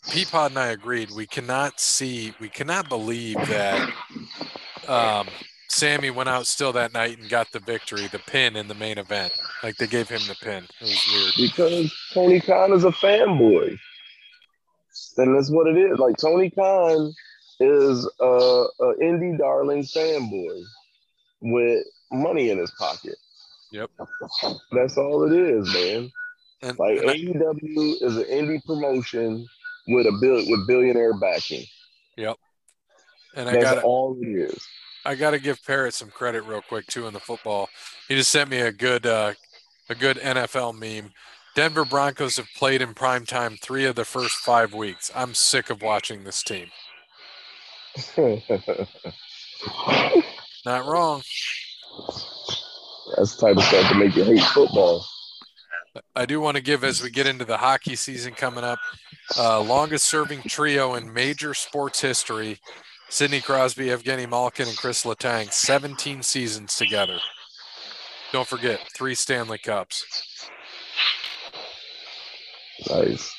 Peapod 0.09 0.47
and 0.47 0.59
I 0.59 0.67
agreed 0.67 1.09
we 1.11 1.25
cannot 1.25 1.79
see, 1.79 2.33
we 2.39 2.49
cannot 2.49 2.87
believe 2.87 3.35
that 3.47 3.91
um, 4.87 5.27
Sammy 5.67 6.11
went 6.11 6.29
out 6.29 6.45
still 6.45 6.71
that 6.73 6.93
night 6.93 7.17
and 7.17 7.29
got 7.29 7.51
the 7.51 7.59
victory, 7.59 8.07
the 8.11 8.19
pin 8.19 8.55
in 8.55 8.67
the 8.67 8.75
main 8.75 8.97
event. 8.99 9.33
Like 9.63 9.77
they 9.77 9.87
gave 9.87 10.07
him 10.07 10.21
the 10.27 10.35
pin. 10.35 10.65
It 10.79 10.81
was 10.81 11.07
weird. 11.11 11.33
because 11.49 11.93
Tony 12.13 12.39
Khan 12.41 12.73
is 12.73 12.83
a 12.83 12.91
fanboy. 12.91 13.77
And 15.17 15.35
that's 15.35 15.49
what 15.49 15.67
it 15.67 15.77
is. 15.77 15.97
Like 15.97 16.17
Tony 16.17 16.49
Khan 16.51 17.13
is 17.61 18.09
a, 18.19 18.25
a 18.25 18.95
indie 19.01 19.37
darling 19.37 19.83
fanboy 19.83 20.61
with 21.41 21.83
money 22.11 22.49
in 22.49 22.57
his 22.57 22.71
pocket. 22.71 23.15
Yep. 23.71 23.89
That's 24.71 24.97
all 24.97 25.31
it 25.31 25.33
is, 25.33 25.73
man. 25.73 26.11
And, 26.61 26.77
Like 26.79 26.99
and 26.99 27.09
I- 27.09 27.15
AEW 27.15 28.01
is 28.01 28.17
an 28.17 28.23
indie 28.25 28.63
promotion 28.65 29.47
with 29.87 30.05
a 30.07 30.17
bill 30.21 30.43
with 30.47 30.67
billionaire 30.67 31.13
backing. 31.19 31.63
Yep. 32.17 32.37
And 33.35 33.49
I 33.49 33.61
got 33.61 33.83
all 33.83 34.17
it 34.21 34.27
is. 34.27 34.67
I 35.05 35.15
got 35.15 35.31
to 35.31 35.39
give 35.39 35.63
Parrot 35.65 35.93
some 35.93 36.09
credit 36.09 36.43
real 36.43 36.61
quick 36.61 36.85
too 36.87 37.07
in 37.07 37.13
the 37.13 37.19
football. 37.19 37.69
He 38.07 38.15
just 38.15 38.29
sent 38.29 38.49
me 38.49 38.59
a 38.59 38.71
good 38.71 39.05
uh, 39.05 39.33
a 39.89 39.95
good 39.95 40.17
NFL 40.17 40.77
meme. 40.77 41.11
Denver 41.55 41.83
Broncos 41.85 42.37
have 42.37 42.47
played 42.55 42.81
in 42.81 42.93
prime 42.93 43.25
time 43.25 43.57
three 43.61 43.85
of 43.85 43.95
the 43.95 44.05
first 44.05 44.35
five 44.35 44.73
weeks. 44.73 45.11
I'm 45.15 45.33
sick 45.33 45.69
of 45.69 45.81
watching 45.81 46.23
this 46.23 46.43
team. 46.43 46.67
Not 50.65 50.85
wrong. 50.85 51.21
That's 53.17 53.35
the 53.35 53.47
type 53.47 53.57
of 53.57 53.63
stuff 53.63 53.89
to 53.89 53.95
make 53.95 54.15
you 54.15 54.23
hate 54.23 54.41
football. 54.41 55.05
I 56.15 56.25
do 56.25 56.39
want 56.39 56.55
to 56.55 56.63
give 56.63 56.83
as 56.83 57.03
we 57.03 57.09
get 57.09 57.27
into 57.27 57.43
the 57.43 57.57
hockey 57.57 57.95
season 57.95 58.33
coming 58.33 58.63
up, 58.63 58.79
uh, 59.37 59.59
longest 59.61 60.05
serving 60.05 60.43
trio 60.43 60.95
in 60.95 61.13
major 61.13 61.53
sports 61.53 61.99
history. 61.99 62.59
Sidney 63.09 63.41
Crosby, 63.41 63.87
Evgeny 63.87 64.29
Malkin, 64.29 64.69
and 64.69 64.77
Chris 64.77 65.03
Letang, 65.03 65.51
17 65.51 66.23
seasons 66.23 66.77
together. 66.77 67.19
Don't 68.31 68.47
forget, 68.47 68.79
three 68.95 69.15
Stanley 69.15 69.57
Cups. 69.57 70.49
Nice. 72.89 73.35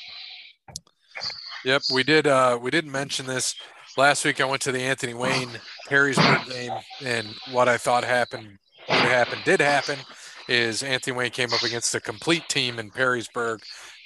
Yep, 1.64 1.82
we 1.94 2.03
did. 2.03 2.26
Uh, 2.26 2.59
we 2.61 2.70
didn't 2.70 2.92
mention 2.92 3.26
this 3.26 3.55
last 3.97 4.24
week. 4.24 4.40
I 4.40 4.45
went 4.45 4.62
to 4.62 4.72
the 4.72 4.80
Anthony 4.80 5.14
Wayne 5.14 5.51
Perrysburg 5.88 6.49
game, 6.51 6.72
and 7.05 7.28
what 7.51 7.68
I 7.68 7.76
thought 7.76 8.05
happened 8.05 8.59
would 8.88 8.99
happen 8.99 9.38
did 9.45 9.61
happen. 9.61 9.99
Is 10.49 10.82
Anthony 10.82 11.16
Wayne 11.16 11.30
came 11.30 11.53
up 11.53 11.62
against 11.62 11.95
a 11.95 12.01
complete 12.01 12.49
team 12.49 12.78
in 12.78 12.90
Perrysburg. 12.90 13.61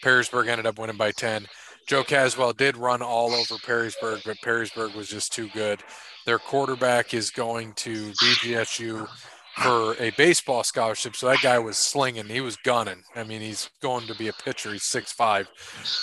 Perrysburg 0.04 0.48
ended 0.48 0.66
up 0.66 0.78
winning 0.78 0.96
by 0.96 1.10
ten. 1.12 1.46
Joe 1.86 2.02
Caswell 2.02 2.52
did 2.52 2.76
run 2.76 3.00
all 3.00 3.32
over 3.32 3.54
Perrysburg, 3.54 4.22
but 4.24 4.36
Perrysburg 4.38 4.94
was 4.94 5.08
just 5.08 5.32
too 5.32 5.48
good. 5.50 5.82
Their 6.26 6.38
quarterback 6.38 7.14
is 7.14 7.30
going 7.30 7.72
to 7.74 8.10
BGSU 8.12 9.08
for 9.56 9.94
a 10.00 10.10
baseball 10.10 10.64
scholarship. 10.64 11.16
So 11.16 11.28
that 11.28 11.40
guy 11.42 11.58
was 11.58 11.78
slinging. 11.78 12.26
He 12.26 12.40
was 12.40 12.56
gunning. 12.56 13.02
I 13.14 13.24
mean, 13.24 13.40
he's 13.40 13.70
going 13.80 14.06
to 14.08 14.14
be 14.14 14.28
a 14.28 14.32
pitcher. 14.32 14.72
He's 14.72 14.84
six 14.84 15.12
five. 15.12 15.48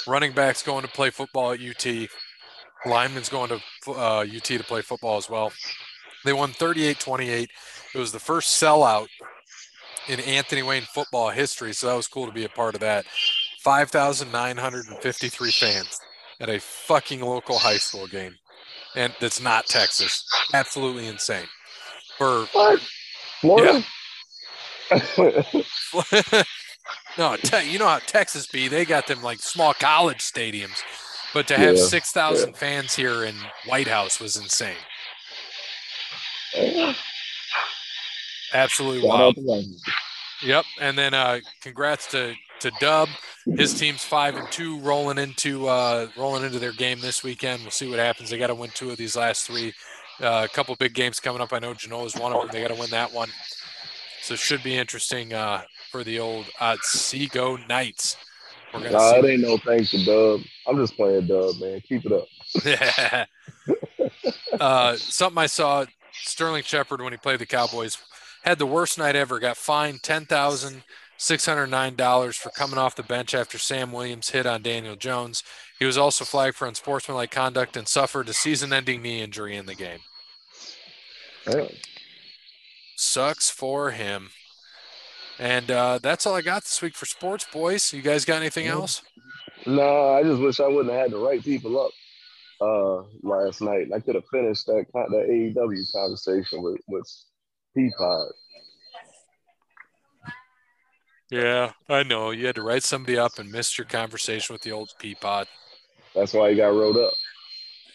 Running 0.08 0.32
back's 0.32 0.64
going 0.64 0.84
to 0.84 0.92
play 0.92 1.10
football 1.10 1.52
at 1.52 1.60
UT. 1.60 2.10
Lineman's 2.86 3.30
going 3.30 3.50
to 3.50 3.62
uh, 3.92 4.26
UT 4.36 4.44
to 4.44 4.64
play 4.64 4.82
football 4.82 5.18
as 5.18 5.30
well. 5.30 5.52
They 6.26 6.34
won 6.34 6.52
38 6.52 7.00
28. 7.00 7.50
It 7.94 7.98
was 7.98 8.12
the 8.12 8.20
first 8.20 8.62
sellout 8.62 9.08
in 10.08 10.20
Anthony 10.22 10.64
Wayne 10.64 10.84
football 10.84 11.30
history. 11.30 11.74
So 11.74 11.88
that 11.88 11.96
was 11.96 12.08
cool 12.08 12.26
to 12.26 12.32
be 12.32 12.46
a 12.46 12.50
part 12.50 12.76
of 12.76 12.82
that. 12.82 13.06
5,953 13.62 15.52
fans 15.52 16.00
at 16.40 16.50
a 16.50 16.60
fucking 16.60 17.22
local 17.22 17.58
high 17.58 17.78
school 17.78 18.08
game. 18.08 18.36
And 18.96 19.14
that's 19.20 19.42
not 19.42 19.66
Texas. 19.66 20.28
Absolutely 20.54 21.08
insane. 21.08 21.48
For 22.18 22.46
What? 22.54 22.80
Florida? 23.40 23.84
no, 27.18 27.36
te- 27.38 27.72
you 27.72 27.80
know 27.80 27.88
how 27.88 28.00
Texas 28.00 28.48
be. 28.48 28.68
They 28.68 28.86
got 28.86 29.08
them 29.08 29.22
like 29.24 29.40
small 29.40 29.74
college 29.74 30.20
stadiums. 30.20 30.82
But 31.34 31.48
to 31.48 31.58
have 31.58 31.76
Yeah, 31.78 31.84
6,000 31.86 32.56
fans 32.56 32.94
here 32.96 33.24
in 33.24 33.36
White 33.66 33.88
House 33.88 34.20
was 34.20 34.38
insane. 34.38 34.76
Yeah. 36.56 36.94
Absolutely 38.54 39.02
Shout 39.02 39.10
wild. 39.10 39.36
to. 39.36 39.64
Yep. 40.44 40.66
And 40.80 40.98
then 40.98 41.14
uh 41.14 41.40
congrats 41.62 42.06
to 42.12 42.36
to 42.60 42.72
Dub. 42.80 43.10
His 43.58 43.74
team's 43.74 44.04
five 44.04 44.36
and 44.36 44.50
two 44.52 44.80
rolling 44.82 45.18
into 45.18 45.68
uh 45.68 46.08
rolling 46.16 46.44
into 46.44 46.60
their 46.60 46.74
game 46.74 47.00
this 47.00 47.24
weekend. 47.24 47.62
We'll 47.64 47.72
see 47.72 47.90
what 47.90 47.98
happens. 48.00 48.30
They 48.30 48.38
gotta 48.38 48.54
win 48.56 48.70
two 48.74 48.92
of 48.92 48.98
these 48.98 49.16
last 49.16 49.48
three. 49.48 49.74
Uh, 50.22 50.46
a 50.50 50.54
couple 50.54 50.76
big 50.76 50.94
games 50.94 51.20
coming 51.20 51.42
up. 51.42 51.52
I 51.54 51.60
know 51.60 51.74
Genoa's 51.74 52.16
one 52.16 52.32
of 52.34 52.42
them. 52.42 52.50
They 52.52 52.62
gotta 52.62 52.80
win 52.80 52.92
that 52.92 53.12
one. 53.12 53.30
So 54.22 54.36
it 54.36 54.40
should 54.40 54.62
be 54.64 54.76
interesting 54.78 55.34
uh 55.34 55.64
for 55.90 56.04
the 56.04 56.20
old 56.20 56.46
Otsego 56.60 57.58
Knights. 57.68 58.18
We're 58.74 58.80
gonna 58.80 58.92
Nah, 58.92 59.12
see 59.12 59.18
it 59.18 59.26
ain't 59.26 59.42
no 59.42 59.58
thanks 59.58 59.92
to 59.92 60.04
Dub. 60.04 60.42
I'm 60.68 60.78
just 60.78 60.96
playing 60.96 61.28
Dub, 61.28 61.60
man. 61.60 61.82
Keep 61.82 62.06
it 62.06 62.12
up. 62.12 63.28
uh, 64.60 64.96
something 64.96 65.38
I 65.38 65.46
saw 65.46 65.86
Sterling 66.12 66.64
Shepard 66.64 67.02
when 67.02 67.14
he 67.14 67.18
played 67.18 67.40
the 67.40 67.46
Cowboys 67.46 67.98
had 68.44 68.60
the 68.60 68.66
worst 68.66 68.98
night 68.98 69.16
ever. 69.16 69.40
Got 69.40 69.58
fined 69.58 70.04
ten 70.04 70.26
thousand 70.26 70.84
six 71.18 71.46
hundred 71.46 71.68
nine 71.68 71.96
dollars 71.96 72.36
for 72.36 72.50
coming 72.50 72.78
off 72.78 72.96
the 72.96 73.04
bench 73.04 73.34
after 73.34 73.58
Sam 73.58 73.92
Williams 73.92 74.30
hit 74.30 74.46
on 74.46 74.62
Daniel 74.62 74.96
Jones. 74.96 75.44
He 75.80 75.86
was 75.86 75.98
also 75.98 76.26
flagged 76.26 76.56
for 76.56 76.68
unsportsmanlike 76.68 77.32
conduct 77.32 77.78
and 77.78 77.88
suffered 77.88 78.30
a 78.30 78.34
season-ending 78.34 79.02
knee 79.02 79.22
injury 79.22 79.56
in 79.56 79.66
the 79.66 79.76
game. 79.76 80.00
Yeah. 81.48 81.68
Sucks 82.96 83.50
for 83.50 83.92
him. 83.92 84.30
And 85.40 85.72
uh, 85.72 86.00
that's 86.02 86.26
all 86.26 86.36
I 86.36 86.42
got 86.42 86.64
this 86.64 86.82
week 86.82 86.96
for 86.96 87.06
sports, 87.06 87.46
boys. 87.52 87.92
You 87.92 88.02
guys 88.02 88.26
got 88.26 88.38
anything 88.38 88.66
Yeah. 88.66 88.74
else? 88.74 89.02
No, 89.66 90.14
I 90.14 90.24
just 90.24 90.42
wish 90.42 90.60
I 90.60 90.68
wouldn't 90.68 90.94
have 90.94 91.04
had 91.04 91.12
the 91.12 91.18
right 91.18 91.42
people 91.44 91.80
up 91.80 91.92
uh, 92.62 93.04
last 93.24 93.62
night. 93.62 93.88
I 93.94 94.00
could 94.00 94.16
have 94.16 94.26
finished 94.32 94.66
that 94.68 94.86
that 94.94 95.28
AEW 95.30 95.92
conversation 95.94 96.62
with 96.62 96.80
with 96.88 97.10
Peapod. 97.78 98.32
Yeah, 101.30 101.72
I 101.90 102.04
know. 102.04 102.32
You 102.32 102.46
had 102.46 102.56
to 102.56 102.62
write 102.62 102.84
somebody 102.84 103.18
up 103.18 103.40
and 103.40 103.52
missed 103.52 103.78
your 103.78 103.86
conversation 103.86 104.54
with 104.54 104.62
the 104.62 104.72
old 104.72 104.94
Peapod. 105.02 105.46
That's 106.14 106.34
why 106.34 106.52
he 106.52 106.56
got 106.58 106.74
wrote 106.74 106.98
up. 106.98 107.14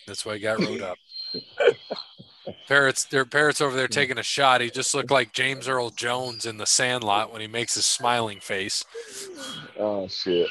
That's 0.07 0.25
why 0.27 0.35
he 0.35 0.41
got 0.41 0.59
rode 0.59 0.81
up. 0.83 0.97
Parrots, 2.67 3.05
their 3.05 3.25
parrots 3.25 3.61
over 3.61 3.77
there 3.77 3.89
taking 3.89 4.19
a 4.19 4.23
shot. 4.23 4.61
He 4.61 4.71
just 4.71 4.95
looked 4.95 5.11
like 5.11 5.33
James 5.33 5.69
Earl 5.69 5.91
Jones 5.91 6.47
in 6.47 6.57
the 6.59 6.67
Sandlot 6.67 7.33
when 7.33 7.41
he 7.41 7.47
makes 7.47 7.75
his 7.75 7.87
smiling 7.87 8.41
face. 8.41 8.85
Oh 9.79 10.09
shit. 10.09 10.49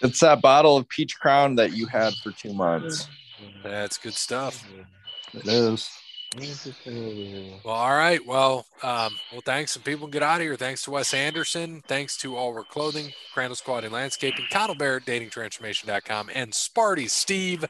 It's 0.00 0.20
that 0.20 0.40
bottle 0.40 0.76
of 0.76 0.88
peach 0.88 1.18
crown 1.18 1.56
that 1.56 1.72
you 1.72 1.86
had 1.86 2.14
for 2.22 2.30
two 2.30 2.52
months. 2.52 3.08
That's 3.62 3.98
good 3.98 4.14
stuff. 4.14 4.64
It 5.34 5.46
is. 5.46 5.90
Well, 7.64 7.74
all 7.74 7.96
right. 7.96 8.24
Well, 8.24 8.66
um, 8.82 9.14
well, 9.32 9.40
thanks. 9.44 9.74
And 9.76 9.84
people 9.84 10.06
can 10.06 10.12
get 10.12 10.22
out 10.22 10.40
of 10.40 10.42
here. 10.42 10.56
Thanks 10.56 10.82
to 10.82 10.90
Wes 10.90 11.14
Anderson. 11.14 11.82
Thanks 11.86 12.16
to 12.18 12.36
All 12.36 12.52
Work 12.52 12.68
Clothing, 12.68 13.12
Crandall's 13.32 13.60
Quality 13.60 13.88
Landscaping, 13.88 14.44
Connell 14.50 14.74
Barrett, 14.74 15.06
DatingTransformation.com, 15.06 16.30
and 16.34 16.52
Sparty 16.52 17.08
Steve. 17.08 17.64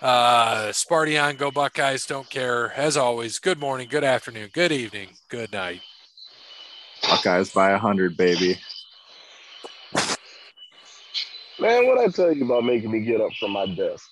Uh, 0.00 0.68
Sparty 0.68 1.20
on, 1.22 1.36
go 1.36 1.50
Buckeyes. 1.50 2.06
Don't 2.06 2.28
care. 2.30 2.72
As 2.74 2.96
always, 2.96 3.38
good 3.38 3.58
morning, 3.58 3.88
good 3.88 4.04
afternoon, 4.04 4.50
good 4.52 4.70
evening, 4.70 5.08
good 5.28 5.52
night. 5.52 5.80
Buckeyes 7.02 7.50
by 7.50 7.70
a 7.70 7.78
hundred, 7.78 8.16
baby. 8.16 8.58
Man, 11.60 11.86
what 11.86 11.98
I 11.98 12.08
tell 12.08 12.32
you 12.32 12.44
about 12.44 12.64
making 12.64 12.92
me 12.92 13.00
get 13.00 13.20
up 13.20 13.32
from 13.40 13.52
my 13.52 13.66
desk? 13.66 14.08